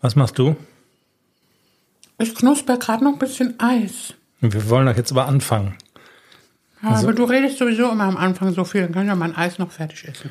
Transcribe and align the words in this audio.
Was 0.00 0.16
machst 0.16 0.38
du? 0.38 0.56
Ich 2.18 2.34
knusper 2.34 2.78
gerade 2.78 3.04
noch 3.04 3.12
ein 3.12 3.18
bisschen 3.18 3.54
Eis. 3.58 4.14
Wir 4.40 4.70
wollen 4.70 4.86
doch 4.86 4.96
jetzt 4.96 5.12
aber 5.12 5.26
anfangen. 5.26 5.76
Ja, 6.82 6.90
aber 6.90 7.12
du 7.12 7.24
redest 7.24 7.58
sowieso 7.58 7.90
immer 7.90 8.04
am 8.04 8.16
Anfang 8.16 8.54
so 8.54 8.64
viel, 8.64 8.82
dann 8.82 8.92
kann 8.92 9.02
ich 9.02 9.08
ja 9.08 9.14
mein 9.14 9.36
Eis 9.36 9.58
noch 9.58 9.70
fertig 9.70 10.08
essen. 10.08 10.30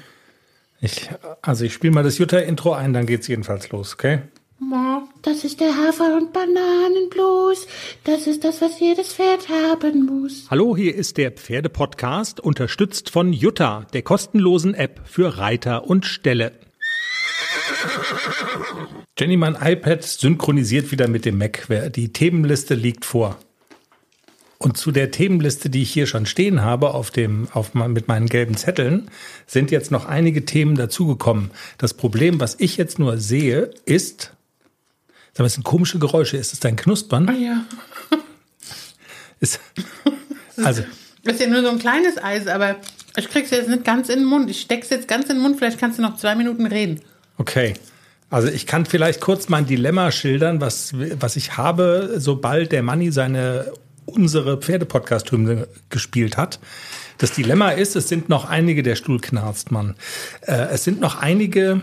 Ich, 0.81 1.09
also 1.41 1.65
ich 1.65 1.73
spiele 1.73 1.93
mal 1.93 2.03
das 2.03 2.17
Jutta-Intro 2.17 2.73
ein, 2.73 2.93
dann 2.93 3.05
geht's 3.05 3.27
jedenfalls 3.27 3.69
los, 3.69 3.93
okay? 3.93 4.21
Ja, 4.71 5.03
das 5.21 5.43
ist 5.43 5.59
der 5.59 5.75
Hafer- 5.75 6.17
und 6.17 6.33
Bananenblues. 6.33 7.67
Das 8.03 8.27
ist 8.27 8.43
das, 8.43 8.61
was 8.61 8.79
jedes 8.79 9.13
Pferd 9.13 9.47
haben 9.49 10.05
muss. 10.05 10.47
Hallo, 10.49 10.75
hier 10.75 10.95
ist 10.95 11.17
der 11.17 11.31
Pferdepodcast, 11.31 12.39
unterstützt 12.39 13.09
von 13.11 13.31
Jutta, 13.31 13.85
der 13.93 14.01
kostenlosen 14.01 14.73
App 14.73 15.01
für 15.05 15.37
Reiter 15.37 15.85
und 15.85 16.05
Ställe. 16.05 16.53
Jenny, 19.19 19.35
mein 19.35 19.57
iPad 19.61 20.01
synchronisiert 20.01 20.93
wieder 20.93 21.09
mit 21.09 21.25
dem 21.25 21.37
Mac. 21.37 21.67
Die 21.93 22.13
Themenliste 22.13 22.73
liegt 22.73 23.03
vor. 23.03 23.37
Und 24.59 24.77
zu 24.77 24.93
der 24.93 25.11
Themenliste, 25.11 25.69
die 25.69 25.81
ich 25.81 25.91
hier 25.91 26.07
schon 26.07 26.25
stehen 26.25 26.61
habe, 26.61 26.93
auf 26.93 27.11
dem, 27.11 27.49
auf, 27.51 27.73
mit 27.73 28.07
meinen 28.07 28.27
gelben 28.27 28.55
Zetteln, 28.55 29.11
sind 29.45 29.71
jetzt 29.71 29.91
noch 29.91 30.05
einige 30.05 30.45
Themen 30.45 30.75
dazugekommen. 30.75 31.51
Das 31.77 31.95
Problem, 31.95 32.39
was 32.39 32.55
ich 32.59 32.77
jetzt 32.77 32.97
nur 32.97 33.17
sehe, 33.17 33.71
ist, 33.83 34.31
sag 35.33 35.39
mal, 35.39 35.47
es 35.47 35.55
sind 35.55 35.65
komische 35.65 35.99
Geräusche. 35.99 36.37
Ist 36.37 36.53
es 36.53 36.61
dein 36.61 36.77
Knuspern? 36.77 37.27
Ah 37.27 37.33
ja. 37.33 37.65
Ist, 39.41 39.59
also. 40.63 40.83
Das 41.25 41.33
ist 41.33 41.41
ja 41.41 41.47
nur 41.47 41.61
so 41.61 41.69
ein 41.69 41.79
kleines 41.79 42.17
Eis, 42.23 42.47
aber 42.47 42.77
ich 43.17 43.29
krieg's 43.29 43.49
jetzt 43.49 43.67
nicht 43.67 43.83
ganz 43.83 44.07
in 44.07 44.19
den 44.19 44.25
Mund. 44.25 44.49
Ich 44.49 44.61
steck's 44.61 44.89
jetzt 44.89 45.09
ganz 45.09 45.25
in 45.25 45.35
den 45.35 45.41
Mund. 45.41 45.57
Vielleicht 45.57 45.77
kannst 45.77 45.97
du 45.97 46.01
noch 46.01 46.15
zwei 46.15 46.35
Minuten 46.35 46.65
reden. 46.65 47.01
Okay. 47.37 47.73
Also 48.29 48.47
ich 48.47 48.67
kann 48.67 48.85
vielleicht 48.85 49.21
kurz 49.21 49.49
mein 49.49 49.65
Dilemma 49.65 50.11
schildern, 50.11 50.61
was, 50.61 50.93
was 50.93 51.35
ich 51.35 51.57
habe, 51.57 52.15
sobald 52.17 52.71
der 52.71 52.83
Manni 52.83 53.11
seine 53.11 53.71
unsere 54.05 54.57
Pferdepodcast-Hymne 54.57 55.67
gespielt 55.89 56.37
hat. 56.37 56.59
Das 57.17 57.31
Dilemma 57.31 57.71
ist, 57.71 57.95
es 57.95 58.07
sind 58.07 58.29
noch 58.29 58.45
einige, 58.45 58.81
der 58.81 58.95
Stuhl 58.95 59.19
knarzt, 59.19 59.71
Mann. 59.71 59.95
Äh, 60.41 60.69
es 60.71 60.83
sind 60.83 60.99
noch 60.99 61.19
einige 61.21 61.81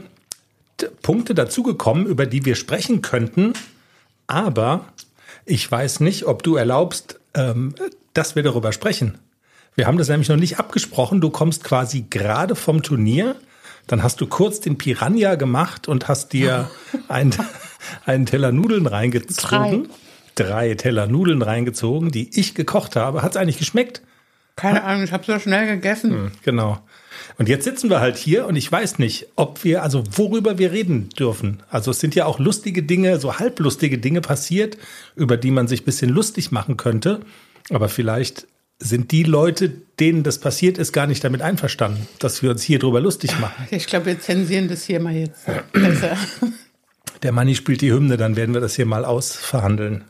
Punkte 1.02 1.34
dazugekommen, 1.34 2.06
über 2.06 2.26
die 2.26 2.44
wir 2.44 2.54
sprechen 2.54 3.02
könnten, 3.02 3.52
aber 4.26 4.86
ich 5.44 5.70
weiß 5.70 6.00
nicht, 6.00 6.24
ob 6.26 6.42
du 6.42 6.56
erlaubst, 6.56 7.20
ähm, 7.34 7.74
dass 8.14 8.34
wir 8.34 8.42
darüber 8.42 8.72
sprechen. 8.72 9.18
Wir 9.74 9.86
haben 9.86 9.98
das 9.98 10.08
nämlich 10.08 10.28
noch 10.28 10.36
nicht 10.36 10.58
abgesprochen. 10.58 11.20
Du 11.20 11.30
kommst 11.30 11.62
quasi 11.62 12.06
gerade 12.08 12.56
vom 12.56 12.82
Turnier. 12.82 13.36
Dann 13.86 14.02
hast 14.02 14.20
du 14.20 14.26
kurz 14.26 14.60
den 14.60 14.78
Piranha 14.78 15.36
gemacht 15.36 15.88
und 15.88 16.08
hast 16.08 16.32
dir 16.32 16.70
einen, 17.08 17.34
einen 18.04 18.26
Teller 18.26 18.52
Nudeln 18.52 18.86
reingezogen. 18.86 19.84
Drei 19.84 19.94
drei 20.36 20.74
Teller 20.74 21.08
Nudeln 21.08 21.42
reingezogen, 21.42 22.12
die 22.12 22.38
ich 22.38 22.54
gekocht 22.54 22.94
habe. 22.94 23.22
Hat 23.22 23.32
es 23.32 23.36
eigentlich 23.36 23.58
geschmeckt? 23.58 24.02
Keine 24.54 24.84
Ahnung, 24.84 25.02
ich 25.02 25.12
habe 25.12 25.24
so 25.24 25.38
schnell 25.38 25.66
gegessen. 25.66 26.12
Hm, 26.12 26.30
genau. 26.42 26.78
Und 27.36 27.48
jetzt 27.48 27.64
sitzen 27.64 27.90
wir 27.90 28.00
halt 28.00 28.16
hier 28.16 28.46
und 28.46 28.56
ich 28.56 28.70
weiß 28.70 28.98
nicht, 28.98 29.26
ob 29.36 29.64
wir, 29.64 29.82
also 29.82 30.04
worüber 30.12 30.58
wir 30.58 30.72
reden 30.72 31.10
dürfen. 31.10 31.62
Also 31.68 31.90
es 31.90 32.00
sind 32.00 32.14
ja 32.14 32.24
auch 32.24 32.38
lustige 32.38 32.82
Dinge, 32.82 33.18
so 33.18 33.38
halblustige 33.38 33.98
Dinge 33.98 34.20
passiert, 34.20 34.78
über 35.14 35.36
die 35.36 35.50
man 35.50 35.68
sich 35.68 35.84
bisschen 35.84 36.10
lustig 36.10 36.52
machen 36.52 36.76
könnte. 36.76 37.20
Aber 37.70 37.88
vielleicht 37.88 38.46
sind 38.78 39.10
die 39.10 39.22
Leute, 39.22 39.70
denen 39.98 40.22
das 40.22 40.38
passiert 40.38 40.78
ist, 40.78 40.92
gar 40.92 41.06
nicht 41.06 41.24
damit 41.24 41.42
einverstanden, 41.42 42.06
dass 42.18 42.42
wir 42.42 42.50
uns 42.50 42.62
hier 42.62 42.78
drüber 42.78 43.00
lustig 43.00 43.38
machen. 43.38 43.66
Ich 43.70 43.86
glaube, 43.86 44.06
wir 44.06 44.20
zensieren 44.20 44.68
das 44.68 44.84
hier 44.84 45.00
mal 45.00 45.14
jetzt 45.14 45.46
besser. 45.72 46.16
Der 47.22 47.32
Manni 47.32 47.54
spielt 47.54 47.80
die 47.80 47.92
Hymne, 47.92 48.18
dann 48.18 48.36
werden 48.36 48.52
wir 48.52 48.60
das 48.60 48.76
hier 48.76 48.84
mal 48.84 49.04
ausverhandeln. 49.04 50.04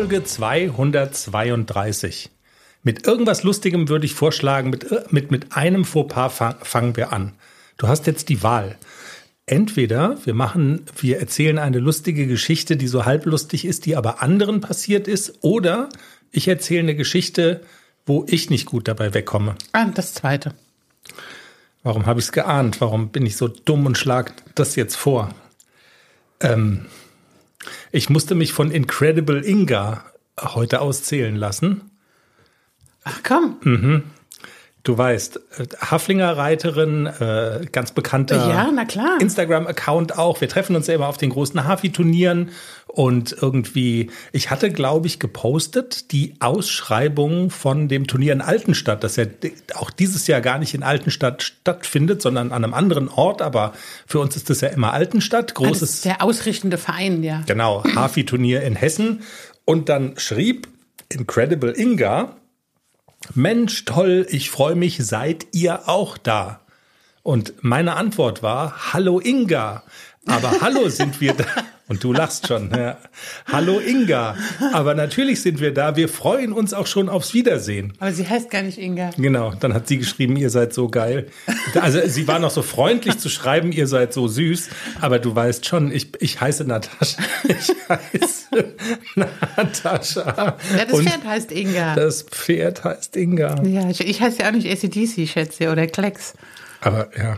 Folge 0.00 0.24
232. 0.24 2.30
Mit 2.82 3.06
irgendwas 3.06 3.42
Lustigem 3.42 3.90
würde 3.90 4.06
ich 4.06 4.14
vorschlagen, 4.14 4.70
mit, 4.70 5.12
mit, 5.12 5.30
mit 5.30 5.54
einem 5.54 5.84
Fauxpas 5.84 6.54
fangen 6.62 6.96
wir 6.96 7.12
an. 7.12 7.34
Du 7.76 7.86
hast 7.86 8.06
jetzt 8.06 8.30
die 8.30 8.42
Wahl. 8.42 8.78
Entweder 9.44 10.16
wir 10.24 10.32
machen, 10.32 10.86
wir 10.98 11.20
erzählen 11.20 11.58
eine 11.58 11.80
lustige 11.80 12.26
Geschichte, 12.26 12.78
die 12.78 12.86
so 12.86 13.04
halblustig 13.04 13.66
ist, 13.66 13.84
die 13.84 13.94
aber 13.94 14.22
anderen 14.22 14.62
passiert 14.62 15.06
ist, 15.06 15.34
oder 15.42 15.90
ich 16.30 16.48
erzähle 16.48 16.80
eine 16.80 16.94
Geschichte, 16.94 17.60
wo 18.06 18.24
ich 18.26 18.48
nicht 18.48 18.64
gut 18.64 18.88
dabei 18.88 19.12
wegkomme. 19.12 19.54
Ah, 19.72 19.84
das 19.84 20.14
zweite. 20.14 20.54
Warum 21.82 22.06
habe 22.06 22.20
ich 22.20 22.24
es 22.24 22.32
geahnt? 22.32 22.80
Warum 22.80 23.10
bin 23.10 23.26
ich 23.26 23.36
so 23.36 23.48
dumm 23.48 23.84
und 23.84 23.98
schlag 23.98 24.32
das 24.54 24.76
jetzt 24.76 24.96
vor? 24.96 25.34
Ähm, 26.40 26.86
ich 27.92 28.10
musste 28.10 28.34
mich 28.34 28.52
von 28.52 28.70
Incredible 28.70 29.44
Inga 29.44 30.04
heute 30.38 30.80
auszählen 30.80 31.36
lassen. 31.36 31.90
Ach 33.04 33.20
komm. 33.22 33.56
Mhm. 33.62 34.02
Du 34.82 34.96
weißt, 34.96 35.36
äh, 35.58 35.66
Haflinger 35.78 36.36
Reiterin, 36.36 37.06
äh, 37.06 37.66
ganz 37.70 37.92
bekannter 37.92 38.48
ja, 38.48 39.16
Instagram-Account 39.20 40.18
auch. 40.18 40.40
Wir 40.40 40.48
treffen 40.48 40.74
uns 40.74 40.86
ja 40.86 40.94
immer 40.94 41.08
auf 41.08 41.18
den 41.18 41.30
großen 41.30 41.64
Hafi-Turnieren 41.64 42.50
und 42.86 43.36
irgendwie, 43.40 44.10
ich 44.32 44.50
hatte, 44.50 44.70
glaube 44.70 45.06
ich, 45.06 45.20
gepostet 45.20 46.12
die 46.12 46.34
Ausschreibung 46.40 47.50
von 47.50 47.88
dem 47.88 48.06
Turnier 48.06 48.32
in 48.32 48.40
Altenstadt, 48.40 49.04
das 49.04 49.16
ja 49.16 49.26
auch 49.74 49.90
dieses 49.90 50.26
Jahr 50.26 50.40
gar 50.40 50.58
nicht 50.58 50.74
in 50.74 50.82
Altenstadt 50.82 51.42
stattfindet, 51.42 52.22
sondern 52.22 52.50
an 52.50 52.64
einem 52.64 52.74
anderen 52.74 53.08
Ort. 53.08 53.42
Aber 53.42 53.74
für 54.06 54.18
uns 54.18 54.34
ist 54.34 54.48
das 54.48 54.62
ja 54.62 54.68
immer 54.68 54.94
Altenstadt. 54.94 55.54
Großes. 55.54 56.00
der 56.02 56.22
ausrichtende 56.22 56.78
Verein, 56.78 57.22
ja. 57.22 57.42
Genau, 57.46 57.84
Hafi-Turnier 57.84 58.62
in 58.62 58.76
Hessen. 58.76 59.22
Und 59.66 59.88
dann 59.88 60.14
schrieb 60.16 60.68
Incredible 61.10 61.74
Inga, 61.76 62.39
Mensch, 63.34 63.84
toll, 63.84 64.26
ich 64.30 64.50
freue 64.50 64.74
mich, 64.74 64.98
seid 64.98 65.46
ihr 65.52 65.88
auch 65.88 66.18
da? 66.18 66.60
Und 67.22 67.54
meine 67.62 67.96
Antwort 67.96 68.42
war, 68.42 68.92
hallo 68.92 69.20
Inga, 69.20 69.84
aber 70.26 70.60
hallo 70.60 70.88
sind 70.88 71.20
wir 71.20 71.34
da. 71.34 71.44
Und 71.90 72.04
du 72.04 72.12
lachst 72.12 72.46
schon. 72.46 72.70
Ja. 72.70 72.98
Hallo 73.50 73.80
Inga. 73.80 74.36
Aber 74.72 74.94
natürlich 74.94 75.42
sind 75.42 75.58
wir 75.58 75.74
da. 75.74 75.96
Wir 75.96 76.08
freuen 76.08 76.52
uns 76.52 76.72
auch 76.72 76.86
schon 76.86 77.08
aufs 77.08 77.34
Wiedersehen. 77.34 77.94
Aber 77.98 78.12
sie 78.12 78.28
heißt 78.28 78.48
gar 78.48 78.62
nicht 78.62 78.78
Inga. 78.78 79.10
Genau. 79.16 79.54
Dann 79.58 79.74
hat 79.74 79.88
sie 79.88 79.98
geschrieben, 79.98 80.36
ihr 80.36 80.50
seid 80.50 80.72
so 80.72 80.88
geil. 80.88 81.26
Also 81.80 81.98
sie 82.06 82.28
war 82.28 82.38
noch 82.38 82.52
so 82.52 82.62
freundlich 82.62 83.18
zu 83.18 83.28
schreiben, 83.28 83.72
ihr 83.72 83.88
seid 83.88 84.12
so 84.12 84.28
süß. 84.28 84.68
Aber 85.00 85.18
du 85.18 85.34
weißt 85.34 85.66
schon, 85.66 85.90
ich, 85.90 86.12
ich 86.20 86.40
heiße 86.40 86.62
Natascha. 86.62 87.24
Ich 87.48 87.74
heiße 87.88 88.74
Natascha. 89.16 90.58
Ja, 90.76 90.84
das 90.84 91.00
Pferd 91.00 91.24
heißt 91.24 91.50
Inga. 91.50 91.94
Das 91.96 92.22
Pferd 92.22 92.84
heißt 92.84 93.16
Inga. 93.16 93.64
Ja, 93.64 93.90
ich, 93.90 94.00
ich 94.00 94.20
heiße 94.20 94.42
ja 94.42 94.48
auch 94.48 94.52
nicht 94.52 94.70
ACDC, 94.70 95.28
schätze, 95.28 95.72
oder 95.72 95.88
Klecks. 95.88 96.34
Aber 96.82 97.10
ja, 97.18 97.36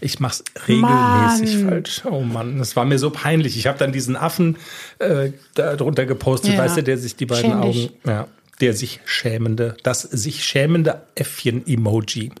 ich 0.00 0.20
mach's 0.20 0.44
regelmäßig 0.68 1.56
Mann. 1.62 1.68
falsch. 1.68 2.02
Oh 2.04 2.20
Mann, 2.20 2.58
das 2.58 2.76
war 2.76 2.84
mir 2.84 2.98
so 2.98 3.10
peinlich. 3.10 3.56
Ich 3.56 3.66
habe 3.66 3.78
dann 3.78 3.92
diesen 3.92 4.16
Affen 4.16 4.56
äh, 4.98 5.30
da 5.54 5.76
drunter 5.76 6.06
gepostet, 6.06 6.54
ja. 6.54 6.58
weißt 6.58 6.78
du, 6.78 6.82
der 6.82 6.98
sich 6.98 7.16
die 7.16 7.26
beiden 7.26 7.52
Schämlich. 7.52 7.90
Augen, 7.90 8.10
ja, 8.10 8.28
der 8.60 8.74
sich 8.74 9.00
schämende, 9.04 9.76
das 9.82 10.02
sich 10.02 10.44
schämende 10.44 11.02
Äffchen-Emoji. 11.14 12.32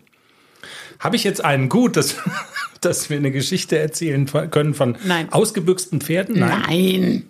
Habe 0.98 1.16
ich 1.16 1.24
jetzt 1.24 1.44
einen 1.44 1.68
gut, 1.68 1.96
dass, 1.96 2.16
dass 2.80 3.10
wir 3.10 3.16
eine 3.16 3.30
Geschichte 3.30 3.78
erzählen 3.78 4.26
können 4.50 4.74
von 4.74 4.96
Nein. 5.04 5.32
ausgebüchsten 5.32 6.00
Pferden? 6.00 6.38
Nein. 6.38 6.62
Nein. 6.66 7.24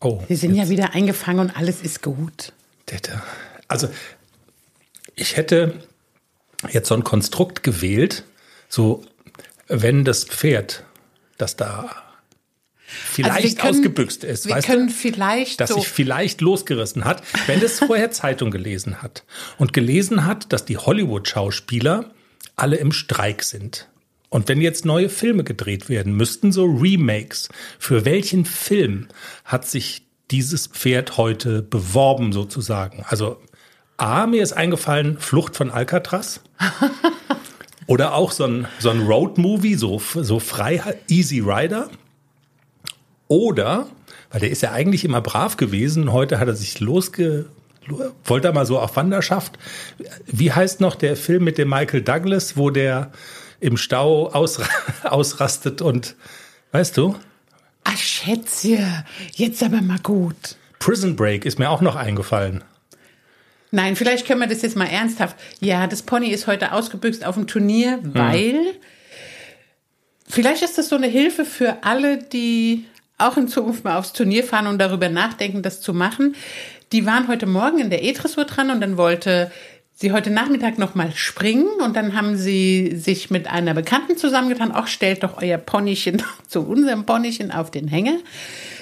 Oh, 0.00 0.22
wir 0.28 0.36
sind 0.36 0.54
jetzt. 0.54 0.68
ja 0.68 0.70
wieder 0.70 0.94
eingefangen 0.94 1.40
und 1.40 1.56
alles 1.56 1.82
ist 1.82 2.02
gut. 2.02 2.52
Also, 3.68 3.88
ich 5.14 5.36
hätte 5.36 5.74
jetzt 6.70 6.88
so 6.88 6.94
ein 6.94 7.04
Konstrukt 7.04 7.62
gewählt, 7.62 8.24
so, 8.68 9.04
wenn 9.70 10.04
das 10.04 10.24
Pferd, 10.24 10.84
das 11.38 11.56
da 11.56 11.90
vielleicht 12.86 13.44
also 13.44 13.56
können, 13.56 13.68
ausgebüxt 13.76 14.24
ist, 14.24 14.46
wir 14.46 14.56
weißt 14.56 14.66
können 14.66 14.88
du, 14.88 14.92
vielleicht 14.92 15.60
dass 15.60 15.70
so 15.70 15.76
sich 15.76 15.88
vielleicht 15.88 16.40
losgerissen 16.40 17.04
hat, 17.04 17.22
wenn 17.46 17.62
es 17.62 17.78
vorher 17.78 18.10
Zeitung 18.10 18.50
gelesen 18.50 19.00
hat 19.00 19.24
und 19.58 19.72
gelesen 19.72 20.26
hat, 20.26 20.52
dass 20.52 20.64
die 20.64 20.76
Hollywood-Schauspieler 20.76 22.10
alle 22.56 22.76
im 22.76 22.90
Streik 22.90 23.44
sind. 23.44 23.88
Und 24.28 24.48
wenn 24.48 24.60
jetzt 24.60 24.84
neue 24.84 25.08
Filme 25.08 25.44
gedreht 25.44 25.88
werden 25.88 26.14
müssten, 26.14 26.52
so 26.52 26.64
Remakes, 26.64 27.48
für 27.78 28.04
welchen 28.04 28.44
Film 28.44 29.08
hat 29.44 29.66
sich 29.66 30.06
dieses 30.30 30.66
Pferd 30.66 31.16
heute 31.16 31.62
beworben 31.62 32.32
sozusagen? 32.32 33.04
Also 33.08 33.40
A, 33.96 34.26
mir 34.26 34.42
ist 34.42 34.52
eingefallen, 34.52 35.18
Flucht 35.18 35.56
von 35.56 35.70
Alcatraz. 35.70 36.40
Oder 37.90 38.14
auch 38.14 38.30
so 38.30 38.44
ein, 38.44 38.68
so 38.78 38.90
ein 38.90 39.00
Road-Movie, 39.00 39.74
so, 39.74 39.98
so 39.98 40.38
frei, 40.38 40.80
Easy 41.08 41.40
Rider. 41.40 41.90
Oder, 43.26 43.88
weil 44.30 44.42
der 44.42 44.50
ist 44.50 44.62
ja 44.62 44.70
eigentlich 44.70 45.04
immer 45.04 45.20
brav 45.20 45.56
gewesen, 45.56 46.12
heute 46.12 46.38
hat 46.38 46.46
er 46.46 46.54
sich 46.54 46.78
losge, 46.78 47.46
wollte 48.24 48.46
er 48.46 48.54
mal 48.54 48.64
so 48.64 48.78
auf 48.78 48.94
Wanderschaft. 48.94 49.58
Wie 50.24 50.52
heißt 50.52 50.80
noch 50.80 50.94
der 50.94 51.16
Film 51.16 51.42
mit 51.42 51.58
dem 51.58 51.68
Michael 51.68 52.02
Douglas, 52.02 52.56
wo 52.56 52.70
der 52.70 53.10
im 53.58 53.76
Stau 53.76 54.28
ausra 54.28 54.68
ausrastet 55.02 55.82
und, 55.82 56.14
weißt 56.70 56.96
du? 56.96 57.16
Ach, 57.82 57.98
Schätzchen, 57.98 59.04
jetzt 59.34 59.64
aber 59.64 59.82
mal 59.82 59.98
gut. 59.98 60.54
Prison 60.78 61.16
Break 61.16 61.44
ist 61.44 61.58
mir 61.58 61.68
auch 61.68 61.80
noch 61.80 61.96
eingefallen. 61.96 62.62
Nein, 63.70 63.96
vielleicht 63.96 64.26
können 64.26 64.40
wir 64.40 64.48
das 64.48 64.62
jetzt 64.62 64.76
mal 64.76 64.86
ernsthaft. 64.86 65.36
Ja, 65.60 65.86
das 65.86 66.02
Pony 66.02 66.28
ist 66.28 66.46
heute 66.46 66.72
ausgebüxt 66.72 67.24
auf 67.24 67.36
dem 67.36 67.46
Turnier, 67.46 68.00
weil 68.02 68.54
hm. 68.54 68.66
vielleicht 70.28 70.62
ist 70.62 70.78
das 70.78 70.88
so 70.88 70.96
eine 70.96 71.06
Hilfe 71.06 71.44
für 71.44 71.84
alle, 71.84 72.18
die 72.18 72.84
auch 73.18 73.36
in 73.36 73.48
Zukunft 73.48 73.84
mal 73.84 73.98
aufs 73.98 74.12
Turnier 74.12 74.44
fahren 74.44 74.66
und 74.66 74.78
darüber 74.78 75.08
nachdenken, 75.08 75.62
das 75.62 75.80
zu 75.80 75.92
machen. 75.94 76.34
Die 76.92 77.06
waren 77.06 77.28
heute 77.28 77.46
Morgen 77.46 77.78
in 77.78 77.90
der 77.90 78.02
E-Dressur 78.02 78.44
dran 78.44 78.70
und 78.70 78.80
dann 78.80 78.96
wollte 78.96 79.52
sie 80.00 80.12
heute 80.12 80.30
Nachmittag 80.30 80.78
noch 80.78 80.94
mal 80.94 81.12
springen 81.12 81.68
und 81.84 81.94
dann 81.94 82.16
haben 82.16 82.36
sie 82.36 82.96
sich 82.96 83.30
mit 83.30 83.48
einer 83.48 83.74
Bekannten 83.74 84.16
zusammengetan. 84.16 84.72
Auch 84.72 84.86
stellt 84.86 85.22
doch 85.22 85.42
euer 85.42 85.58
Ponychen 85.58 86.22
zu 86.46 86.62
unserem 86.62 87.04
Ponychen 87.04 87.50
auf 87.50 87.70
den 87.70 87.86
Hänger. 87.86 88.16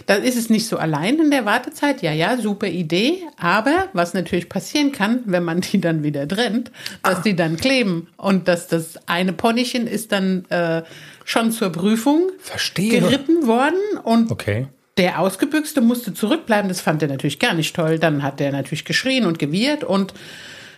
Da 0.07 0.15
ist 0.15 0.37
es 0.37 0.49
nicht 0.49 0.69
so 0.69 0.79
allein 0.79 1.19
in 1.19 1.31
der 1.33 1.45
Wartezeit. 1.45 2.03
Ja, 2.03 2.13
ja, 2.13 2.39
super 2.39 2.69
Idee. 2.69 3.19
Aber 3.37 3.89
was 3.93 4.15
natürlich 4.15 4.49
passieren 4.49 4.93
kann, 4.93 5.23
wenn 5.27 5.43
man 5.43 5.61
die 5.61 5.81
dann 5.81 6.05
wieder 6.05 6.27
trennt, 6.27 6.71
dass 7.03 7.17
ah. 7.17 7.23
die 7.25 7.35
dann 7.35 7.57
kleben 7.57 8.07
und 8.17 8.47
dass 8.47 8.69
das 8.69 9.09
eine 9.09 9.33
Ponychen 9.33 9.89
ist 9.89 10.13
dann 10.13 10.45
äh, 10.51 10.83
schon 11.25 11.51
zur 11.51 11.71
Prüfung 11.71 12.31
Verstehe. 12.39 13.01
geritten 13.01 13.47
worden 13.47 13.81
und 14.05 14.31
okay. 14.31 14.69
Der 14.99 15.21
Ausgebüchste 15.21 15.81
musste 15.81 16.13
zurückbleiben. 16.13 16.69
Das 16.69 16.81
fand 16.81 17.03
er 17.03 17.09
natürlich 17.09 17.39
gar 17.39 17.55
nicht 17.55 17.77
toll. 17.77 18.01
Dann 18.01 18.25
hat 18.25 18.41
er 18.41 18.51
natürlich 18.51 18.85
geschrien 18.85 19.27
und 19.27 19.39
gewirrt 19.39 19.85
und 19.85 20.13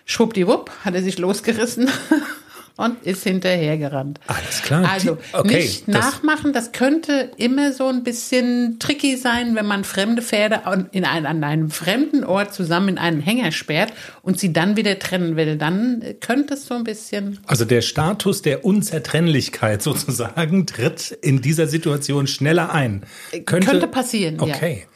schwuppdiwupp 0.05 0.71
hat 0.85 0.95
er 0.95 1.03
sich 1.03 1.19
losgerissen 1.19 1.89
und 2.81 3.03
ist 3.05 3.25
hinterhergerannt. 3.25 4.21
Alles 4.27 4.63
klar. 4.63 4.89
Also 4.91 5.19
okay, 5.33 5.57
nicht 5.59 5.87
nachmachen, 5.87 6.55
das 6.55 6.73
könnte 6.73 7.31
immer 7.37 7.73
so 7.73 7.89
ein 7.89 8.03
bisschen 8.05 8.79
tricky 8.79 9.17
sein, 9.17 9.55
wenn 9.55 9.67
man 9.67 9.85
fremde 9.85 10.23
Pferde 10.23 10.63
in 10.93 11.05
ein, 11.05 11.27
an 11.27 11.45
einem 11.45 11.71
fremden 11.71 12.25
Ort 12.25 12.55
zusammen 12.55 12.89
in 12.89 12.99
einen 12.99 13.21
Hänger 13.21 13.53
sperrt 13.53 13.93
und 14.23 14.41
sie 14.41 14.53
dann 14.53 14.79
wieder 14.79 14.99
trennen 14.99 15.37
will. 15.37 15.59
Dann 15.59 16.03
könnte 16.21 16.55
es 16.55 16.67
so 16.67 16.75
ein 16.75 16.85
bisschen. 16.85 17.39
Also 17.47 17.67
der 17.67 17.83
Status 17.83 18.41
der 18.41 18.65
Unzertrennlichkeit 18.65 19.83
sozusagen 19.91 20.67
tritt 20.67 21.11
in 21.21 21.43
dieser 21.43 21.67
Situation 21.67 22.27
schneller 22.27 22.73
ein. 22.73 23.05
Könnte, 23.45 23.69
könnte 23.69 23.89
passieren. 23.89 24.41
Okay. 24.41 24.81
Ja. 24.81 24.87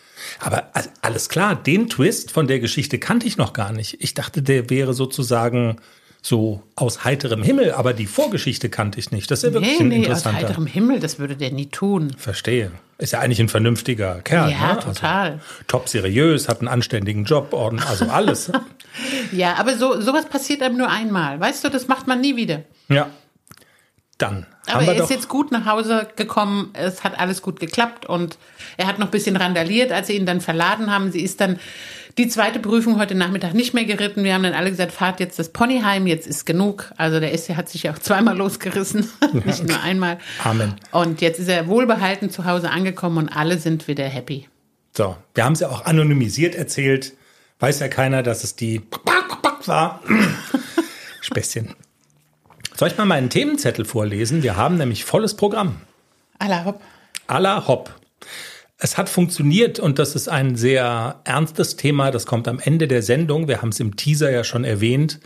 Aber 0.40 0.69
alles 1.02 1.28
klar, 1.28 1.54
den 1.54 1.88
Twist 1.88 2.31
von 2.31 2.46
der 2.46 2.60
Geschichte 2.60 2.98
kannte 2.98 3.26
ich 3.26 3.36
noch 3.36 3.52
gar 3.52 3.72
nicht. 3.72 3.96
Ich 4.00 4.14
dachte, 4.14 4.42
der 4.42 4.70
wäre 4.70 4.94
sozusagen 4.94 5.76
so 6.25 6.62
aus 6.75 7.04
heiterem 7.04 7.42
Himmel, 7.42 7.72
aber 7.72 7.92
die 7.92 8.06
Vorgeschichte 8.06 8.70
kannte 8.70 8.98
ich 8.98 9.10
nicht. 9.10 9.31
Das 9.31 9.40
ist 9.40 9.50
ja 9.50 9.52
wirklich 9.52 9.78
nee, 9.78 9.84
ein 9.84 9.88
nee, 9.88 9.96
interessanter. 9.96 10.38
aus 10.38 10.44
heiterem 10.44 10.66
Himmel, 10.66 10.98
das 10.98 11.19
würde 11.19 11.36
der 11.36 11.50
nie 11.50 11.66
tun. 11.66 12.12
Verstehe. 12.16 12.72
Ist 12.96 13.12
ja 13.12 13.20
eigentlich 13.20 13.40
ein 13.40 13.50
vernünftiger 13.50 14.22
Kerl. 14.22 14.50
Ja, 14.50 14.75
ne? 14.75 14.81
total. 14.81 15.32
Also, 15.32 15.44
top 15.66 15.88
seriös, 15.88 16.48
hat 16.48 16.60
einen 16.60 16.69
anständigen 16.69 17.25
Job, 17.25 17.52
also 17.52 18.06
alles. 18.06 18.50
ja, 19.32 19.54
aber 19.56 19.76
so 19.76 20.00
sowas 20.00 20.26
passiert 20.26 20.62
einem 20.62 20.78
nur 20.78 20.88
einmal. 20.88 21.38
Weißt 21.40 21.62
du, 21.62 21.69
das 21.69 21.88
macht 21.88 22.06
man 22.06 22.22
nie 22.22 22.37
wieder. 22.37 22.62
Ja. 22.88 23.10
Dann. 24.19 24.46
Aber 24.66 24.94
er 24.94 25.02
ist 25.02 25.11
jetzt 25.11 25.28
gut 25.28 25.50
nach 25.50 25.66
Hause 25.66 26.08
gekommen, 26.14 26.70
es 26.72 27.02
hat 27.02 27.19
alles 27.19 27.43
gut 27.43 27.58
geklappt 27.58 28.06
und 28.06 28.38
er 28.76 28.87
hat 28.87 28.99
noch 28.99 29.08
ein 29.08 29.11
bisschen 29.11 29.37
randaliert, 29.37 29.90
als 29.90 30.06
sie 30.06 30.14
ihn 30.14 30.25
dann 30.25 30.40
verladen 30.40 30.90
haben. 30.90 31.11
Sie 31.11 31.20
ist 31.20 31.40
dann 31.40 31.58
die 32.16 32.28
zweite 32.28 32.61
Prüfung 32.61 32.99
heute 32.99 33.16
Nachmittag 33.16 33.55
nicht 33.55 33.75
mehr 33.75 33.84
geritten. 33.84 34.22
Wir 34.22 34.34
haben 34.34 34.44
dann 34.44 34.55
alle 34.55 34.70
gesagt, 34.70 34.93
fahrt 34.93 35.19
jetzt 35.19 35.38
das 35.38 35.49
Pony 35.50 35.81
heim, 35.81 36.06
jetzt 36.06 36.28
ist 36.28 36.46
genug. 36.46 36.93
Also 36.96 37.19
der 37.19 37.37
SC 37.37 37.56
hat 37.56 37.69
sich 37.69 37.82
ja 37.82 37.93
auch 37.93 37.99
zweimal 37.99 38.37
losgerissen, 38.38 39.11
nicht 39.44 39.66
nur 39.66 39.81
einmal. 39.82 40.19
Amen. 40.44 40.76
Und 40.93 41.20
jetzt 41.20 41.40
ist 41.40 41.49
er 41.49 41.66
wohlbehalten 41.66 42.31
zu 42.31 42.44
Hause 42.44 42.70
angekommen 42.70 43.19
und 43.19 43.28
alle 43.28 43.58
sind 43.58 43.88
wieder 43.88 44.05
happy. 44.05 44.49
So, 44.96 45.16
wir 45.34 45.44
haben 45.44 45.55
es 45.55 45.61
ja 45.61 45.69
auch 45.70 45.84
anonymisiert 45.87 46.55
erzählt. 46.55 47.14
Weiß 47.58 47.81
ja 47.81 47.88
keiner, 47.88 48.22
dass 48.22 48.44
es 48.44 48.55
die 48.55 48.81
war. 49.66 50.00
Späßchen. 51.20 51.75
Soll 52.76 52.88
ich 52.88 52.99
mal 52.99 53.05
meinen 53.05 53.31
Themenzettel 53.31 53.85
vorlesen? 53.85 54.43
Wir 54.43 54.56
haben 54.56 54.76
nämlich 54.76 55.05
volles 55.05 55.35
Programm. 55.35 55.76
Alla 56.38 56.65
hopp. 56.65 56.81
Alla 57.29 57.69
hopp. 57.69 57.94
Es 58.79 58.99
hat 58.99 59.09
funktioniert 59.09 59.79
und 59.79 60.00
das 60.00 60.17
ist 60.17 60.29
ein 60.29 60.56
sehr 60.56 61.21
ernstes 61.23 61.76
Thema. 61.76 62.11
Das 62.11 62.26
kommt 62.26 62.49
am 62.49 62.59
Ende 62.59 62.88
der 62.88 63.03
Sendung. 63.03 63.47
Wir 63.47 63.62
haben 63.62 63.69
es 63.69 63.79
im 63.79 63.94
Teaser 63.94 64.31
ja 64.31 64.43
schon 64.43 64.65
erwähnt. 64.65 65.21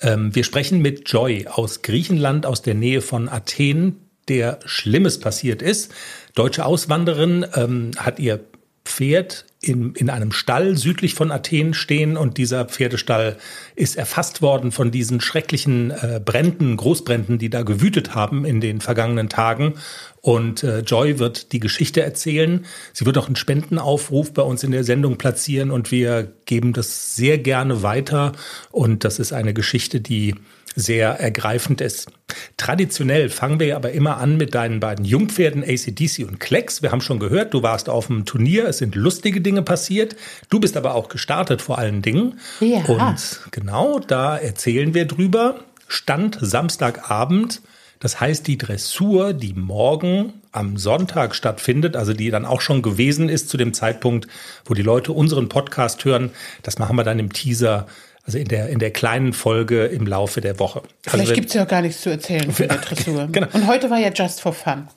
Ähm, 0.00 0.32
wir 0.34 0.44
sprechen 0.44 0.80
mit 0.80 1.10
Joy 1.10 1.48
aus 1.48 1.82
Griechenland, 1.82 2.46
aus 2.46 2.62
der 2.62 2.74
Nähe 2.74 3.00
von 3.00 3.28
Athen, 3.28 4.08
der 4.28 4.60
Schlimmes 4.64 5.18
passiert 5.18 5.60
ist. 5.60 5.92
Deutsche 6.36 6.64
Auswanderin 6.64 7.44
ähm, 7.54 7.90
hat 7.96 8.20
ihr 8.20 8.44
Pferd 8.84 9.44
in, 9.62 9.94
in 9.94 10.10
einem 10.10 10.32
Stall 10.32 10.76
südlich 10.76 11.14
von 11.14 11.30
Athen 11.30 11.72
stehen 11.72 12.16
und 12.16 12.36
dieser 12.36 12.64
Pferdestall 12.64 13.36
ist 13.76 13.96
erfasst 13.96 14.42
worden 14.42 14.72
von 14.72 14.90
diesen 14.90 15.20
schrecklichen 15.20 15.92
äh, 15.92 16.20
Bränden, 16.22 16.76
Großbränden, 16.76 17.38
die 17.38 17.48
da 17.48 17.62
gewütet 17.62 18.12
haben 18.14 18.44
in 18.44 18.60
den 18.60 18.80
vergangenen 18.80 19.28
Tagen. 19.28 19.74
Und 20.20 20.64
äh, 20.64 20.80
Joy 20.80 21.20
wird 21.20 21.52
die 21.52 21.60
Geschichte 21.60 22.02
erzählen. 22.02 22.66
Sie 22.92 23.06
wird 23.06 23.16
auch 23.18 23.26
einen 23.26 23.36
Spendenaufruf 23.36 24.34
bei 24.34 24.42
uns 24.42 24.64
in 24.64 24.72
der 24.72 24.82
Sendung 24.82 25.16
platzieren 25.16 25.70
und 25.70 25.92
wir 25.92 26.32
geben 26.44 26.72
das 26.72 27.14
sehr 27.14 27.38
gerne 27.38 27.84
weiter. 27.84 28.32
Und 28.72 29.04
das 29.04 29.20
ist 29.20 29.32
eine 29.32 29.54
Geschichte, 29.54 30.00
die 30.00 30.34
sehr 30.74 31.20
ergreifend 31.20 31.80
ist. 31.80 32.10
Traditionell 32.56 33.28
fangen 33.28 33.60
wir 33.60 33.76
aber 33.76 33.92
immer 33.92 34.16
an 34.16 34.36
mit 34.36 34.54
deinen 34.54 34.80
beiden 34.80 35.04
Jungpferden 35.04 35.62
ACDC 35.62 36.26
und 36.26 36.40
Klecks. 36.40 36.82
Wir 36.82 36.92
haben 36.92 37.00
schon 37.00 37.18
gehört, 37.18 37.52
du 37.54 37.62
warst 37.62 37.88
auf 37.88 38.06
dem 38.06 38.24
Turnier, 38.24 38.66
es 38.68 38.78
sind 38.78 38.94
lustige 38.94 39.40
Dinge 39.40 39.62
passiert. 39.62 40.16
Du 40.48 40.60
bist 40.60 40.76
aber 40.76 40.94
auch 40.94 41.08
gestartet 41.08 41.60
vor 41.62 41.78
allen 41.78 42.02
Dingen. 42.02 42.40
Ja. 42.60 42.78
Und 42.84 43.40
genau 43.50 43.98
da 43.98 44.36
erzählen 44.36 44.94
wir 44.94 45.04
drüber. 45.04 45.60
Stand 45.88 46.38
Samstagabend. 46.40 47.60
Das 48.00 48.18
heißt, 48.18 48.46
die 48.48 48.58
Dressur, 48.58 49.32
die 49.32 49.54
morgen 49.54 50.32
am 50.50 50.76
Sonntag 50.76 51.34
stattfindet, 51.34 51.96
also 51.96 52.12
die 52.12 52.30
dann 52.30 52.44
auch 52.44 52.60
schon 52.60 52.82
gewesen 52.82 53.28
ist 53.28 53.48
zu 53.48 53.56
dem 53.56 53.72
Zeitpunkt, 53.72 54.26
wo 54.64 54.74
die 54.74 54.82
Leute 54.82 55.12
unseren 55.12 55.48
Podcast 55.48 56.04
hören, 56.04 56.30
das 56.62 56.78
machen 56.78 56.96
wir 56.96 57.04
dann 57.04 57.18
im 57.18 57.32
Teaser 57.32 57.86
also 58.24 58.38
in 58.38 58.48
der, 58.48 58.68
in 58.68 58.78
der 58.78 58.90
kleinen 58.90 59.32
Folge 59.32 59.86
im 59.86 60.06
Laufe 60.06 60.40
der 60.40 60.58
Woche. 60.58 60.82
Vielleicht 61.02 61.30
also, 61.30 61.34
gibt 61.34 61.48
es 61.48 61.54
ja 61.54 61.64
auch 61.64 61.68
gar 61.68 61.82
nichts 61.82 62.02
zu 62.02 62.10
erzählen 62.10 62.52
für 62.52 62.68
die 62.68 62.76
Dressur. 62.88 63.28
genau. 63.30 63.48
Und 63.52 63.66
heute 63.66 63.90
war 63.90 63.98
ja 63.98 64.10
Just 64.10 64.40
for 64.40 64.52
Fun. 64.52 64.88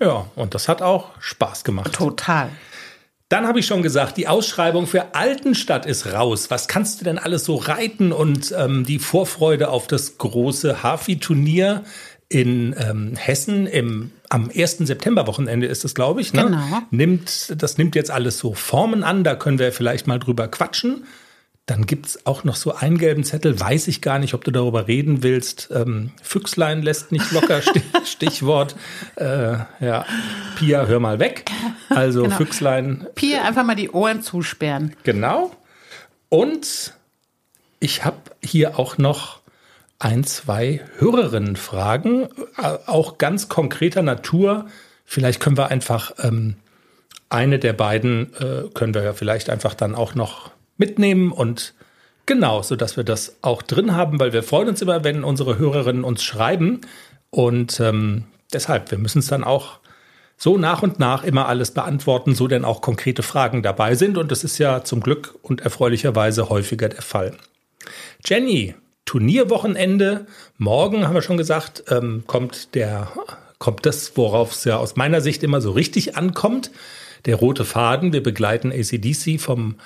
Ja, 0.00 0.26
und 0.34 0.54
das 0.54 0.68
hat 0.68 0.82
auch 0.82 1.10
Spaß 1.20 1.64
gemacht. 1.64 1.92
Total. 1.92 2.50
Dann 3.28 3.46
habe 3.46 3.58
ich 3.58 3.66
schon 3.66 3.82
gesagt, 3.82 4.16
die 4.16 4.28
Ausschreibung 4.28 4.86
für 4.86 5.14
Altenstadt 5.14 5.86
ist 5.86 6.12
raus. 6.12 6.50
Was 6.50 6.68
kannst 6.68 7.00
du 7.00 7.04
denn 7.04 7.18
alles 7.18 7.44
so 7.44 7.56
reiten? 7.56 8.12
Und 8.12 8.54
ähm, 8.56 8.84
die 8.84 8.98
Vorfreude 8.98 9.70
auf 9.70 9.86
das 9.86 10.18
große 10.18 10.82
Hafi-Turnier 10.82 11.84
in 12.28 12.74
ähm, 12.78 13.16
Hessen 13.16 13.66
im, 13.66 14.10
am 14.28 14.50
1. 14.54 14.78
September-Wochenende 14.78 15.66
ist 15.66 15.84
es, 15.84 15.94
glaube 15.94 16.20
ich. 16.20 16.32
Ne? 16.32 16.44
Genau. 16.44 16.82
Nimmt, 16.90 17.54
das 17.62 17.78
nimmt 17.78 17.94
jetzt 17.94 18.10
alles 18.10 18.38
so 18.38 18.52
Formen 18.52 19.04
an. 19.04 19.24
Da 19.24 19.36
können 19.36 19.58
wir 19.58 19.72
vielleicht 19.72 20.06
mal 20.06 20.18
drüber 20.18 20.48
quatschen. 20.48 21.04
Dann 21.66 21.86
gibt's 21.86 22.26
auch 22.26 22.44
noch 22.44 22.56
so 22.56 22.74
einen 22.74 22.98
gelben 22.98 23.24
Zettel, 23.24 23.58
weiß 23.58 23.88
ich 23.88 24.02
gar 24.02 24.18
nicht, 24.18 24.34
ob 24.34 24.44
du 24.44 24.50
darüber 24.50 24.86
reden 24.86 25.22
willst. 25.22 25.70
Ähm, 25.74 26.10
Füchslein 26.22 26.82
lässt 26.82 27.10
nicht 27.10 27.32
locker, 27.32 27.62
Stichwort. 28.04 28.76
Äh, 29.16 29.56
ja, 29.80 30.04
Pia, 30.56 30.84
hör 30.84 31.00
mal 31.00 31.18
weg. 31.20 31.50
Also 31.88 32.24
genau. 32.24 32.36
Füchslein. 32.36 33.06
Pia, 33.14 33.44
einfach 33.44 33.64
mal 33.64 33.76
die 33.76 33.90
Ohren 33.90 34.22
zusperren. 34.22 34.94
Genau. 35.04 35.52
Und 36.28 36.92
ich 37.80 38.04
habe 38.04 38.18
hier 38.42 38.78
auch 38.78 38.98
noch 38.98 39.40
ein, 39.98 40.24
zwei 40.24 40.82
Hörerinnenfragen, 40.98 42.28
äh, 42.58 42.78
auch 42.86 43.16
ganz 43.16 43.48
konkreter 43.48 44.02
Natur. 44.02 44.66
Vielleicht 45.06 45.40
können 45.40 45.56
wir 45.56 45.68
einfach 45.68 46.12
ähm, 46.22 46.56
eine 47.30 47.58
der 47.58 47.72
beiden, 47.72 48.34
äh, 48.34 48.68
können 48.74 48.92
wir 48.92 49.02
ja 49.02 49.14
vielleicht 49.14 49.48
einfach 49.48 49.72
dann 49.72 49.94
auch 49.94 50.14
noch 50.14 50.50
mitnehmen 50.76 51.32
und 51.32 51.74
genau, 52.26 52.62
so 52.62 52.76
dass 52.76 52.96
wir 52.96 53.04
das 53.04 53.36
auch 53.42 53.62
drin 53.62 53.94
haben, 53.94 54.18
weil 54.20 54.32
wir 54.32 54.42
freuen 54.42 54.68
uns 54.68 54.82
immer, 54.82 55.04
wenn 55.04 55.24
unsere 55.24 55.58
Hörerinnen 55.58 56.04
uns 56.04 56.22
schreiben 56.22 56.80
und 57.30 57.80
ähm, 57.80 58.24
deshalb, 58.52 58.90
wir 58.90 58.98
müssen 58.98 59.18
es 59.18 59.26
dann 59.26 59.44
auch 59.44 59.80
so 60.36 60.58
nach 60.58 60.82
und 60.82 60.98
nach 60.98 61.22
immer 61.24 61.46
alles 61.48 61.70
beantworten, 61.70 62.34
so 62.34 62.48
denn 62.48 62.64
auch 62.64 62.80
konkrete 62.80 63.22
Fragen 63.22 63.62
dabei 63.62 63.94
sind 63.94 64.18
und 64.18 64.30
das 64.30 64.44
ist 64.44 64.58
ja 64.58 64.84
zum 64.84 65.00
Glück 65.00 65.34
und 65.42 65.60
erfreulicherweise 65.60 66.48
häufiger 66.48 66.88
der 66.88 67.02
Fall. 67.02 67.36
Jenny 68.24 68.74
Turnierwochenende. 69.04 70.26
Morgen 70.56 71.06
haben 71.06 71.14
wir 71.14 71.22
schon 71.22 71.36
gesagt, 71.36 71.84
ähm, 71.90 72.24
kommt 72.26 72.74
der, 72.74 73.12
kommt 73.58 73.86
das, 73.86 74.16
worauf 74.16 74.52
es 74.52 74.64
ja 74.64 74.76
aus 74.76 74.96
meiner 74.96 75.20
Sicht 75.20 75.42
immer 75.42 75.60
so 75.60 75.72
richtig 75.72 76.16
ankommt. 76.16 76.70
Der 77.26 77.36
rote 77.36 77.64
Faden. 77.64 78.12
Wir 78.12 78.22
begleiten 78.22 78.72
ACDC 78.72 79.40
vom 79.40 79.76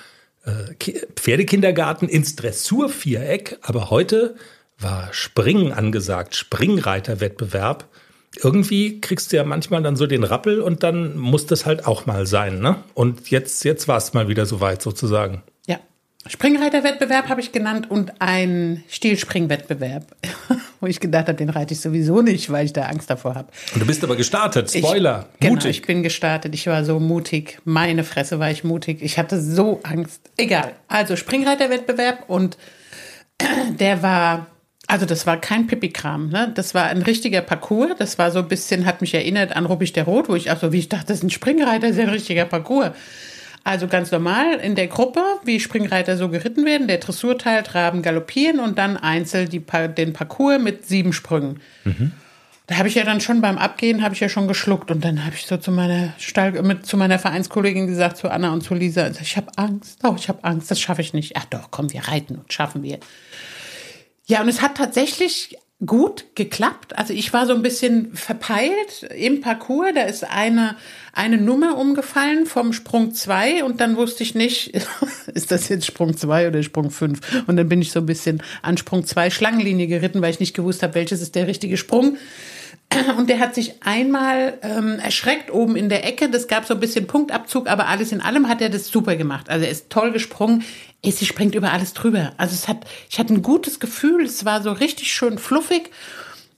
Pferdekindergarten 1.15 2.09
ins 2.09 2.35
Dressurviereck. 2.35 3.57
Aber 3.61 3.89
heute 3.89 4.35
war 4.79 5.09
Springen 5.11 5.73
angesagt, 5.73 6.35
Springreiterwettbewerb. 6.35 7.87
Irgendwie 8.41 9.01
kriegst 9.01 9.31
du 9.31 9.37
ja 9.37 9.43
manchmal 9.43 9.81
dann 9.81 9.95
so 9.95 10.05
den 10.05 10.23
Rappel 10.23 10.61
und 10.61 10.83
dann 10.83 11.17
muss 11.17 11.47
das 11.47 11.65
halt 11.65 11.85
auch 11.87 12.05
mal 12.05 12.27
sein, 12.27 12.59
ne? 12.59 12.83
Und 12.93 13.31
jetzt, 13.31 13.65
jetzt 13.65 13.87
war 13.87 13.97
es 13.97 14.13
mal 14.13 14.27
wieder 14.27 14.45
soweit 14.45 14.81
sozusagen. 14.81 15.41
Springreiterwettbewerb 16.27 17.29
habe 17.29 17.39
ich 17.39 17.53
genannt 17.53 17.89
und 17.89 18.13
ein 18.19 18.83
Stilspringwettbewerb, 18.89 20.05
wo 20.81 20.87
ich 20.87 20.99
gedacht 20.99 21.27
habe, 21.27 21.37
den 21.37 21.49
reite 21.49 21.73
ich 21.73 21.79
sowieso 21.79 22.21
nicht, 22.21 22.51
weil 22.51 22.65
ich 22.65 22.73
da 22.73 22.83
Angst 22.83 23.09
davor 23.09 23.35
habe. 23.35 23.47
Und 23.73 23.81
du 23.81 23.85
bist 23.85 24.03
aber 24.03 24.17
gestartet, 24.17 24.69
Spoiler, 24.69 25.27
ich, 25.33 25.39
genau, 25.39 25.53
mutig. 25.53 25.71
ich 25.71 25.81
bin 25.83 26.03
gestartet, 26.03 26.53
ich 26.53 26.67
war 26.67 26.83
so 26.83 26.99
mutig, 26.99 27.59
meine 27.63 28.03
Fresse 28.03 28.37
war 28.37 28.51
ich 28.51 28.65
mutig, 28.65 29.01
ich 29.01 29.17
hatte 29.17 29.41
so 29.41 29.79
Angst. 29.83 30.29
Egal, 30.35 30.73
also 30.89 31.15
Springreiterwettbewerb 31.15 32.25
und 32.27 32.57
der 33.79 34.03
war 34.03 34.47
also 34.87 35.05
das 35.05 35.27
war 35.27 35.39
kein 35.39 35.67
Pipi-Kram, 35.67 36.29
ne? 36.29 36.51
Das 36.55 36.73
war 36.73 36.85
ein 36.85 37.03
richtiger 37.03 37.41
Parcours. 37.41 37.91
Das 37.99 38.17
war 38.17 38.31
so 38.31 38.39
ein 38.39 38.47
bisschen, 38.47 38.87
hat 38.87 39.01
mich 39.01 39.13
erinnert 39.13 39.55
an 39.55 39.67
Ruppig 39.67 39.93
der 39.93 40.05
Rot, 40.05 40.29
wo 40.29 40.35
ich 40.35 40.49
auch 40.49 40.59
so, 40.59 40.73
wie 40.73 40.79
ich 40.79 40.89
dachte, 40.89 41.05
das 41.09 41.17
ist 41.17 41.23
ein 41.23 41.29
Springreiter, 41.29 41.89
das 41.89 41.97
ist 41.97 42.01
ein 42.01 42.09
richtiger 42.09 42.45
Parcours. 42.45 42.93
Also 43.69 43.85
ganz 43.85 44.09
normal 44.09 44.55
in 44.55 44.73
der 44.73 44.87
Gruppe, 44.87 45.21
wie 45.43 45.59
Springreiter 45.59 46.17
so 46.17 46.27
geritten 46.29 46.65
werden, 46.65 46.87
der 46.87 46.97
Dressurteil, 46.97 47.61
Traben, 47.61 48.01
Galoppieren 48.01 48.59
und 48.59 48.79
dann 48.79 48.97
einzeln 48.97 49.47
die, 49.47 49.63
den 49.95 50.11
Parcours 50.11 50.59
mit 50.59 50.87
sieben 50.87 51.13
Sprüngen. 51.13 51.59
Mhm. 51.83 52.13
Da 52.65 52.77
habe 52.77 52.87
ich 52.87 52.95
ja 52.95 53.03
dann 53.03 53.21
schon 53.21 53.41
beim 53.41 53.59
Abgehen, 53.59 54.01
habe 54.01 54.15
ich 54.15 54.21
ja 54.21 54.27
schon 54.27 54.47
geschluckt 54.47 54.89
und 54.89 55.05
dann 55.05 55.23
habe 55.23 55.35
ich 55.35 55.45
so 55.45 55.55
zu 55.57 55.71
meiner 55.71 56.15
Stall, 56.17 56.53
mit, 56.63 56.87
zu 56.87 56.97
meiner 56.97 57.19
Vereinskollegin 57.19 57.85
gesagt, 57.85 58.17
zu 58.17 58.31
Anna 58.31 58.51
und 58.53 58.63
zu 58.63 58.73
Lisa, 58.73 59.11
ich 59.21 59.37
habe 59.37 59.51
Angst, 59.55 59.99
oh, 60.03 60.15
ich 60.17 60.29
habe 60.29 60.43
Angst, 60.43 60.71
das 60.71 60.81
schaffe 60.81 61.01
ich 61.03 61.13
nicht. 61.13 61.37
Ach 61.37 61.45
doch, 61.45 61.69
komm, 61.69 61.93
wir 61.93 62.07
reiten 62.07 62.37
und 62.37 62.51
schaffen 62.51 62.81
wir. 62.81 62.97
Ja, 64.25 64.41
und 64.41 64.49
es 64.49 64.63
hat 64.63 64.77
tatsächlich 64.77 65.59
gut 65.85 66.25
geklappt. 66.35 66.97
Also 66.97 67.13
ich 67.13 67.31
war 67.31 67.45
so 67.45 67.53
ein 67.53 67.61
bisschen 67.61 68.13
verpeilt 68.13 69.03
im 69.15 69.39
Parcours. 69.39 69.93
Da 69.95 70.01
ist 70.01 70.25
eine, 70.25 70.75
eine 71.13 71.37
Nummer 71.37 71.77
umgefallen 71.77 72.45
vom 72.45 72.73
Sprung 72.73 73.13
zwei 73.13 73.63
und 73.63 73.79
dann 73.79 73.95
wusste 73.95 74.23
ich 74.23 74.35
nicht, 74.35 74.73
ist 75.33 75.51
das 75.51 75.69
jetzt 75.69 75.85
Sprung 75.85 76.17
zwei 76.17 76.47
oder 76.47 76.63
Sprung 76.63 76.91
fünf? 76.91 77.21
Und 77.47 77.55
dann 77.55 77.69
bin 77.69 77.81
ich 77.81 77.91
so 77.91 78.01
ein 78.01 78.05
bisschen 78.05 78.43
an 78.61 78.77
Sprung 78.77 79.05
zwei 79.05 79.29
Schlangenlinie 79.29 79.87
geritten, 79.87 80.21
weil 80.21 80.31
ich 80.31 80.41
nicht 80.41 80.53
gewusst 80.53 80.83
habe, 80.83 80.95
welches 80.95 81.21
ist 81.21 81.35
der 81.35 81.47
richtige 81.47 81.77
Sprung. 81.77 82.17
Und 83.17 83.29
der 83.29 83.39
hat 83.39 83.53
sich 83.53 83.75
einmal 83.83 84.57
ähm, 84.63 84.97
erschreckt 84.97 85.53
oben 85.53 85.75
in 85.75 85.89
der 85.89 86.07
Ecke. 86.07 86.27
Das 86.27 86.47
gab 86.47 86.65
so 86.65 86.73
ein 86.73 86.79
bisschen 86.79 87.05
Punktabzug, 87.05 87.69
aber 87.69 87.87
alles 87.87 88.11
in 88.11 88.19
allem 88.19 88.49
hat 88.49 88.61
er 88.61 88.69
das 88.69 88.87
super 88.87 89.15
gemacht. 89.15 89.49
Also 89.49 89.65
er 89.65 89.71
ist 89.71 89.91
toll 89.91 90.11
gesprungen. 90.11 90.63
Sie 91.03 91.25
springt 91.25 91.55
über 91.55 91.71
alles 91.71 91.93
drüber. 91.93 92.33
Also 92.37 92.53
es 92.53 92.67
hat, 92.67 92.85
ich 93.09 93.19
hatte 93.19 93.33
ein 93.33 93.41
gutes 93.41 93.79
Gefühl. 93.79 94.25
Es 94.25 94.43
war 94.45 94.61
so 94.61 94.71
richtig 94.71 95.11
schön 95.13 95.37
fluffig. 95.37 95.91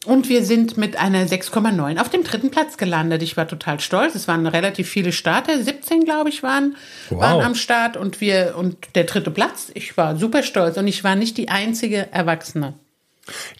Und 0.05 0.29
wir 0.29 0.43
sind 0.43 0.77
mit 0.77 0.97
einer 0.97 1.27
6,9 1.27 2.01
auf 2.01 2.09
dem 2.09 2.23
dritten 2.23 2.49
Platz 2.49 2.77
gelandet. 2.77 3.21
Ich 3.21 3.37
war 3.37 3.47
total 3.47 3.79
stolz. 3.79 4.15
Es 4.15 4.27
waren 4.27 4.47
relativ 4.47 4.89
viele 4.89 5.11
Starter, 5.11 5.61
17 5.61 6.05
glaube 6.05 6.29
ich 6.29 6.41
waren, 6.41 6.75
wow. 7.09 7.19
waren 7.19 7.41
am 7.41 7.55
Start 7.55 7.97
und 7.97 8.19
wir 8.19 8.55
und 8.57 8.95
der 8.95 9.03
dritte 9.03 9.29
Platz. 9.29 9.69
Ich 9.75 9.95
war 9.97 10.17
super 10.17 10.41
stolz 10.41 10.77
und 10.77 10.87
ich 10.87 11.03
war 11.03 11.15
nicht 11.15 11.37
die 11.37 11.49
einzige 11.49 12.11
Erwachsene. 12.11 12.73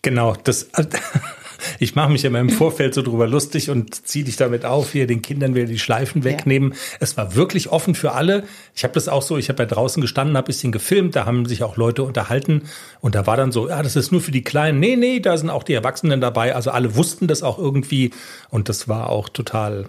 Genau, 0.02 0.36
das 0.44 0.72
ich 1.80 1.96
mache 1.96 2.12
mich 2.12 2.26
immer 2.26 2.40
im 2.40 2.50
Vorfeld 2.50 2.94
so 2.94 3.02
drüber 3.02 3.28
lustig 3.28 3.70
und 3.70 4.08
ziehe 4.08 4.26
dich 4.26 4.36
damit 4.36 4.66
auf, 4.66 4.92
hier 4.92 5.08
den 5.08 5.22
Kindern 5.22 5.56
wieder 5.56 5.66
die 5.66 5.80
Schleifen 5.80 6.24
wegnehmen. 6.24 6.72
Ja. 6.72 6.78
Es 7.00 7.18
war 7.18 7.36
wirklich 7.36 7.70
offen 7.70 7.96
für 7.96 8.14
alle. 8.14 8.44
Ich 8.76 8.84
habe 8.84 8.94
das 8.94 9.08
auch 9.08 9.22
so, 9.22 9.38
ich 9.38 9.50
habe 9.50 9.64
ja 9.64 9.68
draußen 9.68 10.02
gestanden, 10.02 10.38
habe 10.38 10.48
bisschen 10.48 10.72
gefilmt, 10.72 11.16
da 11.16 11.26
haben 11.26 11.46
sich 11.46 11.64
auch 11.64 11.78
Leute 11.78 12.04
unterhalten 12.04 12.64
und 13.00 13.16
da 13.16 13.26
war 13.26 13.38
dann 13.38 13.52
so, 13.52 13.70
ja, 13.70 13.82
das 13.82 13.96
ist 13.96 14.12
nur 14.12 14.22
für 14.22 14.32
die 14.32 14.44
Kleinen. 14.44 14.80
Nee, 14.80 14.96
nee, 14.96 15.20
da 15.20 15.38
sind 15.38 15.50
auch 15.50 15.64
die 15.64 15.74
Erwachsenen 15.74 16.22
dabei. 16.22 16.56
Also 16.56 16.72
alle 16.72 16.96
wussten 16.96 17.28
das 17.28 17.44
auch 17.44 17.58
irgendwie 17.58 18.12
und 18.50 18.70
das 18.70 18.88
war 18.88 19.10
auch 19.10 19.30
total 19.30 19.86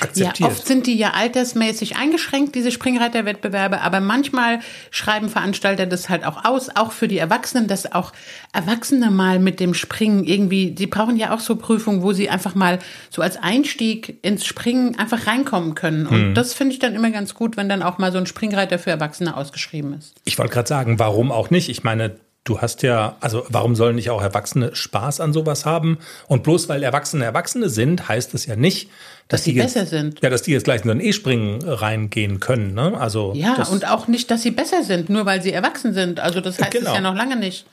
akzeptiert. 0.00 0.38
Ja, 0.38 0.46
oft 0.46 0.66
sind 0.66 0.86
die 0.86 0.96
ja 0.96 1.12
altersmäßig 1.12 1.96
eingeschränkt, 1.96 2.54
diese 2.54 2.70
Springreiterwettbewerbe, 2.70 3.80
aber 3.80 4.00
manchmal 4.00 4.60
schreiben 4.90 5.28
Veranstalter 5.28 5.86
das 5.86 6.08
halt 6.08 6.24
auch 6.24 6.44
aus, 6.44 6.68
auch 6.74 6.92
für 6.92 7.08
die 7.08 7.18
Erwachsenen, 7.18 7.66
dass 7.66 7.92
auch 7.92 8.12
Erwachsene 8.52 9.10
mal 9.10 9.38
mit 9.38 9.60
dem 9.60 9.74
Springen 9.74 10.24
irgendwie, 10.24 10.70
die 10.70 10.86
brauchen 10.86 11.16
ja 11.16 11.34
auch 11.34 11.40
so 11.40 11.56
Prüfungen, 11.56 12.02
wo 12.02 12.12
sie 12.12 12.30
einfach 12.30 12.54
mal 12.54 12.78
so 13.10 13.22
als 13.22 13.36
Einstieg 13.36 14.18
ins 14.22 14.44
Springen 14.44 14.98
einfach 14.98 15.26
reinkommen 15.26 15.74
können. 15.74 16.06
Und 16.06 16.20
hm. 16.20 16.34
das 16.34 16.54
finde 16.54 16.74
ich 16.74 16.78
dann 16.78 16.94
immer 16.94 17.10
ganz 17.10 17.34
gut, 17.34 17.56
wenn 17.56 17.68
dann 17.68 17.82
auch 17.82 17.98
mal 17.98 18.12
so 18.12 18.18
ein 18.18 18.26
Springreiter 18.26 18.78
für 18.78 18.90
Erwachsene 18.90 19.36
ausgeschrieben 19.36 19.94
ist. 19.94 20.14
Ich 20.24 20.38
wollte 20.38 20.52
gerade 20.52 20.68
sagen, 20.68 20.98
warum 20.98 21.32
auch 21.32 21.50
nicht? 21.50 21.68
Ich 21.68 21.82
meine, 21.84 22.16
Du 22.44 22.60
hast 22.60 22.82
ja, 22.82 23.16
also 23.20 23.44
warum 23.50 23.76
sollen 23.76 23.96
nicht 23.96 24.08
auch 24.08 24.22
Erwachsene 24.22 24.74
Spaß 24.74 25.20
an 25.20 25.34
sowas 25.34 25.66
haben? 25.66 25.98
Und 26.26 26.42
bloß 26.42 26.70
weil 26.70 26.82
Erwachsene 26.82 27.24
Erwachsene 27.24 27.68
sind, 27.68 28.08
heißt 28.08 28.32
es 28.32 28.46
ja 28.46 28.56
nicht, 28.56 28.88
dass, 29.28 29.40
dass 29.40 29.44
die 29.44 29.52
besser 29.52 29.80
jetzt, 29.80 29.90
sind. 29.90 30.22
Ja, 30.22 30.30
dass 30.30 30.42
die 30.42 30.52
jetzt 30.52 30.64
gleich 30.64 30.80
in 30.80 30.86
so 30.86 30.90
ein 30.90 31.00
E-Springen 31.00 31.62
reingehen 31.62 32.40
können. 32.40 32.72
Ne? 32.72 32.98
Also 32.98 33.34
ja, 33.34 33.62
und 33.64 33.86
auch 33.86 34.08
nicht, 34.08 34.30
dass 34.30 34.42
sie 34.42 34.52
besser 34.52 34.82
sind, 34.84 35.10
nur 35.10 35.26
weil 35.26 35.42
sie 35.42 35.52
erwachsen 35.52 35.92
sind. 35.92 36.18
Also 36.18 36.40
das 36.40 36.58
heißt 36.58 36.70
genau. 36.70 36.90
es 36.90 36.96
ja 36.96 37.02
noch 37.02 37.14
lange 37.14 37.36
nicht. 37.36 37.66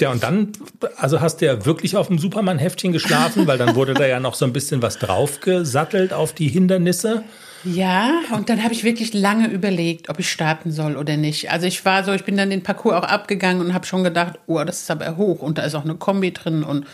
Ja, 0.00 0.10
und 0.10 0.22
dann, 0.24 0.52
also 0.96 1.20
hast 1.20 1.40
du 1.40 1.46
ja 1.46 1.64
wirklich 1.64 1.96
auf 1.96 2.08
dem 2.08 2.18
Superman-Heftchen 2.18 2.92
geschlafen, 2.92 3.46
weil 3.46 3.58
dann 3.58 3.76
wurde 3.76 3.94
da 3.94 4.06
ja 4.06 4.18
noch 4.18 4.34
so 4.34 4.44
ein 4.44 4.52
bisschen 4.52 4.82
was 4.82 4.98
draufgesattelt 4.98 6.12
auf 6.12 6.32
die 6.32 6.48
Hindernisse. 6.48 7.22
Ja, 7.64 8.20
und 8.32 8.48
dann 8.50 8.62
habe 8.62 8.74
ich 8.74 8.84
wirklich 8.84 9.14
lange 9.14 9.48
überlegt, 9.48 10.10
ob 10.10 10.18
ich 10.18 10.30
starten 10.30 10.72
soll 10.72 10.96
oder 10.96 11.16
nicht. 11.16 11.50
Also 11.50 11.66
ich 11.66 11.84
war 11.84 12.04
so, 12.04 12.12
ich 12.12 12.24
bin 12.24 12.36
dann 12.36 12.50
den 12.50 12.62
Parcours 12.62 12.96
auch 12.96 13.08
abgegangen 13.08 13.64
und 13.64 13.72
habe 13.72 13.86
schon 13.86 14.04
gedacht, 14.04 14.34
oh, 14.46 14.62
das 14.64 14.82
ist 14.82 14.90
aber 14.90 15.16
hoch 15.16 15.40
und 15.40 15.58
da 15.58 15.62
ist 15.62 15.74
auch 15.74 15.84
eine 15.84 15.94
Kombi 15.94 16.32
drin 16.32 16.64
und 16.64 16.86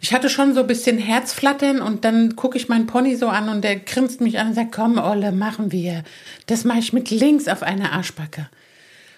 ich 0.00 0.12
hatte 0.12 0.28
schon 0.28 0.52
so 0.52 0.60
ein 0.60 0.66
bisschen 0.66 0.98
Herzflattern 0.98 1.80
und 1.80 2.04
dann 2.04 2.36
gucke 2.36 2.58
ich 2.58 2.68
meinen 2.68 2.86
Pony 2.86 3.16
so 3.16 3.28
an 3.28 3.48
und 3.48 3.62
der 3.62 3.76
grinst 3.76 4.20
mich 4.20 4.38
an 4.38 4.48
und 4.48 4.54
sagt, 4.54 4.72
komm, 4.72 4.98
Olle, 4.98 5.32
machen 5.32 5.72
wir. 5.72 6.02
Das 6.46 6.64
mache 6.64 6.80
ich 6.80 6.92
mit 6.92 7.10
links 7.10 7.48
auf 7.48 7.62
einer 7.62 7.92
Arschbacke. 7.92 8.48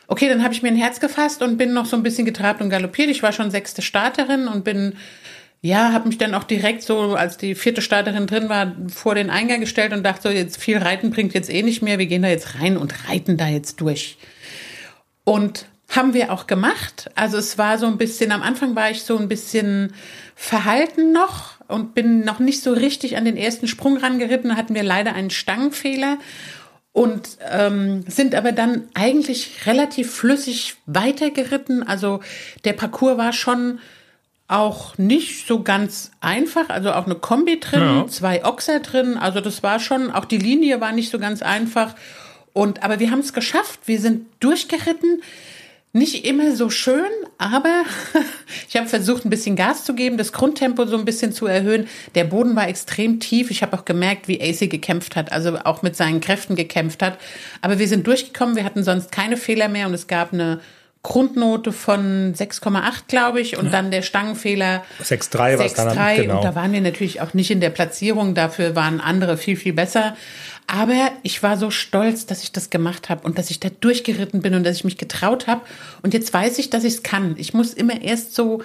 Okay, 0.08 0.28
dann 0.28 0.42
habe 0.42 0.54
ich 0.54 0.62
mir 0.62 0.68
ein 0.68 0.76
Herz 0.76 1.00
gefasst 1.00 1.42
und 1.42 1.56
bin 1.56 1.72
noch 1.72 1.86
so 1.86 1.96
ein 1.96 2.02
bisschen 2.02 2.25
getrabt 2.25 2.60
und 2.60 2.70
galoppiert. 2.70 3.10
Ich 3.10 3.22
war 3.22 3.32
schon 3.32 3.50
sechste 3.50 3.82
Starterin 3.82 4.48
und 4.48 4.64
bin 4.64 4.94
ja, 5.62 5.92
habe 5.92 6.08
mich 6.08 6.18
dann 6.18 6.34
auch 6.34 6.44
direkt 6.44 6.82
so, 6.82 7.14
als 7.14 7.38
die 7.38 7.54
vierte 7.54 7.82
Starterin 7.82 8.26
drin 8.26 8.48
war, 8.48 8.76
vor 8.88 9.14
den 9.14 9.30
Eingang 9.30 9.60
gestellt 9.60 9.92
und 9.92 10.04
dachte 10.04 10.28
so, 10.28 10.28
jetzt 10.28 10.58
viel 10.58 10.78
Reiten 10.78 11.10
bringt 11.10 11.34
jetzt 11.34 11.50
eh 11.50 11.62
nicht 11.62 11.82
mehr. 11.82 11.98
Wir 11.98 12.06
gehen 12.06 12.22
da 12.22 12.28
jetzt 12.28 12.60
rein 12.60 12.76
und 12.76 13.08
reiten 13.08 13.36
da 13.36 13.48
jetzt 13.48 13.80
durch. 13.80 14.16
Und 15.25 15.66
haben 15.88 16.14
wir 16.14 16.32
auch 16.32 16.46
gemacht. 16.46 17.10
Also 17.14 17.38
es 17.38 17.58
war 17.58 17.78
so 17.78 17.86
ein 17.86 17.98
bisschen, 17.98 18.32
am 18.32 18.42
Anfang 18.42 18.76
war 18.76 18.90
ich 18.90 19.02
so 19.02 19.16
ein 19.18 19.28
bisschen 19.28 19.92
verhalten 20.34 21.12
noch 21.12 21.54
und 21.68 21.94
bin 21.94 22.25
noch 22.25 22.38
nicht 22.38 22.62
so 22.62 22.72
richtig 22.72 23.16
an 23.16 23.25
den 23.25 23.36
ersten 23.36 23.66
Sprung 23.66 23.96
rangeritten. 23.96 24.56
Hatten 24.56 24.75
wir 24.75 24.82
leider 24.82 25.14
einen 25.14 25.30
Stangenfehler 25.30 26.18
und 26.96 27.36
ähm, 27.50 28.04
sind 28.08 28.34
aber 28.34 28.52
dann 28.52 28.88
eigentlich 28.94 29.66
relativ 29.66 30.14
flüssig 30.14 30.76
weitergeritten. 30.86 31.82
Also 31.86 32.20
der 32.64 32.72
Parcours 32.72 33.18
war 33.18 33.34
schon 33.34 33.80
auch 34.48 34.96
nicht 34.96 35.46
so 35.46 35.62
ganz 35.62 36.10
einfach, 36.20 36.70
also 36.70 36.92
auch 36.92 37.04
eine 37.04 37.16
Kombi 37.16 37.60
drin, 37.60 37.82
ja. 37.82 38.06
zwei 38.08 38.46
Ochser 38.46 38.80
drin, 38.80 39.18
also 39.18 39.42
das 39.42 39.62
war 39.62 39.78
schon, 39.78 40.10
auch 40.10 40.24
die 40.24 40.38
Linie 40.38 40.80
war 40.80 40.92
nicht 40.92 41.10
so 41.10 41.18
ganz 41.18 41.42
einfach. 41.42 41.94
Und 42.54 42.82
aber 42.82 42.98
wir 42.98 43.10
haben 43.10 43.20
es 43.20 43.34
geschafft, 43.34 43.80
wir 43.84 44.00
sind 44.00 44.24
durchgeritten. 44.40 45.20
Nicht 45.92 46.24
immer 46.24 46.56
so 46.56 46.70
schön, 46.70 47.10
aber 47.36 47.82
ich 48.68 48.76
habe 48.76 48.86
versucht, 48.86 49.25
ein 49.25 49.30
bisschen 49.30 49.56
Gas 49.56 49.84
zu 49.84 49.94
geben, 49.94 50.16
das 50.16 50.32
Grundtempo 50.32 50.86
so 50.86 50.96
ein 50.96 51.04
bisschen 51.04 51.32
zu 51.32 51.46
erhöhen. 51.46 51.88
Der 52.14 52.25
Boden 52.25 52.56
war 52.56 52.68
extrem 52.68 53.20
tief. 53.20 53.50
Ich 53.50 53.62
habe 53.62 53.76
auch 53.76 53.84
gemerkt, 53.84 54.28
wie 54.28 54.40
AC 54.40 54.70
gekämpft 54.70 55.16
hat, 55.16 55.32
also 55.32 55.58
auch 55.64 55.82
mit 55.82 55.96
seinen 55.96 56.20
Kräften 56.20 56.56
gekämpft 56.56 57.02
hat. 57.02 57.18
Aber 57.60 57.78
wir 57.78 57.88
sind 57.88 58.06
durchgekommen, 58.06 58.56
wir 58.56 58.64
hatten 58.64 58.84
sonst 58.84 59.12
keine 59.12 59.36
Fehler 59.36 59.68
mehr 59.68 59.86
und 59.86 59.94
es 59.94 60.06
gab 60.06 60.32
eine 60.32 60.60
Grundnote 61.06 61.72
von 61.72 62.34
6,8, 62.34 63.02
glaube 63.06 63.40
ich, 63.40 63.56
und 63.56 63.66
ja. 63.66 63.70
dann 63.70 63.92
der 63.92 64.02
Stangenfehler 64.02 64.82
6,3 65.00 65.58
was 65.58 65.75
dann 65.75 66.16
genau. 66.16 66.38
Und 66.38 66.44
da 66.44 66.56
waren 66.56 66.72
wir 66.72 66.80
natürlich 66.80 67.20
auch 67.20 67.32
nicht 67.32 67.52
in 67.52 67.60
der 67.60 67.70
Platzierung, 67.70 68.34
dafür 68.34 68.75
waren 68.75 69.00
andere 69.00 69.36
viel, 69.36 69.56
viel 69.56 69.72
besser. 69.72 70.16
Aber 70.66 71.12
ich 71.23 71.42
war 71.42 71.56
so 71.56 71.70
stolz, 71.70 72.26
dass 72.26 72.42
ich 72.42 72.50
das 72.50 72.70
gemacht 72.70 73.08
habe 73.08 73.25
und 73.25 73.38
dass 73.38 73.50
ich 73.50 73.61
da 73.61 73.68
durchgeritten 73.68 74.42
bin 74.42 74.54
und 74.54 74.64
dass 74.64 74.76
ich 74.76 74.85
mich 74.85 74.99
getraut 74.99 75.46
habe. 75.46 75.61
Und 76.02 76.12
jetzt 76.12 76.32
weiß 76.32 76.58
ich, 76.58 76.70
dass 76.70 76.85
ich 76.85 76.94
es 76.94 77.02
kann. 77.02 77.37
Ich 77.38 77.54
muss 77.54 77.73
immer 77.73 78.02
erst 78.02 78.35
so 78.35 78.62